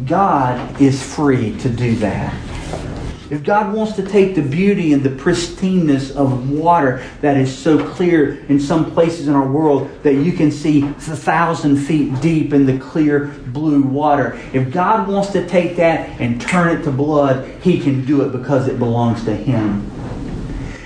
God 0.05 0.79
is 0.79 1.01
free 1.01 1.57
to 1.61 1.67
do 1.67 1.95
that. 1.95 2.48
If 3.29 3.43
God 3.43 3.75
wants 3.75 3.95
to 3.97 4.03
take 4.03 4.33
the 4.33 4.41
beauty 4.41 4.93
and 4.93 5.03
the 5.03 5.09
pristineness 5.09 6.15
of 6.15 6.49
water 6.49 7.03
that 7.21 7.37
is 7.37 7.55
so 7.55 7.87
clear 7.91 8.43
in 8.45 8.59
some 8.59 8.91
places 8.91 9.27
in 9.27 9.35
our 9.35 9.47
world 9.47 9.89
that 10.03 10.15
you 10.15 10.31
can 10.31 10.51
see 10.51 10.83
a 10.83 10.93
thousand 10.93 11.77
feet 11.77 12.19
deep 12.21 12.53
in 12.53 12.65
the 12.65 12.79
clear 12.79 13.27
blue 13.47 13.83
water, 13.83 14.39
if 14.51 14.71
God 14.71 15.07
wants 15.07 15.29
to 15.33 15.47
take 15.47 15.75
that 15.75 16.19
and 16.19 16.41
turn 16.41 16.75
it 16.75 16.83
to 16.83 16.91
blood, 16.91 17.47
He 17.61 17.79
can 17.79 18.05
do 18.05 18.21
it 18.21 18.31
because 18.31 18.67
it 18.67 18.79
belongs 18.79 19.23
to 19.25 19.35
Him. 19.35 19.88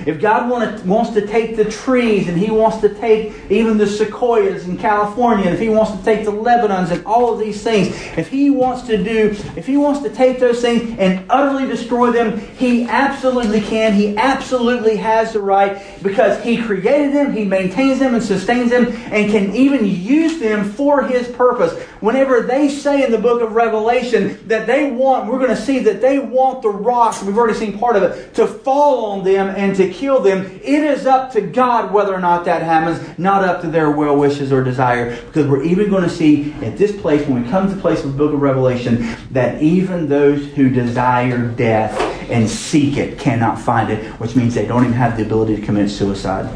If 0.05 0.19
God 0.19 0.49
want 0.49 0.85
wants 0.85 1.11
to 1.11 1.25
take 1.25 1.55
the 1.55 1.65
trees 1.65 2.27
and 2.27 2.37
He 2.37 2.51
wants 2.51 2.77
to 2.81 2.89
take 2.89 3.33
even 3.49 3.77
the 3.77 3.87
sequoias 3.87 4.67
in 4.67 4.77
California, 4.77 5.45
and 5.45 5.53
if 5.53 5.59
He 5.59 5.69
wants 5.69 5.97
to 5.97 6.03
take 6.03 6.25
the 6.25 6.31
Lebanons 6.31 6.91
and 6.91 7.05
all 7.05 7.33
of 7.33 7.39
these 7.39 7.63
things, 7.63 7.87
if 8.17 8.27
He 8.29 8.49
wants 8.49 8.83
to 8.83 9.01
do, 9.01 9.35
if 9.55 9.65
He 9.65 9.77
wants 9.77 10.01
to 10.01 10.09
take 10.09 10.39
those 10.39 10.61
things 10.61 10.97
and 10.99 11.25
utterly 11.29 11.67
destroy 11.67 12.11
them, 12.11 12.39
He 12.57 12.85
absolutely 12.85 13.61
can. 13.61 13.93
He 13.93 14.17
absolutely 14.17 14.97
has 14.97 15.33
the 15.33 15.39
right 15.39 15.81
because 16.03 16.43
He 16.43 16.61
created 16.61 17.13
them, 17.13 17.33
He 17.33 17.45
maintains 17.45 17.99
them 17.99 18.13
and 18.13 18.23
sustains 18.23 18.71
them, 18.71 18.87
and 18.87 19.31
can 19.31 19.55
even 19.55 19.85
use 19.85 20.39
them 20.39 20.69
for 20.71 21.03
His 21.03 21.27
purpose. 21.29 21.73
Whenever 22.01 22.41
they 22.41 22.67
say 22.67 23.05
in 23.05 23.11
the 23.11 23.17
book 23.17 23.41
of 23.41 23.53
Revelation 23.53 24.37
that 24.47 24.67
they 24.67 24.91
want, 24.91 25.27
we're 25.27 25.37
going 25.37 25.55
to 25.55 25.61
see 25.61 25.79
that 25.79 26.01
they 26.01 26.19
want 26.19 26.61
the 26.61 26.69
rocks, 26.69 27.23
we've 27.23 27.37
already 27.37 27.57
seen 27.57 27.79
part 27.79 27.95
of 27.95 28.03
it, 28.03 28.33
to 28.35 28.45
fall 28.45 29.05
on 29.05 29.23
them 29.23 29.47
and 29.55 29.73
to 29.77 29.92
heal 29.93 30.19
them, 30.19 30.45
it 30.45 30.83
is 30.83 31.05
up 31.05 31.31
to 31.33 31.41
God 31.41 31.93
whether 31.93 32.13
or 32.13 32.19
not 32.19 32.45
that 32.45 32.61
happens, 32.61 33.17
not 33.17 33.43
up 33.43 33.61
to 33.61 33.67
their 33.67 33.91
will, 33.91 34.17
wishes, 34.17 34.51
or 34.51 34.63
desire. 34.63 35.15
Because 35.25 35.47
we're 35.47 35.63
even 35.63 35.89
going 35.89 36.03
to 36.03 36.09
see 36.09 36.53
at 36.61 36.77
this 36.77 36.99
place, 36.99 37.25
when 37.27 37.43
we 37.43 37.49
come 37.49 37.69
to 37.69 37.75
the 37.75 37.81
place 37.81 38.03
of 38.03 38.11
the 38.11 38.17
book 38.17 38.33
of 38.33 38.41
Revelation, 38.41 39.15
that 39.31 39.61
even 39.61 40.07
those 40.07 40.45
who 40.53 40.69
desire 40.69 41.47
death 41.47 41.99
and 42.29 42.49
seek 42.49 42.97
it 42.97 43.19
cannot 43.19 43.59
find 43.59 43.89
it, 43.89 44.03
which 44.19 44.35
means 44.35 44.53
they 44.53 44.65
don't 44.65 44.83
even 44.83 44.93
have 44.93 45.17
the 45.17 45.23
ability 45.23 45.55
to 45.55 45.61
commit 45.61 45.89
suicide. 45.89 46.51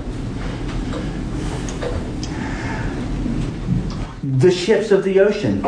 The 4.23 4.51
ships 4.51 4.91
of 4.91 5.03
the 5.03 5.19
ocean. 5.19 5.61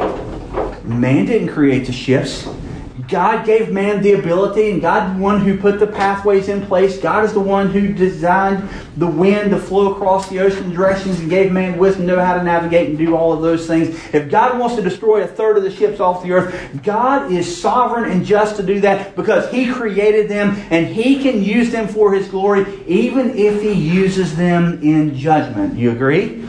Man 0.84 1.26
didn't 1.26 1.50
create 1.50 1.86
the 1.86 1.94
ships. 1.94 2.48
God 3.10 3.44
gave 3.44 3.72
man 3.72 4.04
the 4.04 4.14
ability, 4.14 4.70
and 4.70 4.82
God 4.82 5.16
the 5.16 5.22
one 5.22 5.42
who 5.42 5.58
put 5.58 5.80
the 5.80 5.88
pathways 5.88 6.48
in 6.48 6.64
place. 6.66 7.00
God 7.00 7.26
is 7.26 7.34
the 7.34 7.40
one 7.40 7.72
who 7.72 7.92
designed 7.92 8.70
the 8.98 9.08
wind 9.08 9.50
to 9.50 9.58
flow 9.58 9.94
across 9.94 10.30
the 10.30 10.40
ocean 10.40 10.72
directions 10.72 11.20
and 11.20 11.30
gave 11.30 11.52
man 11.52 11.80
wisdom 11.80 12.06
to 12.06 12.16
know 12.16 12.24
how 12.24 12.38
to 12.38 12.44
navigate 12.44 12.90
and 12.90 12.98
do 13.00 13.16
all 13.16 13.34
of 13.34 13.42
those 13.42 13.66
things. 13.66 13.90
If 14.14 14.30
God 14.30 14.60
wants 14.60 14.76
to 14.76 14.84
destroy 14.84 15.24
a 15.24 15.28
third 15.28 15.58
of 15.58 15.64
the 15.64 15.72
ships 15.72 16.00
off 16.00 16.22
the 16.22 16.34
earth, 16.34 16.84
God 16.84 17.32
is 17.32 17.60
sovereign 17.60 18.12
and 18.12 18.24
just 18.24 18.58
to 18.58 18.64
do 18.64 18.80
that 18.82 19.16
because 19.16 19.50
He 19.52 19.72
created 19.72 20.30
them 20.30 20.52
and 20.70 20.86
He 20.86 21.22
can 21.22 21.44
use 21.44 21.72
them 21.72 21.88
for 21.88 22.14
His 22.14 22.28
glory, 22.28 22.84
even 22.86 23.36
if 23.36 23.62
He 23.62 23.74
uses 23.74 24.36
them 24.36 24.82
in 24.84 25.16
judgment. 25.16 25.76
You 25.76 25.92
agree? 25.92 26.42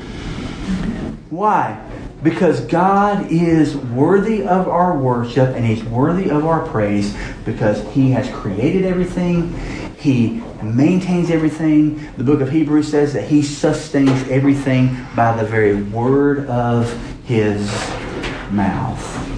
Why? 1.31 1.90
Because 2.23 2.61
God 2.61 3.31
is 3.31 3.77
worthy 3.77 4.43
of 4.43 4.69
our 4.69 4.97
worship 4.97 5.57
and 5.57 5.65
He's 5.65 5.83
worthy 5.85 6.31
of 6.31 6.45
our 6.45 6.67
praise 6.67 7.17
because 7.45 7.83
He 7.95 8.11
has 8.11 8.29
created 8.31 8.85
everything. 8.85 9.55
He 9.97 10.43
maintains 10.63 11.31
everything. 11.31 12.09
The 12.17 12.25
book 12.25 12.41
of 12.41 12.51
Hebrews 12.51 12.91
says 12.91 13.13
that 13.15 13.25
He 13.25 13.43
sustains 13.43 14.29
everything 14.29 14.97
by 15.17 15.37
the 15.37 15.47
very 15.47 15.83
word 15.83 16.47
of 16.49 16.93
His 17.25 17.71
mouth. 18.51 19.30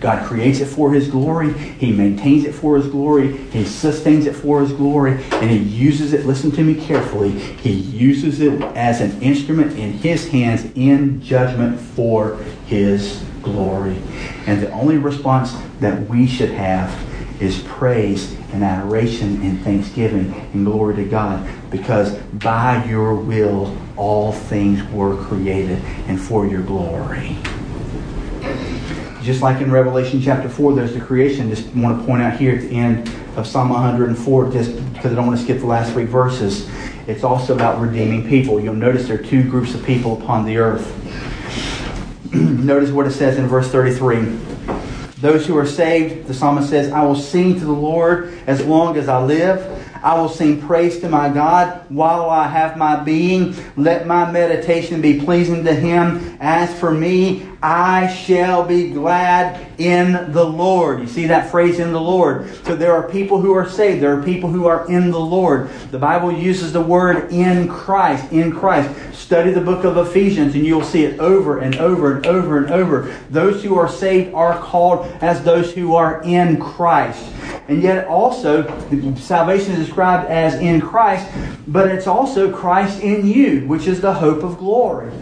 God 0.00 0.26
creates 0.26 0.60
it 0.60 0.66
for 0.66 0.92
His 0.92 1.08
glory. 1.08 1.52
He 1.52 1.92
maintains 1.92 2.44
it 2.44 2.52
for 2.52 2.76
His 2.76 2.88
glory. 2.88 3.36
He 3.36 3.64
sustains 3.64 4.26
it 4.26 4.34
for 4.34 4.60
His 4.60 4.72
glory. 4.72 5.22
And 5.32 5.50
He 5.50 5.58
uses 5.58 6.12
it, 6.12 6.26
listen 6.26 6.50
to 6.52 6.64
me 6.64 6.74
carefully, 6.74 7.30
He 7.30 7.72
uses 7.72 8.40
it 8.40 8.60
as 8.74 9.00
an 9.00 9.20
instrument 9.22 9.78
in 9.78 9.92
His 9.92 10.28
hands 10.30 10.64
in 10.74 11.20
judgment 11.20 11.78
for 11.78 12.36
His 12.66 13.22
glory. 13.42 13.96
And 14.46 14.62
the 14.62 14.70
only 14.72 14.96
response 14.96 15.54
that 15.80 16.08
we 16.08 16.26
should 16.26 16.50
have 16.50 16.90
is 17.42 17.62
praise 17.62 18.36
and 18.52 18.62
adoration 18.62 19.40
and 19.42 19.60
thanksgiving 19.62 20.34
and 20.52 20.66
glory 20.66 20.96
to 20.96 21.04
God 21.04 21.48
because 21.70 22.14
by 22.18 22.84
your 22.84 23.14
will 23.14 23.76
all 23.96 24.32
things 24.32 24.82
were 24.92 25.16
created 25.24 25.78
and 26.06 26.20
for 26.20 26.46
your 26.46 26.62
glory 26.62 27.38
just 29.22 29.42
like 29.42 29.60
in 29.60 29.70
Revelation 29.70 30.20
chapter 30.22 30.48
4, 30.48 30.74
there's 30.74 30.94
the 30.94 31.00
creation. 31.00 31.50
Just 31.50 31.66
want 31.74 31.98
to 31.98 32.06
point 32.06 32.22
out 32.22 32.38
here 32.38 32.54
at 32.54 32.62
the 32.62 32.70
end 32.70 33.08
of 33.36 33.46
Psalm 33.46 33.68
104, 33.68 34.50
just 34.50 34.92
because 34.94 35.12
I 35.12 35.14
don't 35.14 35.26
want 35.26 35.38
to 35.38 35.44
skip 35.44 35.58
the 35.58 35.66
last 35.66 35.92
three 35.92 36.04
verses. 36.04 36.70
It's 37.06 37.24
also 37.24 37.54
about 37.54 37.80
redeeming 37.80 38.28
people. 38.28 38.60
You'll 38.60 38.74
notice 38.74 39.08
there 39.08 39.20
are 39.20 39.22
two 39.22 39.42
groups 39.42 39.74
of 39.74 39.84
people 39.84 40.22
upon 40.22 40.46
the 40.46 40.56
earth. 40.56 40.96
notice 42.32 42.90
what 42.90 43.06
it 43.06 43.12
says 43.12 43.38
in 43.38 43.46
verse 43.46 43.70
33. 43.70 44.20
Those 45.20 45.46
who 45.46 45.56
are 45.58 45.66
saved, 45.66 46.26
the 46.26 46.34
psalmist 46.34 46.70
says, 46.70 46.90
I 46.90 47.04
will 47.04 47.16
sing 47.16 47.58
to 47.58 47.64
the 47.64 47.72
Lord 47.72 48.32
as 48.46 48.64
long 48.64 48.96
as 48.96 49.08
I 49.08 49.22
live. 49.22 49.76
I 50.02 50.18
will 50.18 50.30
sing 50.30 50.62
praise 50.62 51.00
to 51.00 51.10
my 51.10 51.28
God 51.28 51.84
while 51.90 52.30
I 52.30 52.48
have 52.48 52.78
my 52.78 52.96
being. 52.96 53.54
Let 53.76 54.06
my 54.06 54.30
meditation 54.30 55.02
be 55.02 55.20
pleasing 55.20 55.62
to 55.64 55.74
him. 55.74 56.38
As 56.40 56.72
for 56.78 56.90
me, 56.90 57.49
I 57.62 58.10
shall 58.14 58.64
be 58.64 58.90
glad 58.90 59.78
in 59.78 60.32
the 60.32 60.44
Lord. 60.44 61.00
You 61.00 61.06
see 61.06 61.26
that 61.26 61.50
phrase 61.50 61.78
in 61.78 61.92
the 61.92 62.00
Lord. 62.00 62.48
So 62.64 62.74
there 62.74 62.94
are 62.94 63.08
people 63.08 63.38
who 63.38 63.52
are 63.52 63.68
saved. 63.68 64.02
There 64.02 64.18
are 64.18 64.22
people 64.22 64.50
who 64.50 64.66
are 64.66 64.90
in 64.90 65.10
the 65.10 65.20
Lord. 65.20 65.68
The 65.90 65.98
Bible 65.98 66.32
uses 66.32 66.72
the 66.72 66.80
word 66.80 67.30
in 67.30 67.68
Christ. 67.68 68.32
In 68.32 68.50
Christ. 68.50 69.14
Study 69.14 69.50
the 69.50 69.60
book 69.60 69.84
of 69.84 69.98
Ephesians 69.98 70.54
and 70.54 70.64
you'll 70.64 70.82
see 70.82 71.04
it 71.04 71.20
over 71.20 71.58
and 71.58 71.76
over 71.76 72.16
and 72.16 72.26
over 72.26 72.58
and 72.58 72.70
over. 72.70 73.14
Those 73.28 73.62
who 73.62 73.78
are 73.78 73.88
saved 73.88 74.32
are 74.34 74.58
called 74.58 75.06
as 75.20 75.44
those 75.44 75.74
who 75.74 75.94
are 75.94 76.22
in 76.22 76.58
Christ. 76.58 77.30
And 77.68 77.82
yet 77.82 78.08
also, 78.08 78.64
salvation 79.16 79.72
is 79.74 79.86
described 79.86 80.28
as 80.28 80.54
in 80.54 80.80
Christ, 80.80 81.30
but 81.68 81.88
it's 81.88 82.06
also 82.06 82.50
Christ 82.50 83.00
in 83.00 83.26
you, 83.26 83.66
which 83.68 83.86
is 83.86 84.00
the 84.00 84.14
hope 84.14 84.42
of 84.42 84.58
glory. 84.58 85.12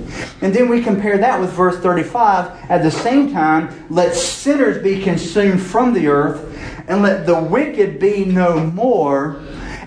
And 0.40 0.54
then 0.54 0.68
we 0.68 0.82
compare 0.82 1.18
that 1.18 1.40
with 1.40 1.52
verse 1.52 1.78
35. 1.80 2.27
At 2.28 2.82
the 2.82 2.90
same 2.90 3.32
time, 3.32 3.86
let 3.88 4.14
sinners 4.14 4.82
be 4.82 5.02
consumed 5.02 5.62
from 5.62 5.94
the 5.94 6.08
earth, 6.08 6.58
and 6.86 7.02
let 7.02 7.26
the 7.26 7.40
wicked 7.40 7.98
be 7.98 8.24
no 8.26 8.60
more. 8.60 9.40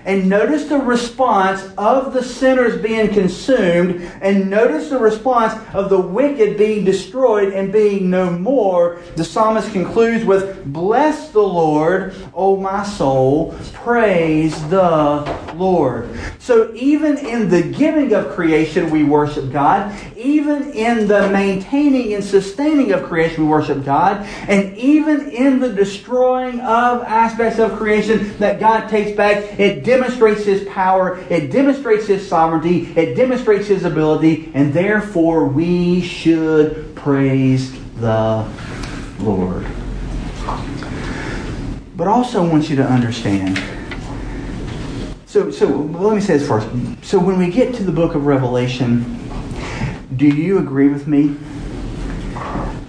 And 0.04 0.28
notice 0.28 0.64
the 0.64 0.78
response 0.78 1.62
of 1.78 2.12
the 2.12 2.22
sinners 2.22 2.80
being 2.82 3.08
consumed, 3.08 4.02
and 4.20 4.50
notice 4.50 4.90
the 4.90 4.98
response 4.98 5.54
of 5.74 5.90
the 5.90 6.00
wicked 6.00 6.58
being 6.58 6.84
destroyed 6.84 7.52
and 7.52 7.72
being 7.72 8.10
no 8.10 8.30
more. 8.30 9.00
The 9.16 9.24
psalmist 9.24 9.72
concludes 9.72 10.24
with, 10.24 10.64
Bless 10.72 11.30
the 11.30 11.42
Lord, 11.42 12.14
O 12.34 12.56
my 12.56 12.82
soul, 12.84 13.54
praise 13.72 14.54
the 14.68 15.22
Lord. 15.54 16.08
So 16.38 16.72
even 16.74 17.18
in 17.18 17.48
the 17.48 17.62
giving 17.62 18.12
of 18.14 18.32
creation, 18.32 18.90
we 18.90 19.04
worship 19.04 19.52
God. 19.52 19.94
Even 20.16 20.72
in 20.72 21.06
the 21.06 21.28
maintaining 21.30 22.14
and 22.14 22.24
sustaining 22.24 22.92
of 22.92 23.04
creation, 23.04 23.44
we 23.44 23.48
worship 23.50 23.84
God. 23.84 24.26
And 24.48 24.76
even 24.76 25.30
in 25.30 25.60
the 25.60 25.72
destroying 25.72 26.60
of 26.60 27.02
aspects 27.02 27.58
of 27.58 27.76
creation 27.78 28.36
that 28.38 28.58
God 28.58 28.88
takes 28.88 29.16
back, 29.16 29.58
it 29.58 29.84
demonstrates 29.92 30.44
his 30.44 30.64
power, 30.64 31.18
it 31.28 31.52
demonstrates 31.52 32.06
his 32.06 32.26
sovereignty, 32.26 32.90
it 32.96 33.14
demonstrates 33.14 33.66
his 33.66 33.84
ability, 33.84 34.50
and 34.54 34.72
therefore 34.72 35.44
we 35.46 36.00
should 36.00 36.94
praise 36.94 37.72
the 37.96 38.48
Lord. 39.18 39.66
But 41.94 42.08
also 42.08 42.42
I 42.42 42.48
want 42.48 42.70
you 42.70 42.76
to 42.76 42.84
understand. 42.84 43.62
So, 45.26 45.50
so 45.50 45.66
let 45.66 46.14
me 46.14 46.22
say 46.22 46.38
this 46.38 46.48
first. 46.48 46.68
So 47.02 47.18
when 47.18 47.38
we 47.38 47.50
get 47.50 47.74
to 47.74 47.84
the 47.84 47.92
book 47.92 48.14
of 48.14 48.24
Revelation, 48.24 49.18
do 50.16 50.26
you 50.26 50.58
agree 50.58 50.88
with 50.88 51.06
me 51.06 51.36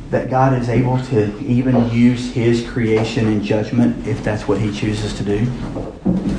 that 0.10 0.30
God 0.30 0.58
is 0.58 0.70
able 0.70 1.04
to 1.06 1.38
even 1.40 1.90
use 1.90 2.32
his 2.32 2.66
creation 2.70 3.28
in 3.28 3.44
judgment 3.44 4.08
if 4.08 4.24
that's 4.24 4.48
what 4.48 4.62
he 4.62 4.72
chooses 4.72 5.14
to 5.16 5.24
do? 5.24 6.33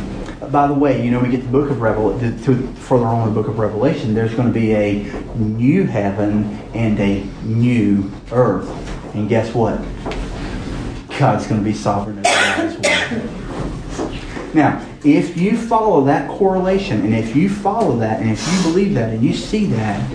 By 0.55 0.69
the 0.69 0.73
way, 0.73 1.05
you 1.05 1.11
know, 1.11 1.19
we 1.19 1.29
get 1.29 1.43
the 1.43 1.49
book 1.49 1.69
of 1.69 1.81
Revelation, 1.81 2.73
further 2.77 3.07
on 3.07 3.27
in 3.27 3.35
the 3.35 3.41
book 3.41 3.49
of 3.51 3.59
Revelation, 3.59 4.15
there's 4.15 4.37
going 4.37 4.47
to 4.47 4.55
be 4.55 4.73
a 4.73 5.03
new 5.35 5.83
heaven 5.83 6.45
and 6.75 7.01
a 7.01 7.25
new 7.43 8.09
earth. 8.31 8.71
And 9.17 9.29
guess 9.29 9.53
what? 9.53 9.79
God's 11.19 11.49
going 11.49 11.61
to 11.61 11.65
be 11.65 11.75
sovereign 11.75 12.25
as 12.25 12.79
well. 12.79 14.55
Now, 14.55 14.87
if 15.05 15.37
you 15.37 15.57
follow 15.57 16.05
that 16.05 16.31
correlation, 16.31 17.01
and 17.05 17.17
if 17.17 17.35
you 17.35 17.49
follow 17.49 17.97
that, 17.99 18.21
and 18.21 18.31
if 18.31 18.47
you 18.53 18.63
believe 18.63 18.95
that, 18.95 19.13
and 19.13 19.25
you 19.25 19.33
see 19.35 19.67
that, 19.67 20.09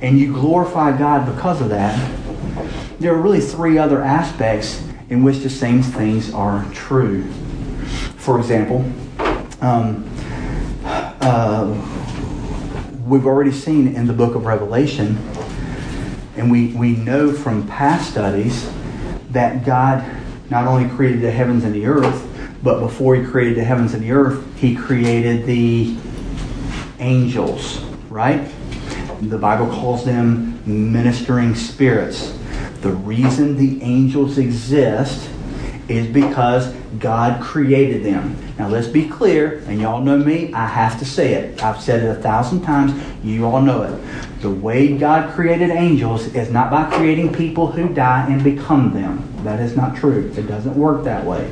and 0.00 0.18
you 0.18 0.32
glorify 0.32 0.96
God 0.96 1.26
because 1.26 1.60
of 1.60 1.68
that, 1.68 1.94
there 2.98 3.14
are 3.14 3.20
really 3.20 3.40
three 3.40 3.76
other 3.76 4.00
aspects 4.00 4.82
in 5.10 5.22
which 5.22 5.40
the 5.40 5.50
same 5.50 5.82
things 5.82 6.32
are 6.32 6.64
true. 6.72 7.24
For 8.16 8.38
example, 8.38 8.90
um, 9.60 10.08
uh, 10.84 11.66
we've 13.06 13.26
already 13.26 13.52
seen 13.52 13.94
in 13.94 14.06
the 14.06 14.12
book 14.12 14.34
of 14.34 14.44
Revelation, 14.44 15.16
and 16.36 16.50
we, 16.50 16.68
we 16.68 16.92
know 16.92 17.32
from 17.32 17.66
past 17.66 18.10
studies 18.10 18.70
that 19.30 19.64
God 19.64 20.04
not 20.50 20.66
only 20.66 20.88
created 20.94 21.22
the 21.22 21.30
heavens 21.30 21.64
and 21.64 21.74
the 21.74 21.86
earth, 21.86 22.22
but 22.62 22.80
before 22.80 23.14
he 23.16 23.24
created 23.24 23.56
the 23.56 23.64
heavens 23.64 23.94
and 23.94 24.02
the 24.02 24.12
earth, 24.12 24.44
he 24.58 24.74
created 24.74 25.46
the 25.46 25.96
angels, 26.98 27.78
right? 28.08 28.48
The 29.22 29.38
Bible 29.38 29.66
calls 29.66 30.04
them 30.04 30.60
ministering 30.66 31.54
spirits. 31.54 32.36
The 32.80 32.90
reason 32.90 33.56
the 33.56 33.82
angels 33.82 34.38
exist 34.38 35.30
is 35.88 36.06
because 36.06 36.72
God 36.98 37.40
created 37.42 38.04
them. 38.04 38.36
Now 38.58 38.68
let's 38.68 38.88
be 38.88 39.08
clear, 39.08 39.58
and 39.66 39.80
y'all 39.80 40.00
know 40.00 40.18
me, 40.18 40.52
I 40.52 40.66
have 40.66 40.98
to 40.98 41.04
say 41.04 41.34
it. 41.34 41.62
I've 41.62 41.80
said 41.80 42.02
it 42.02 42.08
a 42.08 42.20
thousand 42.20 42.62
times, 42.62 42.92
you 43.22 43.46
all 43.46 43.60
know 43.60 43.82
it. 43.82 44.40
The 44.40 44.50
way 44.50 44.96
God 44.96 45.32
created 45.34 45.70
angels 45.70 46.34
is 46.34 46.50
not 46.50 46.70
by 46.70 46.90
creating 46.90 47.32
people 47.32 47.70
who 47.70 47.92
die 47.92 48.26
and 48.28 48.42
become 48.42 48.92
them. 48.94 49.28
That 49.44 49.60
is 49.60 49.76
not 49.76 49.96
true. 49.96 50.32
It 50.36 50.46
doesn't 50.46 50.76
work 50.76 51.04
that 51.04 51.24
way. 51.24 51.50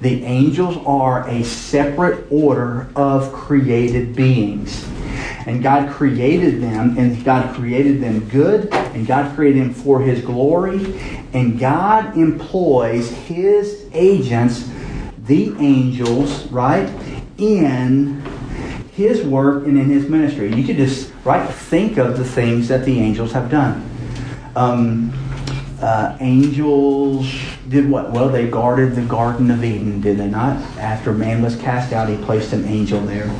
The 0.00 0.24
angels 0.24 0.76
are 0.86 1.28
a 1.28 1.42
separate 1.42 2.26
order 2.30 2.88
of 2.94 3.32
created 3.32 4.14
beings. 4.14 4.88
And 5.48 5.62
God 5.62 5.90
created 5.90 6.60
them, 6.60 6.98
and 6.98 7.24
God 7.24 7.54
created 7.54 8.02
them 8.02 8.28
good, 8.28 8.70
and 8.70 9.06
God 9.06 9.34
created 9.34 9.62
them 9.62 9.72
for 9.72 9.98
His 9.98 10.20
glory. 10.20 11.00
And 11.32 11.58
God 11.58 12.18
employs 12.18 13.10
His 13.10 13.86
agents, 13.94 14.70
the 15.24 15.54
angels, 15.58 16.46
right, 16.48 16.86
in 17.38 18.20
His 18.92 19.22
work 19.22 19.66
and 19.66 19.78
in 19.78 19.88
His 19.88 20.06
ministry. 20.06 20.54
You 20.54 20.64
could 20.64 20.76
just, 20.76 21.10
right, 21.24 21.48
think 21.48 21.96
of 21.96 22.18
the 22.18 22.26
things 22.26 22.68
that 22.68 22.84
the 22.84 23.00
angels 23.00 23.32
have 23.32 23.50
done. 23.50 23.88
Um, 24.54 25.14
uh, 25.80 26.18
angels 26.20 27.32
did 27.70 27.88
what? 27.88 28.12
Well, 28.12 28.28
they 28.28 28.48
guarded 28.48 28.94
the 28.94 29.02
Garden 29.02 29.50
of 29.50 29.64
Eden, 29.64 30.02
did 30.02 30.18
they 30.18 30.28
not? 30.28 30.56
After 30.76 31.14
man 31.14 31.40
was 31.40 31.56
cast 31.56 31.94
out, 31.94 32.10
he 32.10 32.18
placed 32.18 32.52
an 32.52 32.66
angel 32.66 33.00
there 33.00 33.30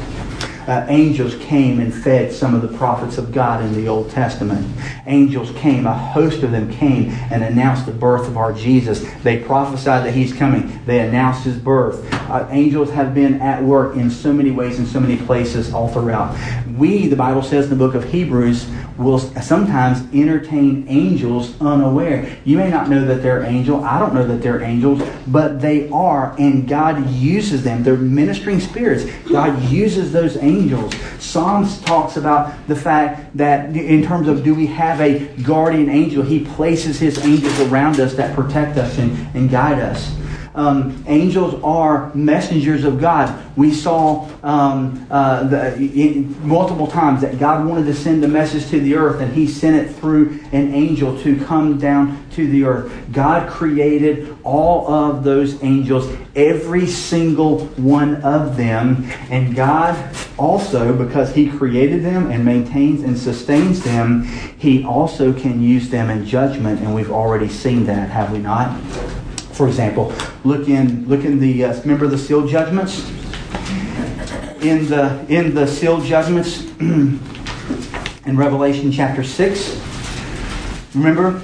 uh, 0.68 0.84
angels 0.90 1.34
came 1.36 1.80
and 1.80 1.92
fed 1.92 2.30
some 2.30 2.54
of 2.54 2.60
the 2.60 2.76
prophets 2.76 3.16
of 3.16 3.32
God 3.32 3.64
in 3.64 3.72
the 3.72 3.88
Old 3.88 4.10
Testament. 4.10 4.66
Angels 5.06 5.50
came, 5.52 5.86
a 5.86 5.96
host 5.96 6.42
of 6.42 6.50
them 6.50 6.70
came 6.70 7.10
and 7.30 7.42
announced 7.42 7.86
the 7.86 7.92
birth 7.92 8.28
of 8.28 8.36
our 8.36 8.52
Jesus. 8.52 9.02
They 9.22 9.38
prophesied 9.38 10.04
that 10.04 10.12
he's 10.12 10.32
coming. 10.32 10.84
They 10.84 11.00
announced 11.00 11.44
his 11.44 11.56
birth. 11.56 12.06
Uh, 12.30 12.46
angels 12.50 12.90
have 12.90 13.14
been 13.14 13.40
at 13.40 13.62
work 13.62 13.96
in 13.96 14.10
so 14.10 14.30
many 14.30 14.50
ways 14.50 14.78
in 14.78 14.84
so 14.84 15.00
many 15.00 15.16
places 15.16 15.72
all 15.72 15.88
throughout. 15.88 16.36
We, 16.78 17.08
the 17.08 17.16
Bible 17.16 17.42
says 17.42 17.64
in 17.64 17.70
the 17.70 17.76
book 17.76 17.94
of 17.94 18.04
Hebrews, 18.04 18.68
will 18.96 19.18
sometimes 19.18 20.02
entertain 20.14 20.86
angels 20.88 21.60
unaware. 21.60 22.36
You 22.44 22.56
may 22.56 22.70
not 22.70 22.88
know 22.88 23.04
that 23.04 23.22
they're 23.22 23.44
angels. 23.44 23.84
I 23.84 23.98
don't 23.98 24.14
know 24.14 24.26
that 24.26 24.42
they're 24.42 24.62
angels, 24.62 25.02
but 25.26 25.60
they 25.60 25.88
are, 25.90 26.34
and 26.38 26.68
God 26.68 27.08
uses 27.10 27.62
them. 27.62 27.82
They're 27.82 27.96
ministering 27.96 28.60
spirits. 28.60 29.04
God 29.28 29.62
uses 29.64 30.12
those 30.12 30.36
angels. 30.38 30.94
Psalms 31.18 31.80
talks 31.82 32.16
about 32.16 32.66
the 32.66 32.76
fact 32.76 33.36
that 33.36 33.76
in 33.76 34.02
terms 34.02 34.28
of 34.28 34.42
do 34.42 34.54
we 34.54 34.66
have 34.66 35.00
a 35.00 35.26
guardian 35.42 35.88
angel, 35.88 36.22
he 36.22 36.44
places 36.44 36.98
his 36.98 37.18
angels 37.24 37.58
around 37.60 38.00
us 38.00 38.14
that 38.14 38.34
protect 38.34 38.78
us 38.78 38.98
and, 38.98 39.12
and 39.34 39.50
guide 39.50 39.78
us 39.78 40.14
um, 40.58 41.04
angels 41.06 41.62
are 41.62 42.12
messengers 42.14 42.82
of 42.82 43.00
God. 43.00 43.32
We 43.56 43.72
saw 43.72 44.28
um, 44.42 45.06
uh, 45.08 45.44
the, 45.44 45.76
in, 45.76 46.46
multiple 46.46 46.88
times 46.88 47.20
that 47.20 47.38
God 47.38 47.64
wanted 47.64 47.86
to 47.86 47.94
send 47.94 48.24
a 48.24 48.28
message 48.28 48.68
to 48.70 48.80
the 48.80 48.96
earth, 48.96 49.20
and 49.20 49.32
He 49.32 49.46
sent 49.46 49.76
it 49.76 49.94
through 49.94 50.40
an 50.50 50.74
angel 50.74 51.16
to 51.22 51.44
come 51.44 51.78
down 51.78 52.28
to 52.32 52.48
the 52.48 52.64
earth. 52.64 52.92
God 53.12 53.48
created 53.48 54.36
all 54.42 54.92
of 54.92 55.22
those 55.22 55.62
angels, 55.62 56.12
every 56.34 56.86
single 56.86 57.66
one 57.76 58.16
of 58.22 58.56
them, 58.56 59.08
and 59.30 59.54
God 59.54 59.96
also, 60.36 60.92
because 60.92 61.32
He 61.32 61.48
created 61.48 62.04
them 62.04 62.32
and 62.32 62.44
maintains 62.44 63.04
and 63.04 63.16
sustains 63.16 63.84
them, 63.84 64.24
He 64.58 64.82
also 64.82 65.32
can 65.32 65.62
use 65.62 65.88
them 65.88 66.10
in 66.10 66.26
judgment, 66.26 66.80
and 66.80 66.92
we've 66.96 67.12
already 67.12 67.48
seen 67.48 67.86
that, 67.86 68.10
have 68.10 68.32
we 68.32 68.38
not? 68.38 68.76
For 69.58 69.66
example, 69.66 70.12
look 70.44 70.68
in 70.68 71.08
look 71.08 71.24
in 71.24 71.40
the 71.40 71.64
uh, 71.64 71.80
remember 71.80 72.06
the 72.06 72.16
seal 72.16 72.46
judgments. 72.46 73.10
In 74.62 74.86
the 74.88 75.26
in 75.28 75.52
the 75.52 75.66
seal 75.66 76.00
judgments 76.00 76.62
in 76.78 77.18
Revelation 78.24 78.92
chapter 78.92 79.24
six. 79.24 79.82
Remember 80.94 81.42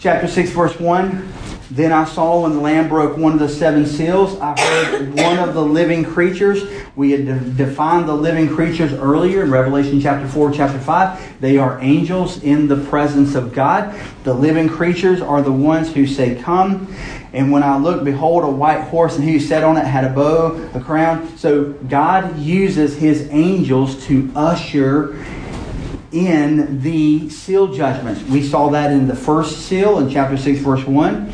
chapter 0.00 0.26
six 0.26 0.50
verse 0.50 0.76
one. 0.80 1.32
Then 1.70 1.92
I 1.92 2.04
saw 2.04 2.42
when 2.42 2.52
the 2.52 2.60
Lamb 2.60 2.88
broke 2.88 3.16
one 3.16 3.32
of 3.32 3.38
the 3.38 3.48
seven 3.48 3.86
seals, 3.86 4.36
I 4.40 4.60
heard 4.60 5.14
one 5.14 5.38
of 5.38 5.54
the 5.54 5.62
living 5.62 6.04
creatures. 6.04 6.64
We 6.96 7.12
had 7.12 7.26
de- 7.26 7.64
defined 7.64 8.08
the 8.08 8.14
living 8.14 8.48
creatures 8.48 8.92
earlier 8.92 9.44
in 9.44 9.52
Revelation 9.52 10.00
chapter 10.00 10.26
4, 10.26 10.50
chapter 10.50 10.80
5. 10.80 11.40
They 11.40 11.58
are 11.58 11.80
angels 11.80 12.42
in 12.42 12.66
the 12.66 12.76
presence 12.76 13.36
of 13.36 13.52
God. 13.52 13.96
The 14.24 14.34
living 14.34 14.68
creatures 14.68 15.20
are 15.20 15.42
the 15.42 15.52
ones 15.52 15.92
who 15.92 16.08
say, 16.08 16.34
Come. 16.34 16.92
And 17.32 17.52
when 17.52 17.62
I 17.62 17.78
looked, 17.78 18.04
behold, 18.04 18.42
a 18.42 18.50
white 18.50 18.80
horse, 18.88 19.14
and 19.14 19.22
he 19.22 19.34
who 19.34 19.40
sat 19.40 19.62
on 19.62 19.76
it 19.76 19.84
had 19.84 20.02
a 20.02 20.12
bow, 20.12 20.68
a 20.74 20.80
crown. 20.80 21.36
So 21.38 21.74
God 21.88 22.36
uses 22.36 22.96
his 22.96 23.28
angels 23.30 24.04
to 24.06 24.28
usher 24.34 25.16
in 26.10 26.82
the 26.82 27.30
seal 27.30 27.72
judgments. 27.72 28.22
We 28.24 28.42
saw 28.42 28.70
that 28.70 28.90
in 28.90 29.06
the 29.06 29.14
first 29.14 29.66
seal 29.66 30.00
in 30.00 30.10
chapter 30.10 30.36
6, 30.36 30.58
verse 30.58 30.84
1. 30.84 31.32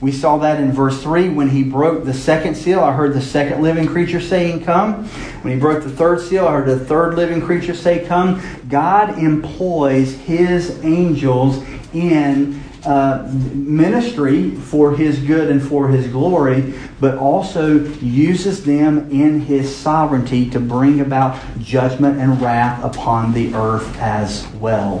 We 0.00 0.12
saw 0.12 0.36
that 0.38 0.60
in 0.60 0.72
verse 0.72 1.02
3 1.02 1.30
when 1.30 1.48
he 1.48 1.62
broke 1.62 2.04
the 2.04 2.12
second 2.12 2.54
seal. 2.54 2.80
I 2.80 2.92
heard 2.92 3.14
the 3.14 3.20
second 3.22 3.62
living 3.62 3.86
creature 3.86 4.20
saying, 4.20 4.64
Come. 4.64 5.06
When 5.42 5.54
he 5.54 5.58
broke 5.58 5.84
the 5.84 5.90
third 5.90 6.20
seal, 6.20 6.46
I 6.46 6.52
heard 6.52 6.66
the 6.66 6.84
third 6.84 7.14
living 7.14 7.40
creature 7.40 7.74
say, 7.74 8.04
Come. 8.04 8.42
God 8.68 9.18
employs 9.18 10.14
his 10.14 10.84
angels 10.84 11.64
in 11.94 12.62
uh, 12.84 13.28
ministry 13.54 14.50
for 14.50 14.94
his 14.94 15.18
good 15.18 15.50
and 15.50 15.66
for 15.66 15.88
his 15.88 16.06
glory, 16.08 16.74
but 17.00 17.16
also 17.16 17.78
uses 17.94 18.64
them 18.64 19.10
in 19.10 19.40
his 19.40 19.74
sovereignty 19.74 20.48
to 20.50 20.60
bring 20.60 21.00
about 21.00 21.40
judgment 21.58 22.20
and 22.20 22.40
wrath 22.40 22.84
upon 22.84 23.32
the 23.32 23.52
earth 23.54 23.96
as 23.98 24.46
well. 24.60 24.98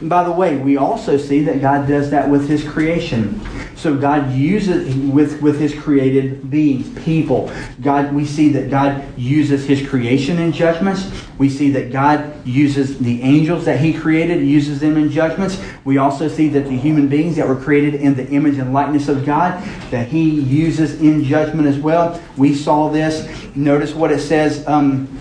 And 0.00 0.08
by 0.08 0.24
the 0.24 0.32
way, 0.32 0.56
we 0.56 0.78
also 0.78 1.18
see 1.18 1.44
that 1.44 1.60
God 1.60 1.86
does 1.86 2.10
that 2.10 2.28
with 2.28 2.48
his 2.48 2.66
creation. 2.66 3.40
So 3.80 3.96
God 3.96 4.32
uses 4.32 4.94
with 4.94 5.40
with 5.40 5.58
his 5.58 5.74
created 5.74 6.50
beings, 6.50 6.86
people. 7.02 7.50
God, 7.80 8.12
we 8.12 8.26
see 8.26 8.50
that 8.50 8.68
God 8.68 9.02
uses 9.18 9.64
his 9.64 9.88
creation 9.88 10.38
in 10.38 10.52
judgments. 10.52 11.10
We 11.38 11.48
see 11.48 11.70
that 11.70 11.90
God 11.90 12.46
uses 12.46 12.98
the 12.98 13.22
angels 13.22 13.64
that 13.64 13.80
he 13.80 13.94
created, 13.94 14.46
uses 14.46 14.80
them 14.80 14.98
in 14.98 15.10
judgments. 15.10 15.58
We 15.86 15.96
also 15.96 16.28
see 16.28 16.48
that 16.50 16.64
the 16.64 16.76
human 16.76 17.08
beings 17.08 17.36
that 17.36 17.48
were 17.48 17.56
created 17.56 17.94
in 17.94 18.14
the 18.14 18.28
image 18.28 18.58
and 18.58 18.74
likeness 18.74 19.08
of 19.08 19.24
God, 19.24 19.64
that 19.90 20.08
he 20.08 20.28
uses 20.28 21.00
in 21.00 21.24
judgment 21.24 21.66
as 21.66 21.78
well. 21.78 22.20
We 22.36 22.54
saw 22.54 22.90
this. 22.90 23.26
Notice 23.56 23.94
what 23.94 24.12
it 24.12 24.20
says. 24.20 24.62
Um, 24.68 25.19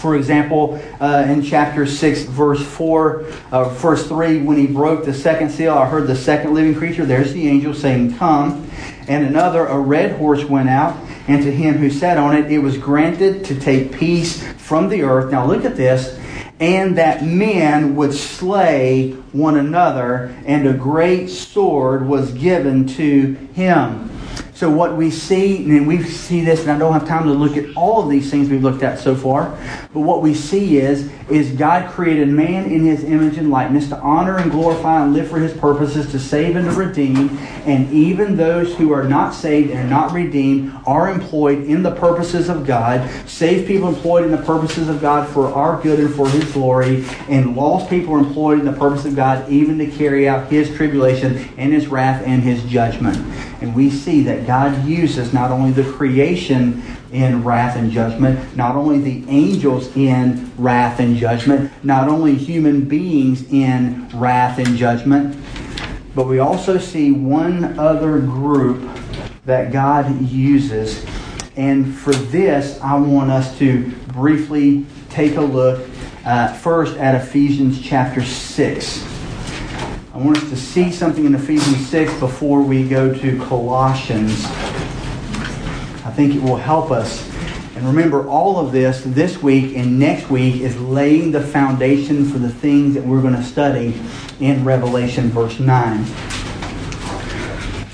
for 0.00 0.16
example, 0.16 0.80
uh, 0.98 1.26
in 1.28 1.42
chapter 1.42 1.84
6, 1.84 2.22
verse 2.22 2.64
4, 2.64 3.26
uh, 3.52 3.64
verse 3.68 4.08
3, 4.08 4.40
when 4.42 4.56
he 4.56 4.66
broke 4.66 5.04
the 5.04 5.12
second 5.12 5.50
seal, 5.50 5.74
I 5.74 5.84
heard 5.84 6.06
the 6.06 6.16
second 6.16 6.54
living 6.54 6.74
creature, 6.74 7.04
there's 7.04 7.34
the 7.34 7.46
angel 7.46 7.74
saying, 7.74 8.16
Come. 8.16 8.66
And 9.08 9.26
another, 9.26 9.66
a 9.66 9.78
red 9.78 10.16
horse 10.16 10.44
went 10.44 10.70
out, 10.70 10.96
and 11.28 11.42
to 11.42 11.52
him 11.52 11.74
who 11.74 11.90
sat 11.90 12.16
on 12.16 12.34
it, 12.34 12.50
it 12.50 12.60
was 12.60 12.78
granted 12.78 13.44
to 13.46 13.60
take 13.60 13.92
peace 13.92 14.42
from 14.54 14.88
the 14.88 15.02
earth. 15.02 15.30
Now 15.30 15.46
look 15.46 15.66
at 15.66 15.76
this. 15.76 16.18
And 16.60 16.96
that 16.96 17.24
men 17.24 17.96
would 17.96 18.14
slay 18.14 19.12
one 19.32 19.58
another, 19.58 20.34
and 20.46 20.66
a 20.66 20.72
great 20.72 21.28
sword 21.28 22.06
was 22.06 22.32
given 22.32 22.86
to 22.88 23.34
him. 23.54 24.10
So 24.60 24.68
what 24.68 24.94
we 24.94 25.10
see, 25.10 25.56
and 25.70 25.86
we 25.86 26.02
see 26.02 26.42
this, 26.42 26.60
and 26.60 26.70
I 26.70 26.78
don't 26.78 26.92
have 26.92 27.08
time 27.08 27.24
to 27.24 27.32
look 27.32 27.56
at 27.56 27.74
all 27.74 28.02
of 28.02 28.10
these 28.10 28.30
things 28.30 28.50
we've 28.50 28.62
looked 28.62 28.82
at 28.82 28.98
so 28.98 29.16
far, 29.16 29.58
but 29.94 30.00
what 30.00 30.20
we 30.20 30.34
see 30.34 30.76
is, 30.76 31.10
is 31.30 31.52
God 31.52 31.90
created 31.90 32.28
man 32.28 32.70
in 32.70 32.84
his 32.84 33.02
image 33.02 33.38
and 33.38 33.50
likeness 33.50 33.88
to 33.88 33.98
honor 34.00 34.36
and 34.36 34.50
glorify 34.50 35.02
and 35.02 35.14
live 35.14 35.30
for 35.30 35.38
his 35.38 35.54
purposes, 35.54 36.10
to 36.10 36.18
save 36.18 36.56
and 36.56 36.68
to 36.68 36.76
redeem. 36.76 37.38
And 37.64 37.90
even 37.90 38.36
those 38.36 38.74
who 38.74 38.92
are 38.92 39.04
not 39.04 39.32
saved 39.32 39.70
and 39.70 39.88
not 39.88 40.12
redeemed 40.12 40.78
are 40.86 41.10
employed 41.10 41.62
in 41.62 41.82
the 41.82 41.94
purposes 41.94 42.50
of 42.50 42.66
God. 42.66 43.08
Saved 43.26 43.66
people 43.66 43.88
employed 43.88 44.24
in 44.26 44.30
the 44.30 44.42
purposes 44.42 44.90
of 44.90 45.00
God 45.00 45.26
for 45.26 45.46
our 45.54 45.80
good 45.82 46.00
and 46.00 46.14
for 46.14 46.28
his 46.28 46.44
glory. 46.52 47.06
And 47.30 47.56
lost 47.56 47.88
people 47.88 48.12
are 48.12 48.18
employed 48.18 48.58
in 48.58 48.66
the 48.66 48.74
purpose 48.74 49.06
of 49.06 49.16
God 49.16 49.50
even 49.50 49.78
to 49.78 49.86
carry 49.86 50.28
out 50.28 50.52
his 50.52 50.68
tribulation 50.76 51.48
and 51.56 51.72
his 51.72 51.86
wrath 51.86 52.22
and 52.26 52.42
his 52.42 52.62
judgment. 52.64 53.16
And 53.60 53.74
we 53.74 53.90
see 53.90 54.22
that 54.22 54.46
God 54.46 54.86
uses 54.86 55.34
not 55.34 55.50
only 55.50 55.70
the 55.70 55.90
creation 55.92 56.82
in 57.12 57.44
wrath 57.44 57.76
and 57.76 57.90
judgment, 57.90 58.56
not 58.56 58.74
only 58.74 58.98
the 58.98 59.28
angels 59.28 59.94
in 59.96 60.50
wrath 60.56 60.98
and 60.98 61.16
judgment, 61.16 61.70
not 61.84 62.08
only 62.08 62.34
human 62.34 62.88
beings 62.88 63.50
in 63.52 64.08
wrath 64.14 64.58
and 64.58 64.76
judgment, 64.76 65.36
but 66.14 66.26
we 66.26 66.38
also 66.38 66.78
see 66.78 67.12
one 67.12 67.78
other 67.78 68.18
group 68.18 68.88
that 69.44 69.72
God 69.72 70.20
uses. 70.22 71.04
And 71.56 71.94
for 71.94 72.12
this, 72.12 72.80
I 72.80 72.98
want 72.98 73.30
us 73.30 73.58
to 73.58 73.90
briefly 74.08 74.86
take 75.10 75.36
a 75.36 75.40
look 75.40 75.86
uh, 76.24 76.52
first 76.54 76.96
at 76.96 77.14
Ephesians 77.14 77.80
chapter 77.80 78.24
6. 78.24 79.09
I 80.20 80.22
want 80.22 80.36
us 80.36 80.50
to 80.50 80.56
see 80.56 80.92
something 80.92 81.24
in 81.24 81.34
Ephesians 81.34 81.88
6 81.88 82.20
before 82.20 82.60
we 82.60 82.86
go 82.86 83.10
to 83.10 83.38
Colossians. 83.38 84.44
I 86.04 86.12
think 86.14 86.34
it 86.34 86.42
will 86.42 86.58
help 86.58 86.90
us. 86.90 87.26
And 87.74 87.86
remember, 87.86 88.28
all 88.28 88.58
of 88.58 88.70
this 88.70 89.02
this 89.02 89.42
week 89.42 89.78
and 89.78 89.98
next 89.98 90.28
week 90.28 90.60
is 90.60 90.78
laying 90.78 91.32
the 91.32 91.40
foundation 91.40 92.26
for 92.26 92.38
the 92.38 92.50
things 92.50 92.92
that 92.96 93.02
we're 93.02 93.22
going 93.22 93.34
to 93.34 93.42
study 93.42 93.98
in 94.40 94.62
Revelation, 94.62 95.30
verse 95.30 95.58
9. 95.58 96.00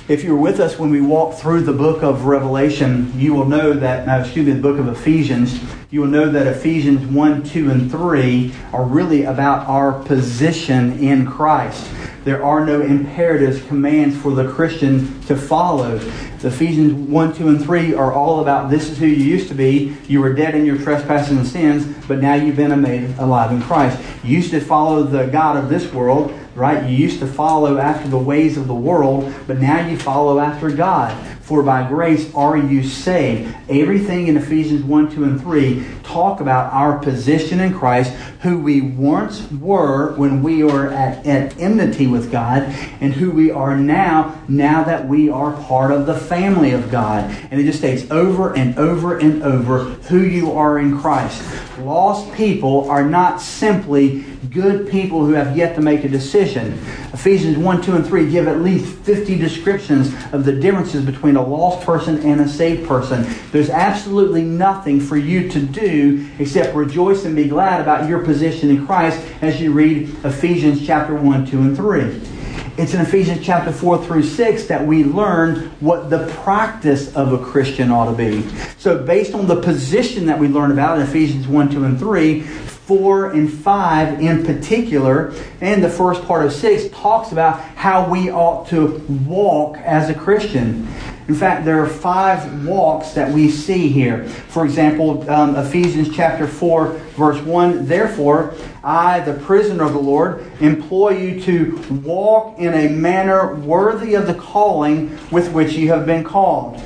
If 0.08 0.24
you 0.24 0.34
were 0.34 0.42
with 0.42 0.58
us 0.58 0.80
when 0.80 0.90
we 0.90 1.00
walked 1.00 1.38
through 1.38 1.60
the 1.60 1.72
book 1.72 2.02
of 2.02 2.24
Revelation, 2.24 3.12
you 3.16 3.34
will 3.34 3.46
know 3.46 3.72
that, 3.72 4.08
uh, 4.08 4.24
excuse 4.24 4.46
me, 4.46 4.52
the 4.52 4.60
book 4.60 4.80
of 4.80 4.88
Ephesians, 4.88 5.60
you 5.90 6.00
will 6.00 6.08
know 6.08 6.28
that 6.28 6.48
Ephesians 6.48 7.06
1, 7.06 7.44
2, 7.44 7.70
and 7.70 7.90
3 7.90 8.52
are 8.72 8.84
really 8.84 9.22
about 9.22 9.68
our 9.68 9.92
position 10.04 10.98
in 10.98 11.24
Christ. 11.24 11.88
There 12.24 12.42
are 12.44 12.66
no 12.66 12.80
imperatives, 12.80 13.62
commands 13.68 14.16
for 14.16 14.34
the 14.34 14.50
Christian 14.50 15.20
to 15.22 15.36
follow. 15.36 16.00
Ephesians 16.42 16.92
1, 16.92 17.34
2, 17.34 17.48
and 17.48 17.62
3 17.62 17.94
are 17.94 18.12
all 18.12 18.40
about 18.40 18.68
this 18.68 18.90
is 18.90 18.98
who 18.98 19.06
you 19.06 19.24
used 19.24 19.48
to 19.48 19.54
be. 19.54 19.96
You 20.08 20.20
were 20.20 20.32
dead 20.32 20.56
in 20.56 20.66
your 20.66 20.76
trespasses 20.76 21.36
and 21.36 21.46
sins, 21.46 21.86
but 22.08 22.20
now 22.20 22.34
you've 22.34 22.56
been 22.56 22.80
made 22.80 23.16
alive 23.18 23.52
in 23.52 23.62
Christ. 23.62 24.00
You 24.24 24.36
used 24.36 24.50
to 24.50 24.60
follow 24.60 25.04
the 25.04 25.26
God 25.26 25.56
of 25.56 25.68
this 25.68 25.92
world, 25.92 26.36
right? 26.56 26.88
You 26.88 26.96
used 26.96 27.20
to 27.20 27.26
follow 27.26 27.78
after 27.78 28.08
the 28.08 28.18
ways 28.18 28.56
of 28.56 28.66
the 28.66 28.74
world, 28.74 29.32
but 29.46 29.58
now 29.58 29.86
you 29.86 29.98
follow 29.98 30.40
after 30.40 30.70
God. 30.70 31.14
For 31.46 31.62
by 31.62 31.86
grace 31.86 32.34
are 32.34 32.56
you 32.56 32.82
saved. 32.82 33.54
Everything 33.68 34.26
in 34.26 34.36
Ephesians 34.36 34.82
1, 34.82 35.14
2, 35.14 35.22
and 35.22 35.40
3 35.40 35.86
talk 36.02 36.40
about 36.40 36.72
our 36.72 36.98
position 36.98 37.60
in 37.60 37.72
Christ, 37.72 38.12
who 38.40 38.58
we 38.58 38.80
once 38.80 39.48
were 39.52 40.12
when 40.16 40.42
we 40.42 40.64
were 40.64 40.88
at, 40.88 41.24
at 41.24 41.56
enmity 41.56 42.08
with 42.08 42.32
God, 42.32 42.62
and 43.00 43.12
who 43.12 43.30
we 43.30 43.52
are 43.52 43.76
now, 43.76 44.42
now 44.48 44.82
that 44.82 45.06
we 45.06 45.28
are 45.30 45.52
part 45.62 45.92
of 45.92 46.06
the 46.06 46.18
family 46.18 46.72
of 46.72 46.90
God. 46.90 47.30
And 47.50 47.60
it 47.60 47.64
just 47.64 47.78
states 47.78 48.10
over 48.10 48.56
and 48.56 48.76
over 48.76 49.18
and 49.18 49.44
over 49.44 49.84
who 49.84 50.22
you 50.22 50.50
are 50.50 50.80
in 50.80 50.98
Christ. 50.98 51.44
Lost 51.78 52.32
people 52.34 52.90
are 52.90 53.04
not 53.04 53.40
simply 53.40 54.24
good 54.50 54.88
people 54.88 55.24
who 55.24 55.32
have 55.32 55.56
yet 55.56 55.74
to 55.74 55.80
make 55.80 56.04
a 56.04 56.08
decision. 56.08 56.72
Ephesians 57.12 57.56
1, 57.56 57.82
2, 57.82 57.96
and 57.96 58.06
3 58.06 58.30
give 58.30 58.48
at 58.48 58.60
least 58.60 58.94
50 59.00 59.38
descriptions 59.38 60.14
of 60.32 60.44
the 60.44 60.52
differences 60.52 61.04
between 61.04 61.36
a 61.36 61.42
lost 61.42 61.84
person 61.84 62.18
and 62.22 62.40
a 62.40 62.48
saved 62.48 62.86
person. 62.86 63.26
There's 63.52 63.70
absolutely 63.70 64.42
nothing 64.42 65.00
for 65.00 65.16
you 65.16 65.48
to 65.50 65.60
do 65.60 66.28
except 66.38 66.74
rejoice 66.74 67.24
and 67.24 67.34
be 67.34 67.48
glad 67.48 67.80
about 67.80 68.08
your 68.08 68.24
position 68.24 68.70
in 68.70 68.86
Christ 68.86 69.20
as 69.42 69.60
you 69.60 69.72
read 69.72 70.08
Ephesians 70.24 70.86
chapter 70.86 71.14
1, 71.14 71.46
2, 71.46 71.60
and 71.60 71.76
3. 71.76 72.36
It's 72.78 72.92
in 72.92 73.00
Ephesians 73.00 73.42
chapter 73.42 73.72
4 73.72 74.04
through 74.04 74.22
6 74.22 74.66
that 74.66 74.86
we 74.86 75.02
learn 75.02 75.70
what 75.80 76.10
the 76.10 76.26
practice 76.44 77.14
of 77.16 77.32
a 77.32 77.38
Christian 77.38 77.90
ought 77.90 78.10
to 78.10 78.16
be. 78.16 78.46
So, 78.76 79.02
based 79.02 79.32
on 79.32 79.46
the 79.46 79.62
position 79.62 80.26
that 80.26 80.38
we 80.38 80.48
learn 80.48 80.70
about 80.70 80.98
in 80.98 81.06
Ephesians 81.06 81.48
1, 81.48 81.70
2, 81.70 81.84
and 81.84 81.98
3, 81.98 82.42
4 82.86 83.32
and 83.32 83.52
5 83.52 84.20
in 84.20 84.46
particular, 84.46 85.34
and 85.60 85.82
the 85.82 85.90
first 85.90 86.22
part 86.22 86.46
of 86.46 86.52
6 86.52 86.88
talks 86.96 87.32
about 87.32 87.60
how 87.74 88.08
we 88.08 88.30
ought 88.30 88.68
to 88.68 89.04
walk 89.26 89.76
as 89.78 90.08
a 90.08 90.14
Christian. 90.14 90.86
In 91.26 91.34
fact, 91.34 91.64
there 91.64 91.82
are 91.82 91.88
five 91.88 92.64
walks 92.64 93.10
that 93.14 93.32
we 93.32 93.50
see 93.50 93.88
here. 93.88 94.28
For 94.28 94.64
example, 94.64 95.28
um, 95.28 95.56
Ephesians 95.56 96.14
chapter 96.14 96.46
4, 96.46 96.86
verse 97.16 97.42
1 97.42 97.86
Therefore, 97.86 98.54
I, 98.84 99.18
the 99.18 99.32
prisoner 99.32 99.82
of 99.82 99.92
the 99.92 99.98
Lord, 99.98 100.46
implore 100.60 101.12
you 101.12 101.40
to 101.42 102.00
walk 102.04 102.56
in 102.60 102.72
a 102.72 102.88
manner 102.88 103.56
worthy 103.56 104.14
of 104.14 104.28
the 104.28 104.34
calling 104.34 105.18
with 105.32 105.50
which 105.50 105.72
you 105.72 105.88
have 105.88 106.06
been 106.06 106.22
called 106.22 106.80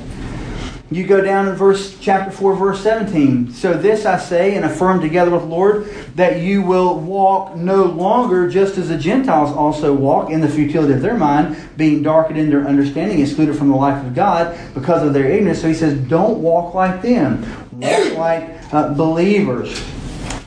you 0.91 1.07
go 1.07 1.21
down 1.21 1.47
in 1.47 1.55
verse 1.55 1.97
chapter 2.01 2.29
4, 2.29 2.55
verse 2.55 2.81
17. 2.81 3.53
So 3.53 3.73
this 3.73 4.05
I 4.05 4.19
say 4.19 4.55
and 4.55 4.65
affirm 4.65 4.99
together 4.99 5.31
with 5.31 5.43
the 5.43 5.47
Lord 5.47 5.85
that 6.15 6.41
you 6.41 6.61
will 6.61 6.99
walk 6.99 7.55
no 7.55 7.85
longer 7.85 8.49
just 8.49 8.77
as 8.77 8.89
the 8.89 8.97
Gentiles 8.97 9.55
also 9.55 9.93
walk 9.93 10.31
in 10.31 10.41
the 10.41 10.49
futility 10.49 10.93
of 10.93 11.01
their 11.01 11.15
mind, 11.15 11.55
being 11.77 12.03
darkened 12.03 12.37
in 12.37 12.49
their 12.49 12.67
understanding, 12.67 13.21
excluded 13.21 13.55
from 13.55 13.69
the 13.69 13.75
life 13.75 14.05
of 14.05 14.13
God 14.13 14.59
because 14.73 15.01
of 15.01 15.13
their 15.13 15.31
ignorance. 15.31 15.61
So 15.61 15.69
he 15.69 15.73
says, 15.73 15.97
don't 16.09 16.39
walk 16.39 16.73
like 16.73 17.01
them. 17.01 17.41
Walk 17.71 18.17
like 18.17 18.73
uh, 18.73 18.93
believers. 18.93 19.81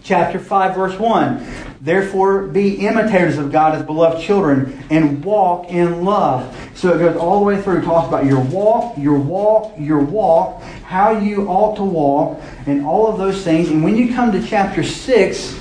Chapter 0.02 0.38
5, 0.38 0.74
verse 0.74 0.98
1. 0.98 1.73
Therefore, 1.84 2.46
be 2.46 2.86
imitators 2.86 3.36
of 3.36 3.52
God 3.52 3.74
as 3.74 3.82
beloved 3.84 4.22
children 4.22 4.82
and 4.88 5.22
walk 5.22 5.68
in 5.68 6.02
love. 6.02 6.56
So 6.74 6.94
it 6.94 6.98
goes 6.98 7.14
all 7.14 7.40
the 7.40 7.44
way 7.44 7.60
through, 7.60 7.82
talks 7.82 8.08
about 8.08 8.24
your 8.24 8.40
walk, 8.40 8.96
your 8.96 9.18
walk, 9.18 9.74
your 9.78 10.00
walk, 10.00 10.62
how 10.62 11.10
you 11.10 11.46
ought 11.46 11.76
to 11.76 11.84
walk, 11.84 12.40
and 12.64 12.86
all 12.86 13.06
of 13.06 13.18
those 13.18 13.44
things. 13.44 13.68
And 13.68 13.84
when 13.84 13.96
you 13.96 14.14
come 14.14 14.32
to 14.32 14.42
chapter 14.42 14.82
6, 14.82 15.60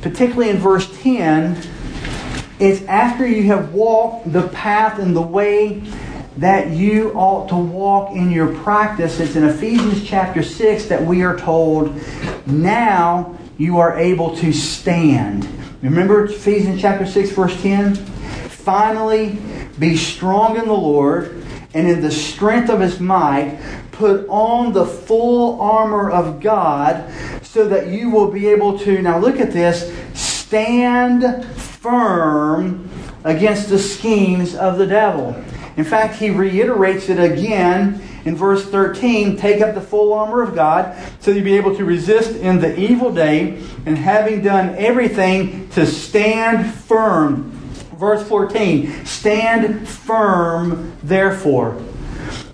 particularly 0.00 0.48
in 0.48 0.56
verse 0.56 0.90
10, 1.02 1.68
it's 2.58 2.80
after 2.86 3.26
you 3.26 3.42
have 3.42 3.74
walked 3.74 4.32
the 4.32 4.48
path 4.48 4.98
and 4.98 5.14
the 5.14 5.20
way 5.20 5.82
that 6.38 6.70
you 6.70 7.12
ought 7.12 7.46
to 7.50 7.56
walk 7.56 8.12
in 8.12 8.30
your 8.30 8.54
practice. 8.62 9.20
It's 9.20 9.36
in 9.36 9.44
Ephesians 9.44 10.02
chapter 10.02 10.42
6 10.42 10.86
that 10.86 11.04
we 11.04 11.22
are 11.22 11.36
told, 11.36 11.94
now 12.46 13.36
you 13.60 13.78
are 13.78 13.98
able 13.98 14.34
to 14.34 14.54
stand. 14.54 15.46
Remember 15.82 16.24
Ephesians 16.24 16.80
chapter 16.80 17.04
6, 17.04 17.32
verse 17.32 17.60
10? 17.60 17.94
Finally, 17.94 19.38
be 19.78 19.98
strong 19.98 20.56
in 20.56 20.64
the 20.64 20.72
Lord 20.72 21.44
and 21.74 21.86
in 21.86 22.00
the 22.00 22.10
strength 22.10 22.70
of 22.70 22.80
his 22.80 22.98
might. 23.00 23.60
Put 23.92 24.26
on 24.30 24.72
the 24.72 24.86
full 24.86 25.60
armor 25.60 26.10
of 26.10 26.40
God 26.40 27.12
so 27.42 27.68
that 27.68 27.88
you 27.88 28.08
will 28.08 28.30
be 28.30 28.48
able 28.48 28.78
to, 28.78 29.02
now 29.02 29.18
look 29.18 29.38
at 29.38 29.52
this, 29.52 29.94
stand 30.18 31.44
firm 31.44 32.88
against 33.24 33.68
the 33.68 33.78
schemes 33.78 34.54
of 34.54 34.78
the 34.78 34.86
devil. 34.86 35.36
In 35.76 35.84
fact, 35.84 36.16
he 36.16 36.30
reiterates 36.30 37.10
it 37.10 37.18
again 37.18 38.02
in 38.24 38.36
verse 38.36 38.68
13, 38.68 39.36
take 39.36 39.60
up 39.60 39.74
the 39.74 39.80
full 39.80 40.12
armor 40.12 40.42
of 40.42 40.54
God 40.54 40.96
so 41.20 41.30
you'll 41.30 41.44
be 41.44 41.56
able 41.56 41.76
to 41.76 41.84
resist 41.84 42.36
in 42.36 42.60
the 42.60 42.78
evil 42.78 43.12
day 43.12 43.62
and 43.86 43.96
having 43.96 44.42
done 44.42 44.74
everything 44.76 45.68
to 45.70 45.86
stand 45.86 46.72
firm. 46.74 47.50
Verse 47.96 48.26
14, 48.26 49.04
stand 49.04 49.88
firm, 49.88 50.96
therefore. 51.02 51.80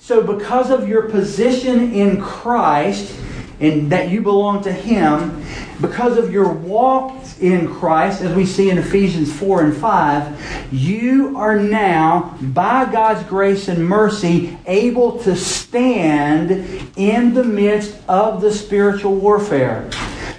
So, 0.00 0.22
because 0.22 0.70
of 0.70 0.88
your 0.88 1.08
position 1.08 1.92
in 1.92 2.20
Christ, 2.20 3.12
and 3.60 3.90
that 3.92 4.10
you 4.10 4.20
belong 4.20 4.62
to 4.64 4.72
Him, 4.72 5.42
because 5.80 6.16
of 6.16 6.32
your 6.32 6.52
walk 6.52 7.22
in 7.40 7.72
Christ, 7.74 8.22
as 8.22 8.34
we 8.34 8.46
see 8.46 8.70
in 8.70 8.78
Ephesians 8.78 9.32
4 9.32 9.64
and 9.64 9.76
5, 9.76 10.72
you 10.72 11.36
are 11.36 11.58
now, 11.58 12.36
by 12.40 12.90
God's 12.90 13.22
grace 13.28 13.68
and 13.68 13.86
mercy, 13.86 14.58
able 14.66 15.18
to 15.20 15.36
stand 15.36 16.50
in 16.96 17.34
the 17.34 17.44
midst 17.44 17.96
of 18.08 18.40
the 18.40 18.52
spiritual 18.52 19.14
warfare. 19.14 19.90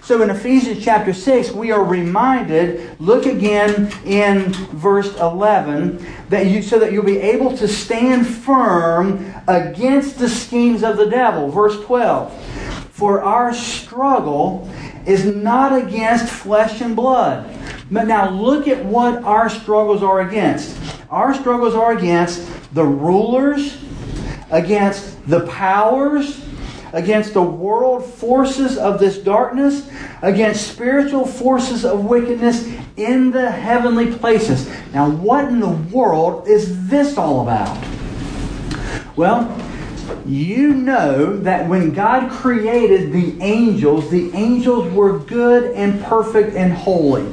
So 0.02 0.22
in 0.22 0.30
Ephesians 0.30 0.84
chapter 0.84 1.12
6, 1.12 1.52
we 1.52 1.72
are 1.72 1.84
reminded, 1.84 2.98
look 2.98 3.26
again 3.26 3.92
in 4.06 4.54
verse 4.72 5.14
11, 5.18 6.06
that 6.30 6.46
you 6.46 6.62
so 6.62 6.80
that 6.80 6.94
you'll 6.94 7.04
be 7.04 7.20
able 7.20 7.58
to 7.58 7.68
stand 7.68 8.26
firm 8.26 9.34
against 9.48 10.18
the 10.18 10.30
schemes 10.30 10.82
of 10.82 10.96
the 10.96 11.08
devil. 11.08 11.50
Verse 11.50 11.78
12. 11.84 12.47
For 12.98 13.22
our 13.22 13.54
struggle 13.54 14.68
is 15.06 15.24
not 15.24 15.72
against 15.72 16.26
flesh 16.34 16.82
and 16.82 16.96
blood. 16.96 17.48
But 17.92 18.08
now 18.08 18.32
look 18.32 18.68
at 18.68 18.84
what 18.84 19.24
our 19.24 19.52
struggles 19.52 20.02
are 20.02 20.22
against. 20.22 20.76
Our 21.12 21.36
struggles 21.36 21.76
are 21.76 21.96
against 21.96 22.44
the 22.74 22.84
rulers, 22.84 23.78
against 24.50 25.30
the 25.30 25.46
powers, 25.46 26.44
against 26.92 27.36
the 27.36 27.44
world 27.44 28.04
forces 28.04 28.80
of 28.80 29.00
this 29.00 29.20
darkness, 29.20 29.88
against 30.24 30.66
spiritual 30.66 31.28
forces 31.28 31.86
of 31.86 32.04
wickedness 32.06 32.68
in 32.96 33.30
the 33.30 33.52
heavenly 33.52 34.12
places. 34.12 34.68
Now, 34.92 35.08
what 35.08 35.46
in 35.46 35.60
the 35.60 35.70
world 35.70 36.48
is 36.48 36.90
this 36.90 37.16
all 37.16 37.42
about? 37.44 37.78
Well, 39.16 39.67
you 40.26 40.74
know 40.74 41.38
that 41.38 41.68
when 41.70 41.92
God 41.92 42.32
created 42.32 43.12
the 43.12 43.42
angels, 43.42 44.10
the 44.10 44.32
angels 44.34 44.92
were 44.94 45.20
good 45.20 45.74
and 45.74 46.04
perfect 46.04 46.56
and 46.56 46.74
holy. 46.74 47.32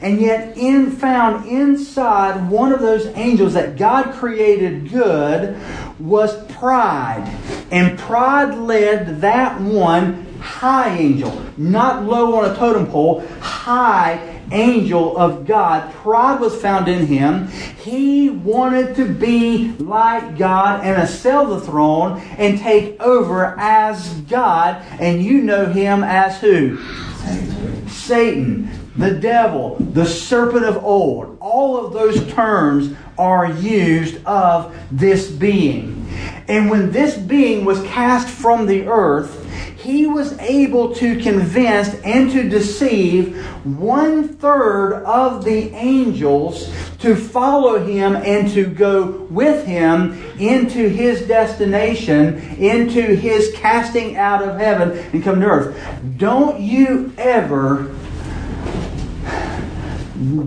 And 0.00 0.20
yet, 0.20 0.56
in 0.56 0.90
found 0.90 1.48
inside 1.48 2.50
one 2.50 2.72
of 2.72 2.80
those 2.80 3.06
angels 3.16 3.54
that 3.54 3.76
God 3.76 4.14
created 4.14 4.90
good 4.90 5.58
was 5.98 6.44
pride. 6.52 7.26
And 7.70 7.98
pride 7.98 8.56
led 8.56 9.20
that 9.22 9.60
one 9.60 10.26
high 10.40 10.96
angel, 10.96 11.42
not 11.56 12.04
low 12.04 12.34
on 12.36 12.50
a 12.50 12.54
totem 12.56 12.86
pole, 12.86 13.26
high 13.40 14.35
angel 14.52 15.16
of 15.16 15.46
God. 15.46 15.92
Pride 15.94 16.40
was 16.40 16.60
found 16.60 16.88
in 16.88 17.06
him. 17.06 17.48
He 17.48 18.30
wanted 18.30 18.96
to 18.96 19.06
be 19.08 19.72
like 19.78 20.38
God 20.38 20.84
and 20.84 21.00
assail 21.00 21.46
the 21.46 21.60
throne 21.60 22.20
and 22.38 22.58
take 22.58 23.00
over 23.00 23.58
as 23.58 24.08
God. 24.22 24.82
And 25.00 25.22
you 25.22 25.42
know 25.42 25.66
him 25.66 26.02
as 26.02 26.40
who? 26.40 26.78
Satan. 27.24 27.88
Satan, 27.88 28.70
the 28.96 29.12
devil, 29.12 29.76
the 29.78 30.06
serpent 30.06 30.64
of 30.64 30.82
old. 30.84 31.36
All 31.40 31.84
of 31.84 31.92
those 31.92 32.26
terms 32.32 32.94
are 33.18 33.52
used 33.52 34.24
of 34.24 34.76
this 34.90 35.30
being. 35.30 36.06
And 36.48 36.70
when 36.70 36.92
this 36.92 37.16
being 37.16 37.64
was 37.64 37.82
cast 37.82 38.28
from 38.28 38.66
the 38.66 38.86
earth, 38.86 39.45
he 39.86 40.04
was 40.04 40.36
able 40.40 40.92
to 40.96 41.16
convince 41.20 41.94
and 42.00 42.28
to 42.32 42.48
deceive 42.48 43.36
one 43.64 44.26
third 44.26 45.04
of 45.04 45.44
the 45.44 45.70
angels 45.74 46.68
to 46.98 47.14
follow 47.14 47.86
him 47.86 48.16
and 48.16 48.50
to 48.50 48.66
go 48.66 49.28
with 49.30 49.64
him 49.64 50.20
into 50.40 50.88
his 50.88 51.22
destination, 51.28 52.36
into 52.58 53.00
his 53.00 53.52
casting 53.54 54.16
out 54.16 54.42
of 54.42 54.58
heaven 54.58 54.90
and 55.12 55.22
come 55.22 55.40
to 55.40 55.46
earth. 55.46 55.96
Don't 56.16 56.60
you 56.60 57.12
ever 57.16 57.94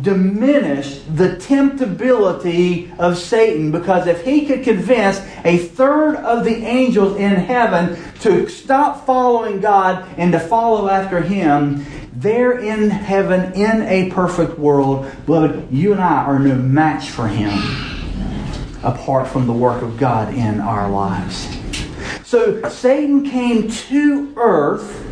diminish 0.02 1.00
the 1.16 1.36
temptability 1.38 2.92
of 2.98 3.18
Satan 3.18 3.72
because 3.72 4.08
if 4.08 4.26
he 4.26 4.46
could 4.46 4.64
convince 4.64 5.20
a 5.46 5.58
third 5.58 6.16
of 6.16 6.44
the 6.44 6.56
angels 6.66 7.18
in 7.18 7.36
heaven 7.36 7.98
to 8.22 8.50
stop 8.50 9.06
following 9.06 9.62
God 9.62 10.08
and 10.18 10.32
to 10.32 10.40
follow 10.40 10.90
after 10.90 11.22
him, 11.22 11.86
there 12.14 12.60
in 12.60 12.90
heaven 12.90 13.54
in 13.54 13.84
a 13.84 14.10
perfect 14.12 14.58
world, 14.58 15.10
beloved, 15.26 15.72
you 15.72 15.92
and 15.92 16.02
I 16.02 16.24
are 16.26 16.40
no 16.40 16.56
match 16.56 17.12
for 17.12 17.28
him 17.28 17.52
apart 18.84 19.28
from 19.28 19.46
the 19.46 19.54
work 19.54 19.82
of 19.82 19.98
God 19.98 20.34
in 20.34 20.60
our 20.60 20.90
lives. 20.90 21.48
So 22.24 22.68
Satan 22.70 23.30
came 23.30 23.70
to 23.70 24.34
earth 24.38 25.09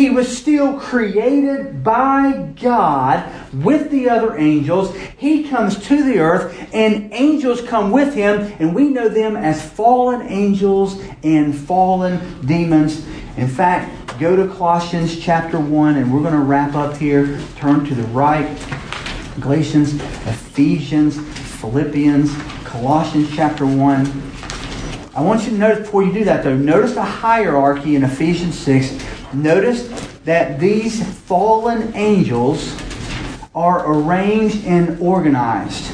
he 0.00 0.08
was 0.08 0.34
still 0.34 0.80
created 0.80 1.84
by 1.84 2.54
God 2.58 3.30
with 3.52 3.90
the 3.90 4.08
other 4.08 4.34
angels. 4.38 4.96
He 5.18 5.46
comes 5.46 5.76
to 5.88 6.02
the 6.02 6.20
earth, 6.20 6.68
and 6.72 7.12
angels 7.12 7.60
come 7.60 7.90
with 7.90 8.14
him, 8.14 8.50
and 8.58 8.74
we 8.74 8.88
know 8.88 9.10
them 9.10 9.36
as 9.36 9.60
fallen 9.60 10.26
angels 10.26 11.02
and 11.22 11.54
fallen 11.54 12.40
demons. 12.46 13.06
In 13.36 13.46
fact, 13.46 14.18
go 14.18 14.34
to 14.36 14.48
Colossians 14.54 15.20
chapter 15.20 15.60
1, 15.60 15.96
and 15.96 16.10
we're 16.10 16.22
going 16.22 16.32
to 16.32 16.40
wrap 16.40 16.74
up 16.74 16.96
here. 16.96 17.38
Turn 17.56 17.84
to 17.84 17.94
the 17.94 18.04
right. 18.04 18.58
Galatians, 19.38 19.94
Ephesians, 20.26 21.20
Philippians, 21.60 22.34
Colossians 22.64 23.30
chapter 23.34 23.66
1. 23.66 24.30
I 25.14 25.20
want 25.20 25.42
you 25.44 25.50
to 25.50 25.58
notice 25.58 25.80
before 25.80 26.04
you 26.04 26.12
do 26.14 26.24
that, 26.24 26.42
though, 26.42 26.56
notice 26.56 26.94
the 26.94 27.02
hierarchy 27.02 27.96
in 27.96 28.04
Ephesians 28.04 28.58
6 28.58 29.19
Notice 29.32 29.88
that 30.24 30.58
these 30.58 31.04
fallen 31.20 31.92
angels 31.94 32.76
are 33.54 33.84
arranged 33.86 34.64
and 34.66 35.00
organized. 35.00 35.92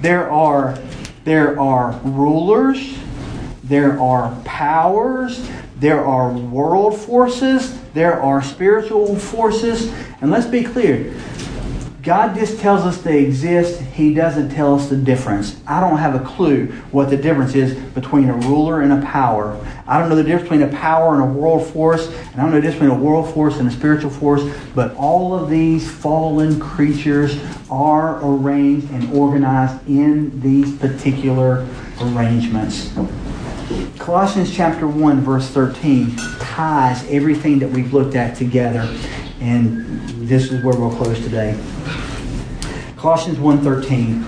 There 0.00 0.30
are, 0.30 0.78
there 1.24 1.60
are 1.60 1.92
rulers, 2.04 2.96
there 3.64 4.00
are 4.00 4.34
powers, 4.44 5.46
there 5.76 6.04
are 6.04 6.32
world 6.32 6.98
forces, 6.98 7.78
there 7.92 8.20
are 8.20 8.42
spiritual 8.42 9.16
forces. 9.16 9.92
And 10.20 10.30
let's 10.30 10.46
be 10.46 10.64
clear 10.64 11.14
God 12.02 12.36
just 12.36 12.60
tells 12.60 12.82
us 12.82 12.98
they 13.02 13.24
exist. 13.24 13.80
He 13.80 14.14
doesn't 14.14 14.50
tell 14.50 14.76
us 14.76 14.88
the 14.88 14.96
difference. 14.96 15.60
I 15.66 15.80
don't 15.80 15.98
have 15.98 16.14
a 16.14 16.24
clue 16.24 16.66
what 16.92 17.10
the 17.10 17.16
difference 17.16 17.56
is 17.56 17.74
between 17.74 18.28
a 18.28 18.34
ruler 18.34 18.82
and 18.82 18.92
a 18.92 19.04
power. 19.04 19.58
I 19.86 19.98
don't 19.98 20.08
know 20.08 20.14
the 20.14 20.22
difference 20.22 20.48
between 20.48 20.62
a 20.62 20.78
power 20.78 21.14
and 21.14 21.22
a 21.22 21.26
world 21.26 21.66
force. 21.66 22.06
And 22.06 22.36
I 22.36 22.42
don't 22.42 22.50
know 22.50 22.60
the 22.60 22.62
difference 22.62 22.84
between 22.84 23.00
a 23.00 23.02
world 23.02 23.34
force 23.34 23.58
and 23.58 23.66
a 23.66 23.70
spiritual 23.72 24.10
force. 24.10 24.42
But 24.76 24.94
all 24.94 25.34
of 25.34 25.50
these 25.50 25.90
fallen 25.90 26.60
creatures 26.60 27.36
are 27.68 28.24
arranged 28.24 28.90
and 28.92 29.12
organized 29.12 29.86
in 29.88 30.40
these 30.40 30.76
particular 30.76 31.66
arrangements. 32.00 32.92
Colossians 33.98 34.54
chapter 34.54 34.86
1, 34.86 35.20
verse 35.20 35.48
13 35.48 36.16
ties 36.16 37.04
everything 37.10 37.58
that 37.58 37.68
we've 37.68 37.92
looked 37.92 38.14
at 38.14 38.36
together. 38.36 38.88
And 39.40 40.28
this 40.28 40.50
is 40.50 40.64
where 40.64 40.76
we'll 40.76 40.94
close 40.96 41.18
today. 41.20 41.58
Colossians 42.96 43.38
1.13 43.38 44.24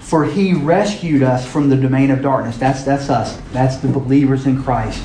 For 0.00 0.24
he 0.24 0.54
rescued 0.54 1.22
us 1.22 1.46
from 1.46 1.68
the 1.68 1.76
domain 1.76 2.10
of 2.10 2.22
darkness. 2.22 2.56
That's, 2.56 2.82
that's 2.82 3.08
us. 3.08 3.40
That's 3.52 3.76
the 3.76 3.88
believers 3.88 4.46
in 4.46 4.62
Christ. 4.62 5.02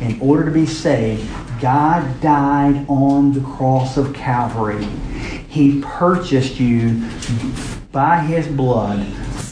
In 0.00 0.20
order 0.20 0.44
to 0.44 0.50
be 0.50 0.66
saved, 0.66 1.28
God 1.60 2.20
died 2.20 2.84
on 2.88 3.32
the 3.32 3.40
cross 3.40 3.96
of 3.96 4.12
Calvary. 4.12 4.84
He 5.48 5.80
purchased 5.80 6.60
you 6.60 7.08
by 7.92 8.18
his 8.18 8.46
blood 8.46 9.06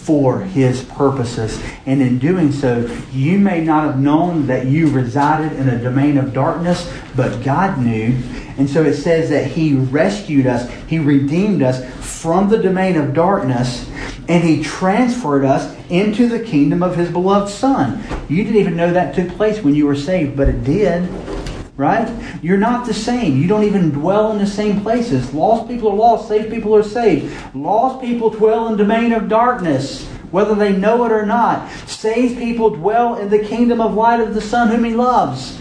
for 0.05 0.41
his 0.41 0.85
purposes. 0.85 1.59
And 1.87 2.03
in 2.03 2.19
doing 2.19 2.53
so, 2.53 2.85
you 3.11 3.39
may 3.39 3.65
not 3.65 3.85
have 3.85 3.99
known 3.99 4.47
that 4.49 4.67
you 4.67 4.91
resided 4.91 5.59
in 5.59 5.71
a 5.71 5.83
domain 5.83 6.19
of 6.19 6.35
darkness, 6.35 6.93
but 7.17 7.43
God 7.43 7.79
knew. 7.79 8.15
And 8.59 8.69
so 8.69 8.83
it 8.83 8.95
says 8.95 9.31
that 9.31 9.47
he 9.47 9.75
rescued 9.75 10.47
us, 10.47 10.71
he 10.89 10.99
redeemed 10.99 11.63
us 11.63 11.83
from 12.23 12.51
the 12.51 12.59
domain 12.59 12.97
of 12.97 13.15
darkness, 13.15 13.91
and 14.29 14.45
he 14.45 14.63
transferred 14.63 15.47
us 15.47 15.75
into 15.89 16.29
the 16.29 16.41
kingdom 16.41 16.83
of 16.83 16.97
his 16.97 17.11
beloved 17.11 17.51
Son. 17.51 18.03
You 18.29 18.45
didn't 18.45 18.61
even 18.61 18.77
know 18.77 18.93
that 18.93 19.15
took 19.15 19.31
place 19.31 19.63
when 19.63 19.75
you 19.75 19.87
were 19.87 19.97
saved, 19.97 20.37
but 20.37 20.49
it 20.49 20.65
did. 20.65 21.09
Right? 21.77 22.09
You're 22.41 22.57
not 22.59 22.87
the 22.87 22.95
same. 22.95 23.41
You 23.41 23.49
don't 23.49 23.65
even 23.65 23.91
dwell 23.91 24.31
in 24.31 24.39
the 24.39 24.47
same 24.47 24.81
places. 24.81 25.35
Lost 25.35 25.69
people 25.69 25.91
are 25.91 25.97
lost, 25.97 26.29
saved 26.29 26.53
people 26.53 26.75
are 26.77 26.85
saved. 26.85 27.35
Lost 27.55 28.01
people 28.01 28.31
dwell 28.31 28.69
in 28.69 28.77
domain 28.77 29.13
of 29.13 29.29
darkness, 29.29 30.07
whether 30.31 30.55
they 30.55 30.77
know 30.77 31.05
it 31.05 31.11
or 31.11 31.27
not. 31.27 31.69
Saved 31.89 32.39
people 32.39 32.71
dwell 32.71 33.17
in 33.17 33.29
the 33.29 33.41
kingdom 33.41 33.81
of 33.81 33.95
light 33.95 34.21
of 34.21 34.35
the 34.35 34.41
Son 34.41 34.69
whom 34.69 34.85
he 34.85 34.95
loves. 34.95 35.59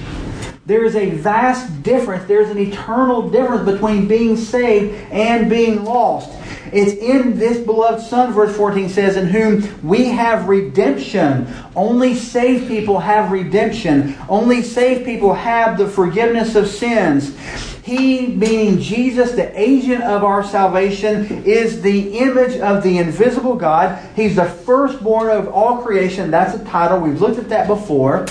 There 0.66 0.86
is 0.86 0.96
a 0.96 1.10
vast 1.10 1.84
difference. 1.84 2.26
There's 2.26 2.50
an 2.50 2.58
eternal 2.58 3.30
difference 3.30 3.70
between 3.70 4.08
being 4.08 4.38
saved 4.38 4.96
and 5.12 5.50
being 5.50 5.84
lost. 5.84 6.32
It's 6.72 6.94
in 6.94 7.38
this 7.38 7.58
beloved 7.58 8.02
Son, 8.02 8.32
verse 8.32 8.56
14 8.56 8.88
says, 8.88 9.18
in 9.18 9.28
whom 9.28 9.88
we 9.88 10.06
have 10.06 10.48
redemption. 10.48 11.54
Only 11.76 12.16
saved 12.16 12.70
people 12.70 12.98
have 13.00 13.32
redemption. 13.32 14.16
Only 14.30 14.62
saved 14.62 15.04
people 15.04 15.34
have 15.34 15.78
the 15.78 15.88
forgiveness 15.88 16.56
of 16.56 16.68
sins. 16.68 17.36
He, 17.84 18.28
meaning 18.28 18.80
Jesus, 18.80 19.34
the 19.34 19.52
agent 19.60 20.04
of 20.04 20.24
our 20.24 20.42
salvation, 20.42 21.44
is 21.44 21.82
the 21.82 22.18
image 22.18 22.58
of 22.62 22.82
the 22.82 22.98
invisible 22.98 23.56
God. 23.56 24.00
He's 24.16 24.38
the 24.38 24.46
firstborn 24.46 25.30
of 25.30 25.50
all 25.50 25.82
creation. 25.82 26.32
That's 26.32 26.56
a 26.56 26.64
title. 26.64 27.02
We've 27.02 27.20
looked 27.20 27.40
at 27.40 27.50
that 27.50 27.68
before. 27.68 28.26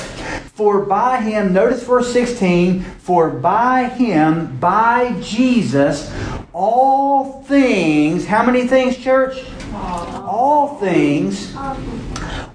For 0.55 0.87
by 0.87 1.21
him, 1.21 1.53
notice 1.53 1.83
verse 1.83 2.11
16, 2.15 2.83
for 2.83 3.29
by 3.29 3.91
him, 3.91 4.59
by 4.59 5.21
Jesus, 5.21 6.11
all 6.55 7.43
things, 7.43 8.25
how 8.25 8.47
many 8.47 8.67
things, 8.67 8.97
church? 8.97 9.45
All 9.75 10.79
things 10.79 11.55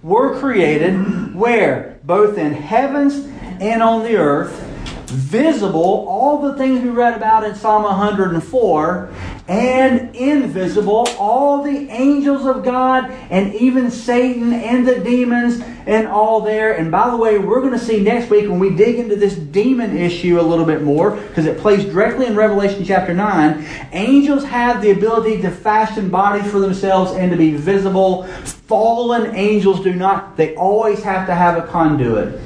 were 0.01 0.39
created 0.39 1.35
where? 1.35 1.99
Both 2.03 2.39
in 2.39 2.53
heavens 2.53 3.27
and 3.59 3.83
on 3.83 4.01
the 4.01 4.15
earth 4.15 4.66
visible, 5.07 6.05
all 6.07 6.41
the 6.41 6.57
things 6.57 6.81
we 6.81 6.89
read 6.89 7.15
about 7.15 7.43
in 7.43 7.55
Psalm 7.55 7.83
104, 7.83 9.13
and 9.47 10.15
invisible, 10.15 11.07
all 11.17 11.63
the 11.63 11.89
angels 11.89 12.45
of 12.45 12.63
God, 12.63 13.09
and 13.29 13.55
even 13.55 13.89
Satan 13.89 14.51
and 14.53 14.85
the 14.87 14.99
demons, 14.99 15.61
and 15.85 16.05
all 16.07 16.41
there. 16.41 16.73
And 16.73 16.91
by 16.91 17.09
the 17.09 17.15
way, 17.15 17.37
we're 17.37 17.61
going 17.61 17.71
to 17.71 17.79
see 17.79 18.01
next 18.01 18.29
week 18.29 18.49
when 18.49 18.59
we 18.59 18.75
dig 18.75 18.99
into 18.99 19.15
this 19.15 19.35
demon 19.35 19.95
issue 19.95 20.39
a 20.39 20.41
little 20.41 20.65
bit 20.65 20.83
more, 20.83 21.11
because 21.11 21.45
it 21.45 21.57
plays 21.57 21.85
directly 21.85 22.25
in 22.25 22.35
Revelation 22.35 22.83
chapter 22.83 23.13
9. 23.13 23.65
Angels 23.93 24.43
have 24.43 24.81
the 24.81 24.91
ability 24.91 25.41
to 25.41 25.49
fashion 25.49 26.09
bodies 26.09 26.51
for 26.51 26.59
themselves 26.59 27.13
and 27.13 27.31
to 27.31 27.37
be 27.37 27.55
visible. 27.55 28.25
Fallen 28.67 29.33
angels 29.35 29.81
do 29.81 29.93
not. 29.93 30.35
They 30.35 30.53
always 30.55 31.01
have 31.03 31.25
to 31.27 31.33
have 31.33 31.57
a 31.57 31.65
conduit. 31.67 32.41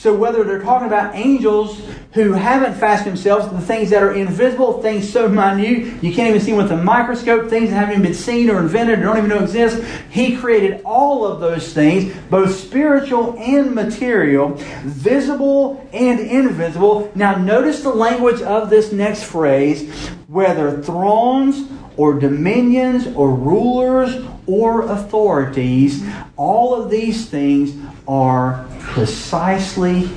So 0.00 0.14
whether 0.14 0.44
they're 0.44 0.62
talking 0.62 0.86
about 0.86 1.14
angels 1.14 1.78
who 2.14 2.32
haven't 2.32 2.72
fastened 2.72 3.08
themselves, 3.08 3.52
the 3.52 3.60
things 3.60 3.90
that 3.90 4.02
are 4.02 4.14
invisible, 4.14 4.80
things 4.80 5.12
so 5.12 5.28
minute 5.28 6.02
you 6.02 6.14
can't 6.14 6.30
even 6.30 6.40
see 6.40 6.54
with 6.54 6.72
a 6.72 6.76
microscope, 6.82 7.50
things 7.50 7.68
that 7.68 7.76
haven't 7.76 7.96
even 7.96 8.04
been 8.04 8.14
seen 8.14 8.48
or 8.48 8.60
invented 8.60 8.98
or 8.98 9.02
don't 9.02 9.18
even 9.18 9.28
know 9.28 9.44
exist, 9.44 9.84
He 10.08 10.38
created 10.38 10.80
all 10.86 11.26
of 11.26 11.40
those 11.40 11.74
things, 11.74 12.16
both 12.30 12.54
spiritual 12.54 13.38
and 13.38 13.74
material, 13.74 14.54
visible 14.84 15.86
and 15.92 16.18
invisible. 16.18 17.12
Now 17.14 17.36
notice 17.36 17.82
the 17.82 17.90
language 17.90 18.40
of 18.40 18.70
this 18.70 18.92
next 18.92 19.24
phrase, 19.24 19.94
whether 20.28 20.80
thrones 20.80 21.70
or 21.98 22.18
dominions 22.18 23.06
or 23.08 23.34
rulers 23.34 24.24
or 24.46 24.90
authorities, 24.90 26.02
all 26.38 26.74
of 26.74 26.90
these 26.90 27.28
things 27.28 27.76
are 28.10 28.66
precisely 28.80 30.10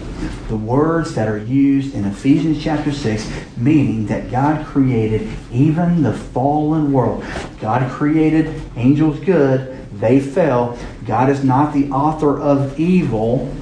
the 0.48 0.58
words 0.58 1.14
that 1.14 1.28
are 1.28 1.38
used 1.38 1.94
in 1.94 2.06
Ephesians 2.06 2.62
chapter 2.62 2.92
6, 2.92 3.30
meaning 3.56 4.08
that 4.08 4.32
God 4.32 4.66
created 4.66 5.30
even 5.52 6.02
the 6.02 6.12
fallen 6.12 6.92
world. 6.92 7.24
God 7.62 7.90
created 7.92 8.60
angels 8.76 9.20
good, 9.20 9.78
they 10.00 10.20
fell. 10.20 10.76
God 11.06 11.30
is 11.30 11.44
not 11.44 11.72
the 11.72 11.92
author 11.92 12.40
of 12.42 12.80
evil, 12.80 13.54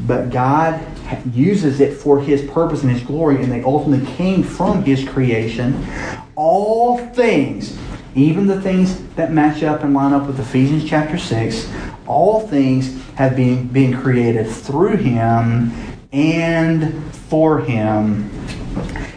but 0.00 0.30
God 0.30 0.84
uses 1.32 1.78
it 1.78 1.96
for 1.96 2.20
his 2.20 2.42
purpose 2.50 2.82
and 2.82 2.90
his 2.90 3.02
glory, 3.02 3.40
and 3.44 3.52
they 3.52 3.62
ultimately 3.62 4.04
came 4.16 4.42
from 4.42 4.82
his 4.82 5.08
creation. 5.08 5.86
All 6.34 6.98
things, 6.98 7.78
even 8.14 8.46
the 8.46 8.60
things 8.60 9.02
that 9.14 9.32
match 9.32 9.62
up 9.62 9.82
and 9.82 9.94
line 9.94 10.12
up 10.12 10.26
with 10.26 10.40
Ephesians 10.40 10.88
chapter 10.88 11.18
6, 11.18 11.70
all 12.06 12.46
things 12.46 13.00
have 13.14 13.36
been, 13.36 13.68
been 13.68 14.00
created 14.00 14.48
through 14.48 14.96
him 14.96 15.72
and 16.12 17.12
for 17.12 17.60
him. 17.60 18.30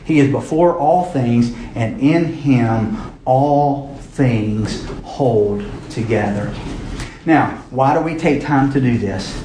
He 0.03 0.19
is 0.19 0.31
before 0.31 0.77
all 0.77 1.05
things, 1.05 1.53
and 1.75 1.99
in 2.01 2.25
him 2.25 2.97
all 3.25 3.95
things 3.95 4.85
hold 5.03 5.63
together. 5.89 6.53
Now, 7.25 7.51
why 7.69 7.93
do 7.93 8.01
we 8.01 8.17
take 8.17 8.41
time 8.41 8.73
to 8.73 8.81
do 8.81 8.97
this? 8.97 9.41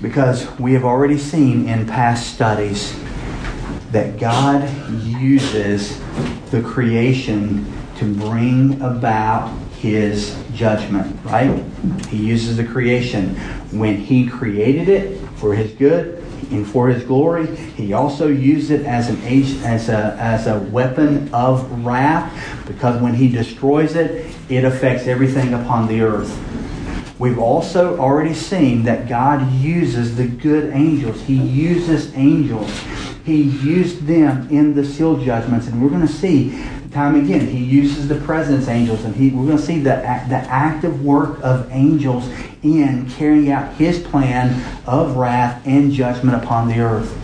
Because 0.00 0.48
we 0.58 0.74
have 0.74 0.84
already 0.84 1.18
seen 1.18 1.68
in 1.68 1.86
past 1.86 2.34
studies 2.34 2.94
that 3.90 4.18
God 4.18 4.68
uses 5.02 6.00
the 6.50 6.62
creation 6.62 7.66
to 8.02 8.14
bring 8.14 8.80
about 8.82 9.56
his 9.78 10.36
judgment, 10.54 11.16
right? 11.24 11.62
He 12.08 12.16
uses 12.16 12.56
the 12.56 12.64
creation. 12.64 13.36
When 13.70 13.96
he 13.96 14.26
created 14.26 14.88
it 14.88 15.18
for 15.36 15.54
his 15.54 15.70
good 15.72 16.18
and 16.50 16.66
for 16.66 16.88
his 16.88 17.04
glory, 17.04 17.46
he 17.76 17.92
also 17.92 18.26
used 18.26 18.72
it 18.72 18.84
as 18.86 19.08
an 19.08 19.22
as 19.64 19.88
a 19.88 20.16
as 20.18 20.48
a 20.48 20.58
weapon 20.58 21.32
of 21.32 21.84
wrath 21.84 22.66
because 22.66 23.00
when 23.00 23.14
he 23.14 23.28
destroys 23.28 23.94
it, 23.94 24.34
it 24.48 24.64
affects 24.64 25.06
everything 25.06 25.54
upon 25.54 25.86
the 25.86 26.00
earth. 26.00 26.36
We've 27.20 27.38
also 27.38 27.96
already 27.98 28.34
seen 28.34 28.82
that 28.82 29.08
God 29.08 29.48
uses 29.52 30.16
the 30.16 30.26
good 30.26 30.72
angels. 30.74 31.22
He 31.22 31.36
uses 31.36 32.12
angels. 32.16 32.68
He 33.24 33.42
used 33.42 34.06
them 34.06 34.48
in 34.50 34.74
the 34.74 34.84
seal 34.84 35.18
judgments, 35.18 35.68
and 35.68 35.80
we're 35.80 35.90
going 35.90 36.04
to 36.04 36.12
see 36.12 36.50
time 36.92 37.14
again 37.14 37.46
he 37.46 37.58
uses 37.58 38.08
the 38.08 38.16
presence 38.16 38.68
angels, 38.68 39.04
and 39.04 39.16
he, 39.16 39.30
we're 39.30 39.46
going 39.46 39.56
to 39.56 39.62
see 39.62 39.78
the 39.78 39.96
the 40.28 40.44
active 40.48 41.04
work 41.04 41.38
of 41.42 41.70
angels 41.72 42.28
in 42.62 43.08
carrying 43.10 43.50
out 43.50 43.74
His 43.74 43.98
plan 43.98 44.62
of 44.86 45.16
wrath 45.16 45.66
and 45.66 45.92
judgment 45.92 46.42
upon 46.42 46.68
the 46.68 46.80
earth. 46.80 47.18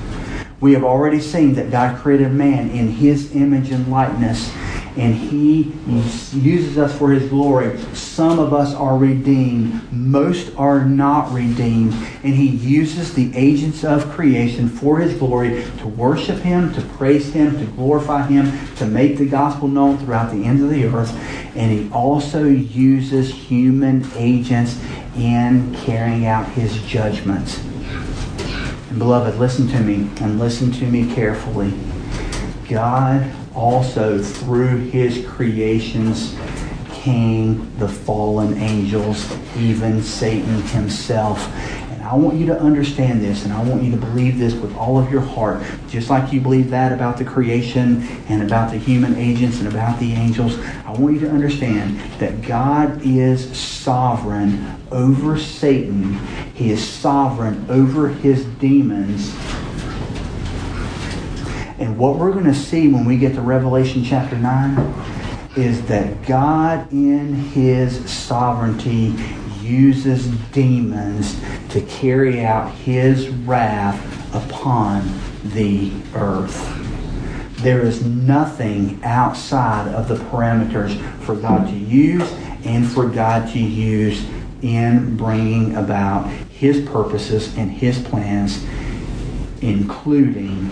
We 0.60 0.72
have 0.72 0.82
already 0.82 1.20
seen 1.20 1.54
that 1.54 1.70
God 1.70 1.98
created 1.98 2.32
man 2.32 2.70
in 2.70 2.88
His 2.88 3.34
image 3.36 3.70
and 3.70 3.88
likeness 3.88 4.52
and 4.98 5.14
He 5.14 5.72
uses 6.32 6.76
us 6.76 6.96
for 6.98 7.12
His 7.12 7.28
glory. 7.30 7.78
Some 7.94 8.40
of 8.40 8.52
us 8.52 8.74
are 8.74 8.98
redeemed, 8.98 9.92
most 9.92 10.54
are 10.56 10.84
not 10.84 11.32
redeemed, 11.32 11.92
and 12.24 12.34
He 12.34 12.48
uses 12.48 13.14
the 13.14 13.34
agents 13.36 13.84
of 13.84 14.10
creation 14.10 14.68
for 14.68 14.98
His 14.98 15.14
glory 15.14 15.64
to 15.78 15.86
worship 15.86 16.38
Him, 16.38 16.74
to 16.74 16.80
praise 16.80 17.32
Him, 17.32 17.56
to 17.58 17.64
glorify 17.72 18.26
Him, 18.26 18.74
to 18.76 18.86
make 18.86 19.18
the 19.18 19.26
gospel 19.26 19.68
known 19.68 19.98
throughout 19.98 20.32
the 20.32 20.44
ends 20.44 20.62
of 20.62 20.70
the 20.70 20.84
earth. 20.84 21.12
And 21.54 21.70
He 21.70 21.88
also 21.92 22.44
uses 22.44 23.32
human 23.32 24.04
agents 24.16 24.82
in 25.16 25.74
carrying 25.76 26.26
out 26.26 26.48
His 26.48 26.82
judgments. 26.82 27.64
And 28.90 28.98
beloved, 28.98 29.38
listen 29.38 29.68
to 29.68 29.80
me 29.80 30.10
and 30.20 30.40
listen 30.40 30.72
to 30.72 30.86
me 30.86 31.14
carefully. 31.14 31.72
God 32.68 33.32
also 33.58 34.22
through 34.22 34.78
his 34.90 35.26
creations 35.26 36.36
came 36.92 37.76
the 37.78 37.88
fallen 37.88 38.56
angels, 38.58 39.30
even 39.56 40.00
Satan 40.00 40.62
himself. 40.62 41.40
And 41.90 42.02
I 42.02 42.14
want 42.14 42.38
you 42.38 42.46
to 42.46 42.60
understand 42.60 43.20
this, 43.20 43.44
and 43.44 43.52
I 43.52 43.62
want 43.64 43.82
you 43.82 43.90
to 43.90 43.96
believe 43.96 44.38
this 44.38 44.54
with 44.54 44.76
all 44.76 44.96
of 44.96 45.10
your 45.10 45.20
heart, 45.20 45.60
just 45.88 46.08
like 46.08 46.32
you 46.32 46.40
believe 46.40 46.70
that 46.70 46.92
about 46.92 47.18
the 47.18 47.24
creation 47.24 48.02
and 48.28 48.42
about 48.42 48.70
the 48.70 48.78
human 48.78 49.16
agents 49.16 49.58
and 49.58 49.66
about 49.66 49.98
the 49.98 50.12
angels. 50.12 50.56
I 50.86 50.92
want 50.92 51.14
you 51.14 51.20
to 51.20 51.30
understand 51.30 51.98
that 52.20 52.40
God 52.42 53.02
is 53.02 53.58
sovereign 53.58 54.80
over 54.92 55.38
Satan, 55.38 56.14
He 56.54 56.70
is 56.70 56.86
sovereign 56.86 57.66
over 57.68 58.08
his 58.08 58.44
demons 58.44 59.34
and 61.78 61.96
what 61.96 62.16
we're 62.16 62.32
going 62.32 62.44
to 62.44 62.54
see 62.54 62.88
when 62.88 63.04
we 63.04 63.16
get 63.16 63.34
to 63.34 63.40
Revelation 63.40 64.02
chapter 64.04 64.36
9 64.36 64.94
is 65.56 65.82
that 65.86 66.22
God, 66.26 66.92
in 66.92 67.34
his 67.34 68.10
sovereignty, 68.10 69.14
uses 69.62 70.26
demons 70.52 71.40
to 71.70 71.80
carry 71.82 72.44
out 72.44 72.72
his 72.72 73.28
wrath 73.28 74.34
upon 74.34 75.08
the 75.44 75.92
earth. 76.14 76.74
There 77.58 77.82
is 77.82 78.04
nothing 78.04 79.00
outside 79.04 79.88
of 79.94 80.08
the 80.08 80.16
parameters 80.16 80.98
for 81.22 81.36
God 81.36 81.68
to 81.68 81.76
use 81.76 82.30
and 82.64 82.90
for 82.90 83.08
God 83.08 83.52
to 83.52 83.58
use 83.58 84.24
in 84.62 85.16
bringing 85.16 85.76
about 85.76 86.28
his 86.50 86.88
purposes 86.88 87.56
and 87.56 87.70
his 87.70 88.00
plans, 88.00 88.64
including 89.60 90.70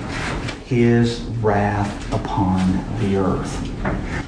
his 0.67 1.21
wrath 1.41 2.13
upon 2.13 2.85
the 2.99 3.17
earth. 3.17 3.71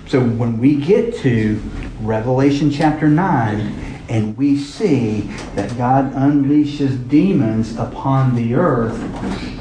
So 0.09 0.21
when 0.21 0.59
we 0.59 0.77
get 0.77 1.17
to 1.19 1.61
Revelation 2.01 2.71
chapter 2.71 3.09
9, 3.09 3.89
and 4.09 4.37
we 4.39 4.57
see 4.57 5.23
that 5.55 5.77
God 5.77 6.13
unleashes 6.15 7.09
demons 7.09 7.77
upon 7.77 8.35
the 8.35 8.55
earth 8.55 8.97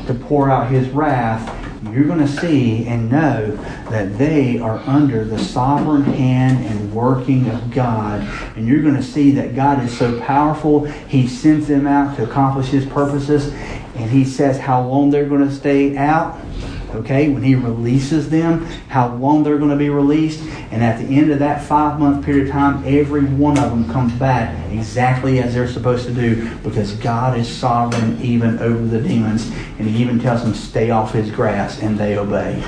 to 0.07 0.13
pour 0.13 0.49
out 0.49 0.71
his 0.71 0.88
wrath, 0.89 1.53
you're 1.91 2.05
going 2.05 2.19
to 2.19 2.28
see 2.28 2.86
and 2.86 3.09
know 3.09 3.55
that 3.89 4.17
they 4.17 4.59
are 4.59 4.78
under 4.80 5.23
the 5.23 5.38
sovereign 5.39 6.03
hand 6.03 6.65
and 6.65 6.93
working 6.93 7.49
of 7.49 7.71
God. 7.71 8.21
And 8.55 8.67
you're 8.67 8.82
going 8.82 8.95
to 8.95 9.03
see 9.03 9.32
that 9.32 9.55
God 9.55 9.84
is 9.84 9.97
so 9.97 10.19
powerful, 10.21 10.86
he 10.86 11.28
sends 11.28 11.67
them 11.67 11.88
out 11.88 12.15
to 12.17 12.23
accomplish 12.23 12.67
his 12.67 12.86
purposes. 12.86 13.53
And 13.97 14.09
he 14.09 14.23
says 14.23 14.59
how 14.59 14.81
long 14.81 15.09
they're 15.09 15.27
going 15.27 15.47
to 15.47 15.53
stay 15.53 15.97
out 15.97 16.39
okay, 16.95 17.29
when 17.29 17.43
he 17.43 17.55
releases 17.55 18.29
them, 18.29 18.65
how 18.89 19.13
long 19.15 19.43
they're 19.43 19.57
going 19.57 19.71
to 19.71 19.77
be 19.77 19.89
released. 19.89 20.41
And 20.71 20.83
at 20.83 20.99
the 20.99 21.05
end 21.05 21.31
of 21.31 21.39
that 21.39 21.63
five 21.63 21.99
month 21.99 22.25
period 22.25 22.47
of 22.47 22.53
time, 22.53 22.83
every 22.85 23.23
one 23.23 23.57
of 23.57 23.69
them 23.69 23.89
comes 23.91 24.13
back 24.13 24.71
exactly 24.71 25.39
as 25.39 25.53
they're 25.53 25.67
supposed 25.67 26.05
to 26.05 26.13
do 26.13 26.55
because 26.59 26.93
God 26.93 27.37
is 27.37 27.47
sovereign 27.47 28.21
even 28.21 28.59
over 28.59 28.85
the 28.85 29.01
demons. 29.01 29.49
And 29.79 29.87
he 29.87 30.01
even 30.01 30.19
tells 30.19 30.43
them, 30.43 30.53
stay 30.53 30.89
off 30.89 31.13
his 31.13 31.29
grass, 31.31 31.81
and 31.81 31.97
they 31.97 32.17
obey. 32.17 32.61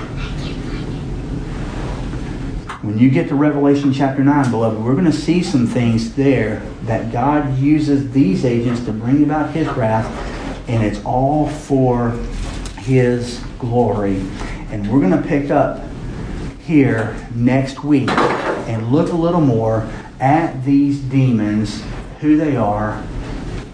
When 2.81 2.97
you 2.97 3.09
get 3.09 3.27
to 3.27 3.35
Revelation 3.35 3.91
chapter 3.91 4.23
9, 4.23 4.51
beloved, 4.51 4.79
we're 4.79 4.93
going 4.93 5.05
to 5.05 5.11
see 5.11 5.43
some 5.43 5.67
things 5.67 6.15
there 6.15 6.61
that 6.83 7.11
God 7.11 7.57
uses 7.59 8.11
these 8.11 8.45
agents 8.45 8.83
to 8.85 8.93
bring 8.93 9.23
about 9.23 9.53
his 9.53 9.67
wrath, 9.69 10.07
and 10.69 10.83
it's 10.83 11.03
all 11.03 11.47
for 11.47 12.11
his 12.77 13.39
glory. 13.57 14.17
And 14.71 14.91
we're 14.91 14.99
going 14.99 15.19
to 15.19 15.27
pick 15.27 15.49
up 15.49 15.83
here 16.59 17.17
next 17.33 17.83
week 17.83 18.09
and 18.09 18.91
look 18.91 19.11
a 19.11 19.15
little 19.15 19.41
more 19.41 19.89
at 20.19 20.63
these 20.63 20.99
demons, 20.99 21.83
who 22.19 22.37
they 22.37 22.55
are. 22.55 23.03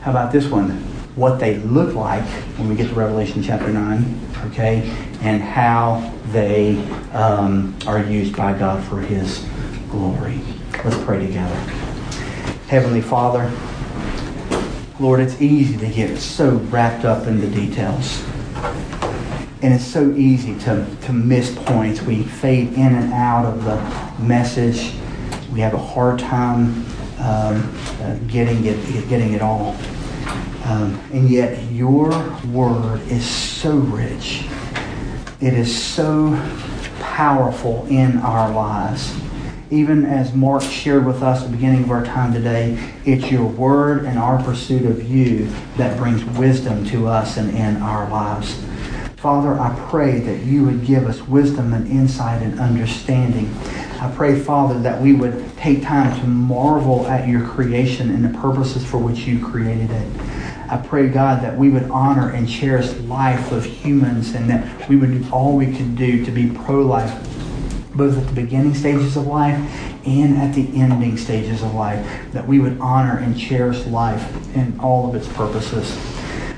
How 0.03 0.11
about 0.11 0.31
this 0.31 0.47
one? 0.47 0.69
What 1.15 1.39
they 1.39 1.57
look 1.57 1.95
like 1.95 2.23
when 2.57 2.69
we 2.69 2.75
get 2.75 2.87
to 2.87 2.95
Revelation 2.95 3.43
chapter 3.43 3.67
9, 3.67 4.19
okay? 4.45 4.89
And 5.21 5.41
how 5.41 6.13
they 6.27 6.77
um, 7.11 7.75
are 7.85 8.01
used 8.03 8.37
by 8.37 8.57
God 8.57 8.81
for 8.85 9.01
His 9.01 9.45
glory. 9.89 10.39
Let's 10.83 11.03
pray 11.03 11.25
together. 11.25 11.55
Heavenly 12.67 13.01
Father, 13.01 13.51
Lord, 14.97 15.19
it's 15.19 15.41
easy 15.41 15.77
to 15.77 15.93
get 15.93 16.17
so 16.17 16.51
wrapped 16.51 17.03
up 17.03 17.27
in 17.27 17.41
the 17.41 17.47
details. 17.47 18.23
And 19.61 19.73
it's 19.73 19.83
so 19.83 20.11
easy 20.11 20.57
to, 20.59 20.87
to 21.01 21.11
miss 21.11 21.53
points. 21.53 22.01
We 22.01 22.23
fade 22.23 22.71
in 22.73 22.95
and 22.95 23.11
out 23.11 23.45
of 23.45 23.65
the 23.65 24.23
message. 24.23 24.93
We 25.51 25.59
have 25.59 25.73
a 25.73 25.77
hard 25.77 26.19
time 26.19 26.85
um, 27.19 27.77
uh, 27.99 28.17
getting 28.27 28.63
it, 28.63 29.09
getting 29.09 29.33
it 29.33 29.41
all. 29.41 29.75
Um, 30.63 30.97
and 31.11 31.29
yet, 31.29 31.61
your 31.71 32.09
word 32.53 33.01
is 33.09 33.29
so 33.29 33.75
rich. 33.75 34.45
It 35.41 35.53
is 35.53 35.83
so 35.83 36.39
powerful 37.01 37.85
in 37.89 38.17
our 38.19 38.49
lives. 38.49 39.13
Even 39.71 40.05
as 40.05 40.33
Mark 40.33 40.61
shared 40.61 41.05
with 41.07 41.23
us 41.23 41.41
at 41.41 41.49
the 41.49 41.55
beginning 41.55 41.83
of 41.83 41.91
our 41.91 42.05
time 42.05 42.31
today, 42.31 42.77
it's 43.03 43.31
your 43.31 43.45
word 43.45 44.05
and 44.05 44.19
our 44.19 44.41
pursuit 44.43 44.85
of 44.85 45.09
you 45.09 45.49
that 45.77 45.97
brings 45.97 46.23
wisdom 46.37 46.85
to 46.85 47.07
us 47.07 47.37
and 47.37 47.49
in 47.49 47.77
our 47.81 48.07
lives. 48.09 48.63
Father, 49.17 49.59
I 49.59 49.75
pray 49.89 50.19
that 50.19 50.43
you 50.43 50.65
would 50.65 50.85
give 50.85 51.07
us 51.07 51.19
wisdom 51.23 51.73
and 51.73 51.87
insight 51.87 52.43
and 52.43 52.59
understanding. 52.59 53.51
I 53.99 54.13
pray, 54.15 54.39
Father, 54.39 54.77
that 54.81 55.01
we 55.01 55.13
would 55.13 55.57
take 55.57 55.81
time 55.81 56.19
to 56.19 56.27
marvel 56.27 57.07
at 57.07 57.27
your 57.27 57.43
creation 57.47 58.11
and 58.11 58.23
the 58.23 58.37
purposes 58.37 58.85
for 58.85 58.99
which 58.99 59.21
you 59.21 59.43
created 59.43 59.89
it. 59.89 60.07
I 60.69 60.77
pray, 60.77 61.07
God, 61.07 61.41
that 61.41 61.57
we 61.57 61.69
would 61.69 61.89
honor 61.89 62.29
and 62.29 62.47
cherish 62.47 62.91
life 63.01 63.51
of 63.51 63.65
humans 63.65 64.35
and 64.35 64.47
that 64.47 64.87
we 64.87 64.95
would 64.95 65.11
do 65.11 65.27
all 65.31 65.55
we 65.55 65.75
can 65.75 65.95
do 65.95 66.23
to 66.23 66.29
be 66.29 66.51
pro 66.51 66.81
life, 66.81 67.11
both 67.95 68.17
at 68.17 68.27
the 68.27 68.33
beginning 68.33 68.73
stages 68.73 69.15
of 69.17 69.27
life 69.27 69.55
and 70.05 70.37
at 70.37 70.53
the 70.53 70.67
ending 70.79 71.17
stages 71.17 71.61
of 71.63 71.73
life, 71.73 72.05
that 72.31 72.47
we 72.47 72.59
would 72.59 72.79
honor 72.79 73.17
and 73.17 73.37
cherish 73.37 73.85
life 73.87 74.55
in 74.55 74.79
all 74.79 75.09
of 75.09 75.15
its 75.15 75.27
purposes. 75.29 75.97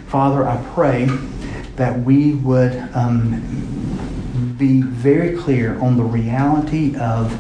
Father, 0.08 0.48
I 0.48 0.58
pray 0.74 1.06
that 1.76 2.00
we 2.00 2.34
would 2.34 2.74
um, 2.94 3.44
be 4.58 4.82
very 4.82 5.38
clear 5.38 5.80
on 5.80 5.98
the 5.98 6.04
reality 6.04 6.96
of 6.98 7.32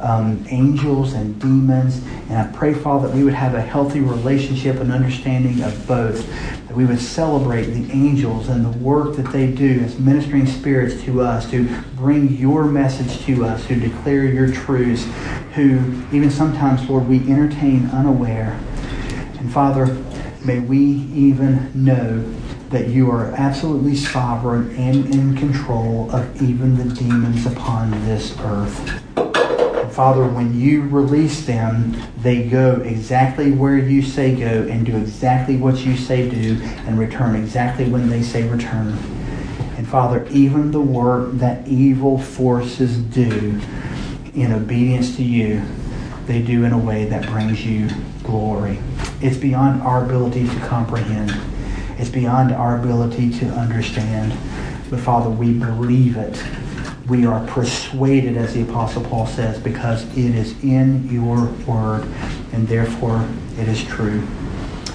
um, 0.00 0.44
angels 0.48 1.12
and 1.12 1.40
demons. 1.40 2.02
And 2.28 2.38
I 2.38 2.46
pray, 2.52 2.72
Father, 2.74 3.08
that 3.08 3.16
we 3.16 3.24
would 3.24 3.34
have 3.34 3.54
a 3.54 3.60
healthy 3.60 4.00
relationship 4.00 4.76
and 4.76 4.92
understanding 4.92 5.62
of 5.62 5.86
both. 5.86 6.26
That 6.70 6.76
we 6.76 6.84
would 6.84 7.00
celebrate 7.00 7.64
the 7.64 7.90
angels 7.90 8.48
and 8.48 8.64
the 8.64 8.78
work 8.78 9.16
that 9.16 9.32
they 9.32 9.50
do 9.50 9.80
as 9.80 9.98
ministering 9.98 10.46
spirits 10.46 11.02
to 11.02 11.20
us, 11.20 11.50
to 11.50 11.68
bring 11.96 12.36
your 12.36 12.64
message 12.64 13.26
to 13.26 13.44
us, 13.44 13.66
who 13.66 13.74
declare 13.74 14.24
your 14.26 14.52
truths, 14.52 15.04
who 15.54 15.78
even 16.12 16.30
sometimes, 16.30 16.88
Lord, 16.88 17.08
we 17.08 17.28
entertain 17.28 17.86
unaware. 17.86 18.56
And 19.40 19.52
Father, 19.52 19.86
may 20.44 20.60
we 20.60 20.78
even 20.78 21.72
know 21.74 22.22
that 22.68 22.86
you 22.86 23.10
are 23.10 23.32
absolutely 23.32 23.96
sovereign 23.96 24.70
and 24.76 25.12
in 25.12 25.36
control 25.36 26.08
of 26.12 26.40
even 26.40 26.76
the 26.76 26.94
demons 26.94 27.46
upon 27.46 27.90
this 28.06 28.38
earth. 28.42 29.02
Father, 30.00 30.24
when 30.24 30.58
you 30.58 30.88
release 30.88 31.44
them, 31.44 31.94
they 32.22 32.44
go 32.44 32.76
exactly 32.76 33.52
where 33.52 33.76
you 33.76 34.00
say 34.00 34.34
go 34.34 34.66
and 34.66 34.86
do 34.86 34.96
exactly 34.96 35.58
what 35.58 35.84
you 35.84 35.94
say 35.94 36.26
do 36.26 36.58
and 36.86 36.98
return 36.98 37.36
exactly 37.36 37.86
when 37.86 38.08
they 38.08 38.22
say 38.22 38.48
return. 38.48 38.96
And 39.76 39.86
Father, 39.86 40.26
even 40.30 40.70
the 40.70 40.80
work 40.80 41.32
that 41.32 41.68
evil 41.68 42.16
forces 42.16 42.96
do 42.96 43.60
in 44.32 44.52
obedience 44.52 45.16
to 45.16 45.22
you, 45.22 45.62
they 46.24 46.40
do 46.40 46.64
in 46.64 46.72
a 46.72 46.78
way 46.78 47.04
that 47.04 47.26
brings 47.26 47.66
you 47.66 47.90
glory. 48.22 48.78
It's 49.20 49.36
beyond 49.36 49.82
our 49.82 50.02
ability 50.02 50.48
to 50.48 50.60
comprehend. 50.60 51.30
It's 52.00 52.08
beyond 52.08 52.52
our 52.52 52.80
ability 52.80 53.38
to 53.40 53.46
understand. 53.48 54.32
But 54.88 55.00
Father, 55.00 55.28
we 55.28 55.52
believe 55.52 56.16
it 56.16 56.42
we 57.10 57.26
are 57.26 57.44
persuaded, 57.48 58.36
as 58.36 58.54
the 58.54 58.62
Apostle 58.62 59.02
Paul 59.02 59.26
says, 59.26 59.58
because 59.58 60.04
it 60.16 60.32
is 60.32 60.52
in 60.62 61.08
your 61.08 61.46
word, 61.66 62.04
and 62.52 62.68
therefore 62.68 63.28
it 63.58 63.68
is 63.68 63.82
true. 63.84 64.24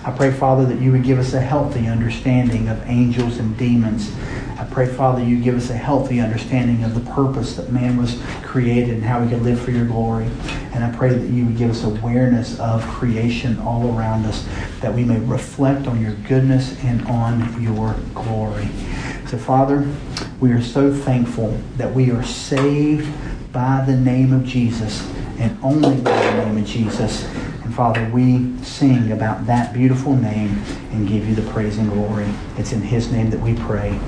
I 0.06 0.12
pray, 0.12 0.32
Father, 0.32 0.66
that 0.66 0.80
you 0.80 0.94
would 0.94 1.04
give 1.04 1.20
us 1.20 1.34
a 1.34 1.42
healthy 1.42 1.88
understanding 1.88 2.70
of 2.70 2.82
angels 2.88 3.38
and 3.38 3.58
demons. 3.58 4.16
I 4.58 4.64
pray, 4.64 4.88
Father, 4.88 5.22
you 5.22 5.42
give 5.42 5.56
us 5.56 5.70
a 5.70 5.76
healthy 5.76 6.22
understanding 6.22 6.86
of 6.86 6.96
the 6.96 7.12
purpose 7.12 7.58
that 7.58 7.72
man 7.72 7.98
was 7.98 8.22
created 8.44 8.94
and 8.94 9.04
how 9.04 9.22
we 9.22 9.30
could 9.30 9.42
live 9.42 9.60
for 9.60 9.72
your 9.72 9.86
glory. 9.86 10.28
And 10.74 10.86
I 10.86 10.96
pray 10.96 11.10
that 11.10 11.28
you 11.30 11.46
would 11.46 11.58
give 11.58 11.72
us 11.72 11.84
awareness 11.84 12.58
of 12.60 12.82
creation 12.88 13.60
all 13.60 13.98
around 13.98 14.26
us, 14.26 14.48
that 14.80 14.94
we 14.94 15.04
may 15.04 15.20
reflect 15.20 15.88
on 15.88 16.02
your 16.02 16.14
goodness 16.14 16.82
and 16.84 17.06
on 17.08 17.62
your 17.62 17.94
glory. 18.14 18.70
So, 19.28 19.40
Father, 19.40 19.88
we 20.40 20.52
are 20.52 20.62
so 20.62 20.94
thankful 20.94 21.58
that 21.78 21.92
we 21.92 22.12
are 22.12 22.24
saved 22.24 23.12
by 23.52 23.84
the 23.86 23.96
name 23.96 24.32
of 24.34 24.46
Jesus 24.46 25.08
and 25.40 25.58
only 25.64 26.00
by 26.02 26.12
the 26.12 26.46
name 26.46 26.58
of 26.58 26.66
Jesus. 26.66 27.26
And 27.64 27.74
Father, 27.74 28.08
we 28.14 28.56
sing 28.64 29.12
about 29.12 29.48
that 29.48 29.74
beautiful 29.74 30.16
name 30.16 30.62
and 30.92 31.08
give 31.08 31.28
you 31.28 31.34
the 31.34 31.50
praise 31.52 31.80
and 31.80 31.90
glory. 31.90 32.28
It's 32.58 32.72
in 32.72 32.82
His 32.82 33.12
name 33.12 33.32
that 33.32 33.40
we 33.40 33.56
pray. 33.56 34.00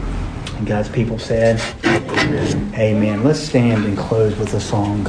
And 0.57 0.68
God's 0.68 0.89
people 0.89 1.18
said, 1.18 1.59
Amen. 1.84 2.74
Amen. 2.76 3.24
Let's 3.24 3.39
stand 3.39 3.86
and 3.86 3.97
close 3.97 4.38
with 4.38 4.53
a 4.53 4.61
song. 4.61 5.05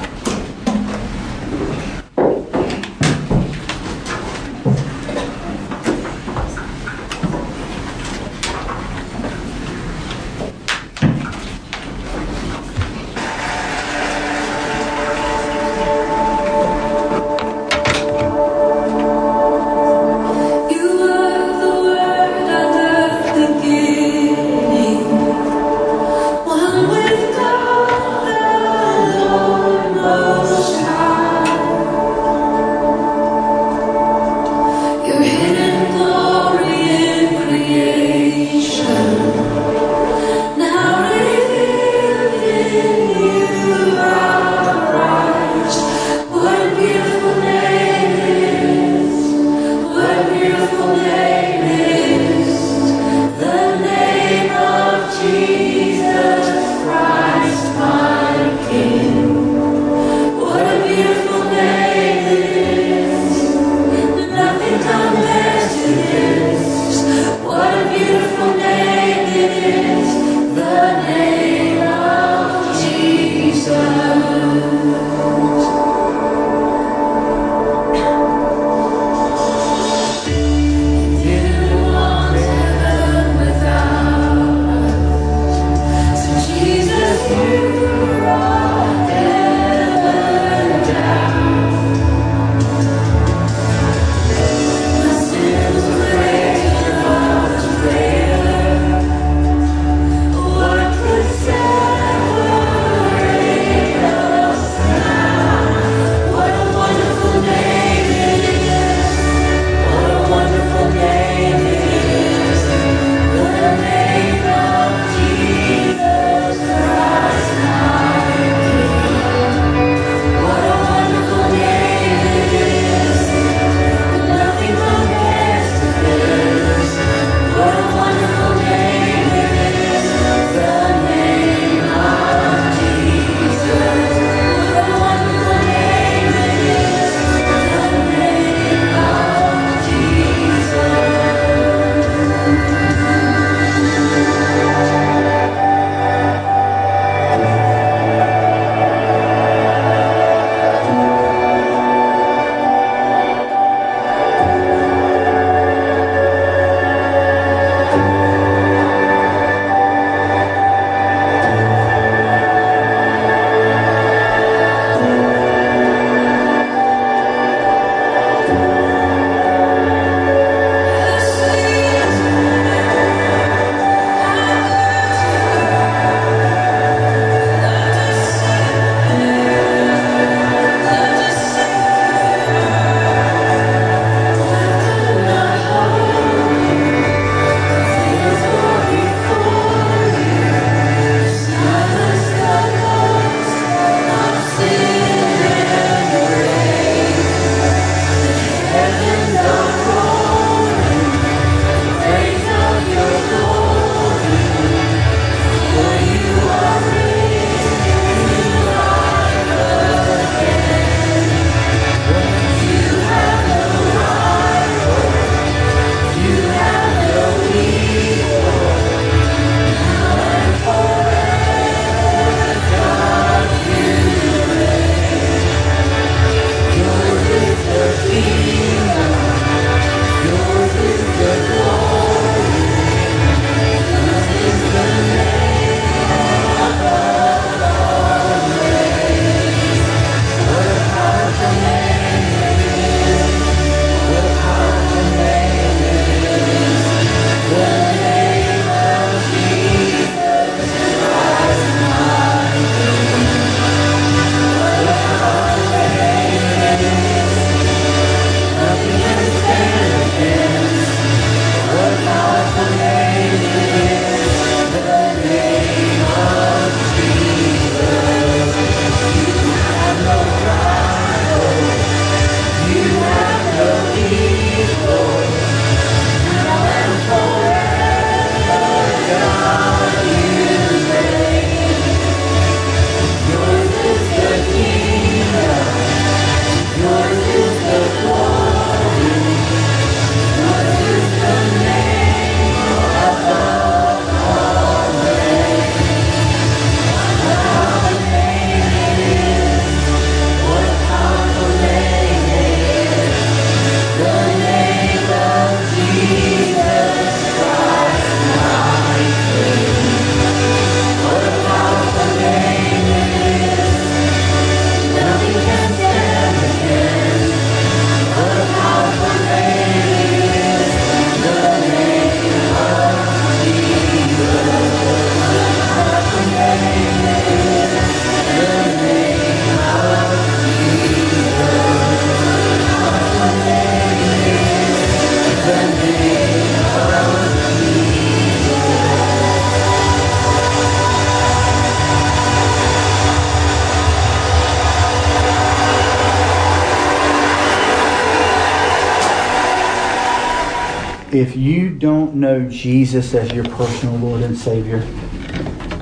If 351.18 351.36
you 351.36 351.68
don't 351.70 352.14
know 352.14 352.48
Jesus 352.48 353.12
as 353.12 353.32
your 353.32 353.44
personal 353.44 353.96
Lord 353.96 354.22
and 354.22 354.38
Savior, 354.38 354.78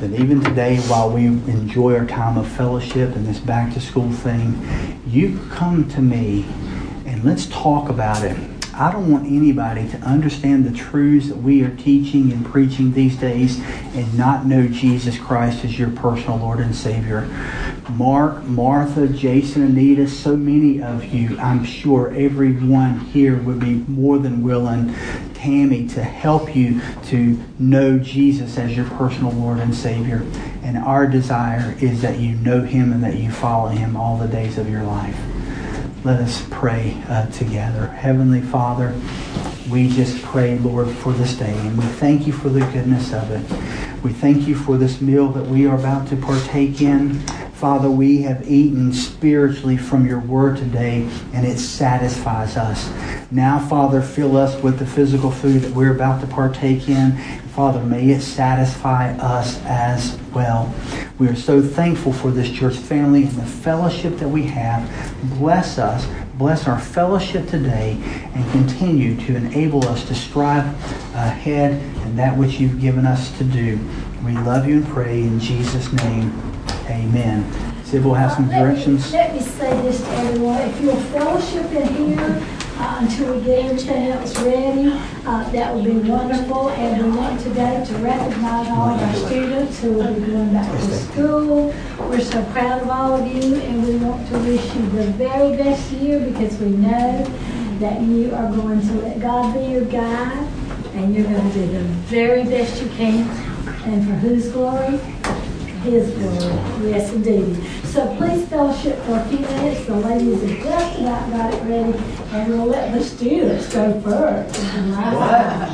then 0.00 0.14
even 0.14 0.42
today, 0.42 0.78
while 0.88 1.10
we 1.10 1.26
enjoy 1.26 1.94
our 1.94 2.06
time 2.06 2.38
of 2.38 2.48
fellowship 2.48 3.14
and 3.14 3.26
this 3.26 3.38
back 3.38 3.74
to 3.74 3.80
school 3.80 4.10
thing, 4.10 4.98
you 5.06 5.38
come 5.50 5.90
to 5.90 6.00
me 6.00 6.46
and 7.04 7.22
let's 7.22 7.46
talk 7.48 7.90
about 7.90 8.24
it. 8.24 8.36
I 8.78 8.92
don't 8.92 9.10
want 9.10 9.24
anybody 9.26 9.88
to 9.88 9.96
understand 9.98 10.66
the 10.66 10.76
truths 10.76 11.28
that 11.28 11.38
we 11.38 11.62
are 11.64 11.74
teaching 11.76 12.30
and 12.30 12.44
preaching 12.44 12.92
these 12.92 13.16
days 13.16 13.58
and 13.94 14.18
not 14.18 14.44
know 14.44 14.68
Jesus 14.68 15.18
Christ 15.18 15.64
as 15.64 15.78
your 15.78 15.90
personal 15.92 16.36
Lord 16.36 16.60
and 16.60 16.76
Savior. 16.76 17.26
Mark, 17.92 18.44
Martha, 18.44 19.08
Jason, 19.08 19.62
Anita, 19.62 20.06
so 20.06 20.36
many 20.36 20.82
of 20.82 21.06
you, 21.06 21.38
I'm 21.38 21.64
sure 21.64 22.12
everyone 22.14 23.00
here 23.00 23.38
would 23.38 23.60
be 23.60 23.76
more 23.88 24.18
than 24.18 24.42
willing, 24.42 24.94
Tammy, 25.46 25.86
to 25.86 26.02
help 26.02 26.56
you 26.56 26.80
to 27.04 27.40
know 27.60 28.00
Jesus 28.00 28.58
as 28.58 28.76
your 28.76 28.84
personal 28.90 29.30
Lord 29.30 29.58
and 29.58 29.72
Savior. 29.72 30.26
And 30.64 30.76
our 30.76 31.06
desire 31.06 31.76
is 31.80 32.02
that 32.02 32.18
you 32.18 32.34
know 32.34 32.62
Him 32.62 32.92
and 32.92 33.00
that 33.04 33.14
you 33.14 33.30
follow 33.30 33.68
Him 33.68 33.96
all 33.96 34.18
the 34.18 34.26
days 34.26 34.58
of 34.58 34.68
your 34.68 34.82
life. 34.82 35.16
Let 36.02 36.20
us 36.20 36.44
pray 36.50 37.00
uh, 37.08 37.26
together. 37.26 37.86
Heavenly 37.86 38.40
Father, 38.40 39.00
we 39.70 39.88
just 39.88 40.20
pray, 40.24 40.58
Lord, 40.58 40.88
for 40.88 41.12
this 41.12 41.34
day, 41.34 41.56
and 41.56 41.78
we 41.78 41.84
thank 41.84 42.26
you 42.26 42.32
for 42.32 42.48
the 42.48 42.66
goodness 42.72 43.12
of 43.12 43.30
it. 43.30 44.02
We 44.02 44.12
thank 44.12 44.48
you 44.48 44.56
for 44.56 44.76
this 44.76 45.00
meal 45.00 45.28
that 45.28 45.46
we 45.46 45.64
are 45.68 45.76
about 45.76 46.08
to 46.08 46.16
partake 46.16 46.80
in. 46.80 47.22
Father, 47.56 47.90
we 47.90 48.20
have 48.20 48.50
eaten 48.50 48.92
spiritually 48.92 49.78
from 49.78 50.06
your 50.06 50.20
word 50.20 50.58
today, 50.58 51.08
and 51.32 51.46
it 51.46 51.56
satisfies 51.56 52.54
us. 52.54 52.92
Now, 53.30 53.58
Father, 53.58 54.02
fill 54.02 54.36
us 54.36 54.62
with 54.62 54.78
the 54.78 54.84
physical 54.84 55.30
food 55.30 55.62
that 55.62 55.72
we're 55.72 55.94
about 55.94 56.20
to 56.20 56.26
partake 56.26 56.86
in. 56.86 57.16
Father, 57.54 57.82
may 57.82 58.10
it 58.10 58.20
satisfy 58.20 59.16
us 59.16 59.58
as 59.64 60.18
well. 60.34 60.70
We 61.18 61.28
are 61.28 61.34
so 61.34 61.62
thankful 61.62 62.12
for 62.12 62.30
this 62.30 62.50
church 62.50 62.76
family 62.76 63.22
and 63.22 63.32
the 63.32 63.46
fellowship 63.46 64.18
that 64.18 64.28
we 64.28 64.42
have. 64.42 64.86
Bless 65.38 65.78
us, 65.78 66.06
bless 66.34 66.68
our 66.68 66.78
fellowship 66.78 67.48
today, 67.48 67.98
and 68.34 68.52
continue 68.52 69.16
to 69.24 69.34
enable 69.34 69.82
us 69.88 70.06
to 70.08 70.14
strive 70.14 70.66
ahead 71.14 71.72
in 72.04 72.16
that 72.16 72.36
which 72.36 72.60
you've 72.60 72.82
given 72.82 73.06
us 73.06 73.36
to 73.38 73.44
do. 73.44 73.80
We 74.26 74.32
love 74.32 74.68
you 74.68 74.76
and 74.76 74.86
pray 74.88 75.22
in 75.22 75.40
Jesus' 75.40 75.90
name. 75.94 76.55
Amen. 76.88 77.44
Sid 77.84 78.04
will 78.04 78.14
have 78.14 78.32
some 78.32 78.48
directions. 78.48 79.12
Let 79.12 79.32
me, 79.32 79.40
let 79.40 79.46
me 79.46 79.52
say 79.52 79.82
this 79.82 80.00
to 80.00 80.10
everyone. 80.10 80.60
If 80.60 80.80
you'll 80.80 80.96
fellowship 80.96 81.70
in 81.72 81.94
here, 81.94 82.46
uh, 82.78 82.98
until 83.00 83.34
we 83.34 83.44
get 83.44 83.64
everything 83.64 84.08
else 84.08 84.38
ready. 84.40 84.92
Uh, 85.24 85.48
that 85.50 85.74
would 85.74 85.84
be 85.84 86.10
wonderful. 86.10 86.68
And 86.70 87.02
we 87.02 87.16
want 87.16 87.40
today 87.40 87.84
to 87.84 87.94
recognize 87.98 88.68
all 88.68 88.90
of 88.90 89.02
our 89.02 89.14
students 89.14 89.80
who 89.80 89.94
will 89.94 90.14
be 90.14 90.20
going 90.20 90.52
back 90.52 90.70
to 90.70 90.96
school. 90.98 91.74
We're 92.00 92.20
so 92.20 92.44
proud 92.52 92.82
of 92.82 92.90
all 92.90 93.14
of 93.14 93.26
you, 93.26 93.56
and 93.56 93.86
we 93.86 93.96
want 93.96 94.28
to 94.28 94.38
wish 94.40 94.74
you 94.74 94.82
the 94.90 95.06
very 95.12 95.56
best 95.56 95.90
year 95.92 96.20
because 96.20 96.58
we 96.58 96.68
know 96.70 97.24
that 97.78 98.00
you 98.02 98.34
are 98.34 98.50
going 98.52 98.80
to 98.80 98.92
let 98.94 99.20
God 99.20 99.54
be 99.54 99.72
your 99.72 99.84
guide, 99.84 100.46
and 100.94 101.14
you're 101.14 101.24
going 101.24 101.50
to 101.50 101.58
do 101.58 101.66
the 101.66 101.80
very 102.10 102.44
best 102.44 102.82
you 102.82 102.88
can. 102.90 103.28
And 103.86 104.06
for 104.06 104.14
whose 104.14 104.48
glory? 104.48 105.00
His. 105.86 106.08
Yes, 106.84 107.12
indeed. 107.12 107.56
So 107.84 108.14
please 108.16 108.46
fellowship 108.48 108.98
for 109.02 109.14
a 109.18 109.24
few 109.28 109.38
minutes. 109.38 109.86
The 109.86 109.94
ladies 109.94 110.42
have 110.42 110.58
just 110.64 111.00
about 111.00 111.30
got 111.30 111.54
it 111.54 111.62
ready, 111.62 111.98
and 112.32 112.52
we'll 112.52 112.66
let 112.66 112.92
the 112.92 113.02
students 113.02 113.72
go 113.72 113.98
first. 114.00 114.58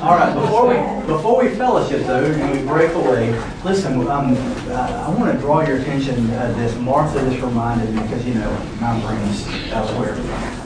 All 0.03 0.17
right, 0.17 0.35
before 0.35 0.69
we, 0.69 1.07
before 1.07 1.43
we 1.43 1.55
fellowship 1.57 2.07
though, 2.07 2.25
and 2.25 2.61
we 2.61 2.67
break 2.67 2.93
away, 2.93 3.31
listen, 3.65 4.07
um, 4.09 4.35
uh, 4.69 5.07
I 5.09 5.19
want 5.19 5.33
to 5.33 5.39
draw 5.41 5.67
your 5.67 5.79
attention 5.79 6.15
to 6.15 6.55
this. 6.57 6.77
Martha 6.77 7.19
just 7.31 7.43
reminded 7.43 7.95
me, 7.95 8.03
because, 8.03 8.25
you 8.27 8.35
know, 8.35 8.51
my 8.81 9.01
brain's 9.01 9.49
elsewhere. 9.73 10.15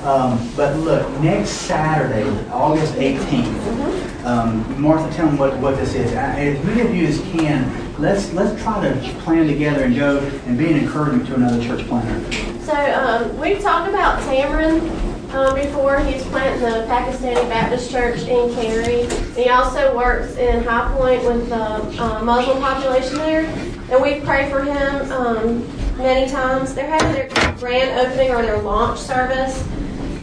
Um, 0.04 0.50
but 0.56 0.76
look, 0.78 1.08
next 1.20 1.50
Saturday, 1.50 2.28
August 2.50 2.94
18th, 2.94 4.24
um, 4.24 4.80
Martha, 4.82 5.14
tell 5.14 5.26
them 5.26 5.38
what, 5.38 5.56
what 5.58 5.76
this 5.76 5.94
is. 5.94 6.12
Uh, 6.12 6.16
As 6.16 6.64
many 6.64 6.80
of 6.80 6.94
you 6.94 7.06
as 7.06 7.20
can, 7.20 7.85
let's, 7.98 8.32
let's 8.32 8.60
try 8.62 8.80
to 8.86 9.14
plan 9.20 9.46
together 9.46 9.84
and 9.84 9.94
go 9.94 10.18
and 10.18 10.58
be 10.58 10.66
an 10.70 10.78
encouragement 10.78 11.26
to 11.28 11.34
another 11.34 11.62
church 11.62 11.86
planter. 11.86 12.32
So 12.60 12.74
um, 12.74 13.38
we've 13.38 13.60
talked 13.60 13.88
about 13.88 14.20
Tamron 14.22 14.80
um, 15.34 15.54
before. 15.54 16.00
He's 16.00 16.22
planting 16.24 16.62
the 16.62 16.86
Pakistani 16.86 17.48
Baptist 17.48 17.90
Church 17.90 18.20
in 18.22 18.52
Cary. 18.54 19.06
He 19.34 19.48
also 19.48 19.96
works 19.96 20.36
in 20.36 20.64
High 20.64 20.92
Point 20.96 21.24
with 21.24 21.48
the 21.48 22.02
uh, 22.02 22.22
Muslim 22.24 22.58
population 22.58 23.16
there. 23.16 23.46
And 23.90 24.02
we 24.02 24.20
pray 24.20 24.50
for 24.50 24.62
him 24.62 25.12
um, 25.12 25.96
many 25.96 26.30
times. 26.30 26.74
They're 26.74 26.88
having 26.88 27.12
their 27.12 27.28
grand 27.56 27.98
opening 28.00 28.30
or 28.30 28.42
their 28.42 28.58
launch 28.58 28.98
service 28.98 29.64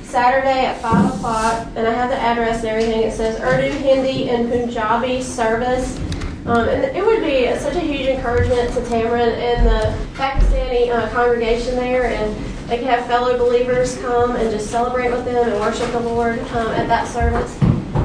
Saturday 0.04 0.66
at 0.66 0.80
5 0.82 1.16
o'clock. 1.16 1.68
And 1.76 1.88
I 1.88 1.94
have 1.94 2.10
the 2.10 2.18
address 2.18 2.60
and 2.60 2.68
everything. 2.68 3.02
It 3.02 3.14
says 3.14 3.40
Urdu, 3.40 3.76
Hindi, 3.80 4.30
and 4.30 4.50
Punjabi 4.50 5.22
service. 5.22 5.98
Um, 6.46 6.68
and 6.68 6.84
it 6.84 7.06
would 7.06 7.22
be 7.22 7.46
such 7.58 7.76
a 7.76 7.80
huge 7.80 8.08
encouragement 8.08 8.74
to 8.74 8.82
Tamron 8.82 9.34
and 9.38 9.66
the 9.66 9.98
Pakistani 10.14 10.90
uh, 10.90 11.10
congregation 11.10 11.76
there, 11.76 12.08
and 12.08 12.36
they 12.68 12.78
could 12.78 12.88
have 12.88 13.06
fellow 13.06 13.38
believers 13.38 13.98
come 14.00 14.36
and 14.36 14.52
just 14.52 14.70
celebrate 14.70 15.10
with 15.10 15.24
them 15.24 15.48
and 15.50 15.60
worship 15.62 15.90
the 15.94 16.02
Lord 16.02 16.40
um, 16.40 16.68
at 16.68 16.88
that 16.88 17.08
service. 17.08 17.58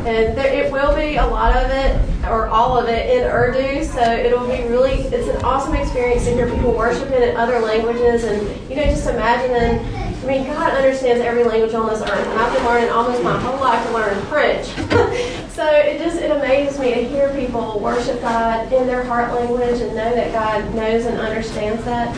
And 0.07 0.39
there, 0.39 0.47
it 0.47 0.71
will 0.71 0.95
be 0.95 1.17
a 1.17 1.27
lot 1.27 1.57
of 1.57 1.71
it, 1.73 2.01
or 2.29 2.47
all 2.47 2.79
of 2.79 2.89
it, 2.89 3.11
in 3.11 3.25
Urdu. 3.25 3.83
So 3.85 4.01
it'll 4.01 4.47
be 4.47 4.63
really, 4.69 4.93
it's 4.93 5.29
an 5.29 5.45
awesome 5.45 5.75
experience 5.75 6.25
to 6.27 6.33
hear 6.33 6.49
people 6.49 6.73
worshiping 6.73 7.21
in 7.21 7.37
other 7.37 7.59
languages, 7.59 8.23
and 8.23 8.71
you 8.71 8.77
know, 8.77 8.85
just 8.85 9.09
imagining. 9.09 10.08
I 10.23 10.27
mean, 10.27 10.45
God 10.47 10.73
understands 10.73 11.23
every 11.23 11.45
language 11.45 11.75
on 11.75 11.89
this 11.89 12.03
earth, 12.03 12.27
and 12.27 12.39
I've 12.39 12.53
been 12.53 12.65
learning 12.65 12.91
almost 12.91 13.23
my 13.23 13.39
whole 13.41 13.61
life 13.61 13.87
to 13.87 13.93
learn 13.93 14.21
French. 14.27 14.67
so 15.53 15.65
it 15.65 15.99
just 15.99 16.19
it 16.19 16.31
amazes 16.31 16.79
me 16.79 16.93
to 16.95 17.09
hear 17.09 17.33
people 17.35 17.79
worship 17.79 18.21
God 18.21 18.73
in 18.73 18.87
their 18.87 19.05
heart 19.05 19.33
language 19.33 19.81
and 19.81 19.95
know 19.95 20.15
that 20.15 20.33
God 20.33 20.75
knows 20.75 21.07
and 21.07 21.19
understands 21.19 21.85
that. 21.85 22.15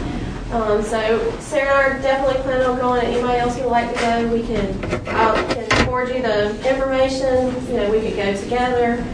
Um, 0.52 0.82
so 0.82 1.39
Sarah 1.39 1.68
and 1.68 1.70
I 1.70 1.82
are 1.85 2.02
definitely 2.02 2.43
planning 2.43 2.66
on 2.66 2.78
going. 2.78 3.05
Anybody 3.05 3.39
else 3.39 3.55
who 3.55 3.62
would 3.62 3.70
like 3.70 3.94
to 3.94 4.01
go, 4.01 4.32
we 4.32 4.43
can 4.43 4.85
I 5.06 5.55
can 5.55 5.86
forward 5.86 6.09
you 6.09 6.22
the 6.22 6.51
information. 6.68 7.55
You 7.68 7.77
know, 7.77 7.90
we 7.90 8.01
could 8.01 8.16
go 8.16 8.35
together. 8.35 9.05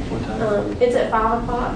Um, 0.41 0.77
it's 0.81 0.95
at 0.95 1.11
five 1.11 1.43
o'clock, 1.43 1.75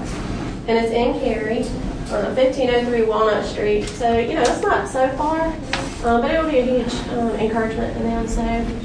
and 0.67 0.77
it's 0.77 0.91
in 0.91 1.19
Cary, 1.19 1.65
on 2.11 2.35
1503 2.35 3.03
Walnut 3.03 3.45
Street. 3.45 3.87
So 3.87 4.17
you 4.19 4.35
know, 4.35 4.41
it's 4.41 4.61
not 4.61 4.87
so 4.87 5.07
far, 5.17 5.47
um, 6.03 6.21
but 6.21 6.31
it 6.31 6.41
will 6.41 6.49
be 6.49 6.59
a 6.59 6.65
huge 6.65 6.93
um, 7.09 7.31
encouragement 7.31 7.95
to 7.97 8.03
them. 8.03 8.27
So 8.27 8.41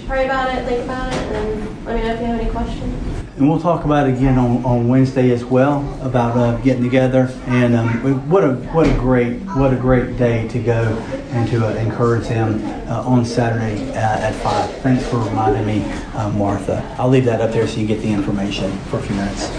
pray 0.07 0.27
about 0.27 0.57
it, 0.57 0.65
think 0.66 0.85
about 0.85 1.12
it, 1.12 1.19
and 1.19 1.85
let 1.86 1.97
me 1.97 2.03
know 2.03 2.15
if 2.15 2.20
you 2.20 2.27
have 2.27 2.40
any 2.40 2.51
questions. 2.51 3.15
And 3.36 3.50
we'll 3.50 3.60
talk 3.60 3.84
about 3.84 4.08
it 4.08 4.16
again 4.16 4.38
on, 4.38 4.64
on 4.64 4.88
Wednesday 4.88 5.30
as 5.30 5.44
well 5.44 5.84
about 6.00 6.38
uh, 6.38 6.56
getting 6.62 6.82
together. 6.82 7.30
And 7.46 7.76
um, 7.76 8.30
what 8.30 8.42
a 8.42 8.54
what 8.72 8.86
a 8.86 8.94
great 8.94 9.40
what 9.40 9.74
a 9.74 9.76
great 9.76 10.16
day 10.16 10.48
to 10.48 10.58
go 10.58 10.84
and 11.32 11.46
to 11.50 11.66
uh, 11.66 11.74
encourage 11.74 12.28
them 12.28 12.64
uh, 12.88 13.02
on 13.02 13.26
Saturday 13.26 13.90
uh, 13.90 13.94
at 13.94 14.34
five. 14.36 14.70
Thanks 14.78 15.06
for 15.06 15.18
reminding 15.18 15.66
me, 15.66 15.84
uh, 16.14 16.30
Martha. 16.30 16.82
I'll 16.98 17.10
leave 17.10 17.26
that 17.26 17.42
up 17.42 17.52
there 17.52 17.68
so 17.68 17.78
you 17.78 17.86
get 17.86 18.00
the 18.00 18.10
information 18.10 18.72
for 18.88 19.00
a 19.00 19.02
few 19.02 19.14
minutes. 19.14 19.50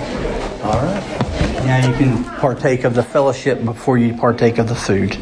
All 0.64 0.82
right. 0.82 1.04
Now 1.64 1.88
you 1.88 1.94
can 1.98 2.24
partake 2.40 2.84
of 2.84 2.96
the 2.96 3.04
fellowship 3.04 3.64
before 3.64 4.00
you 4.00 4.16
partake 4.16 4.58
of 4.58 4.68
the 4.70 4.76
food. 4.76 5.16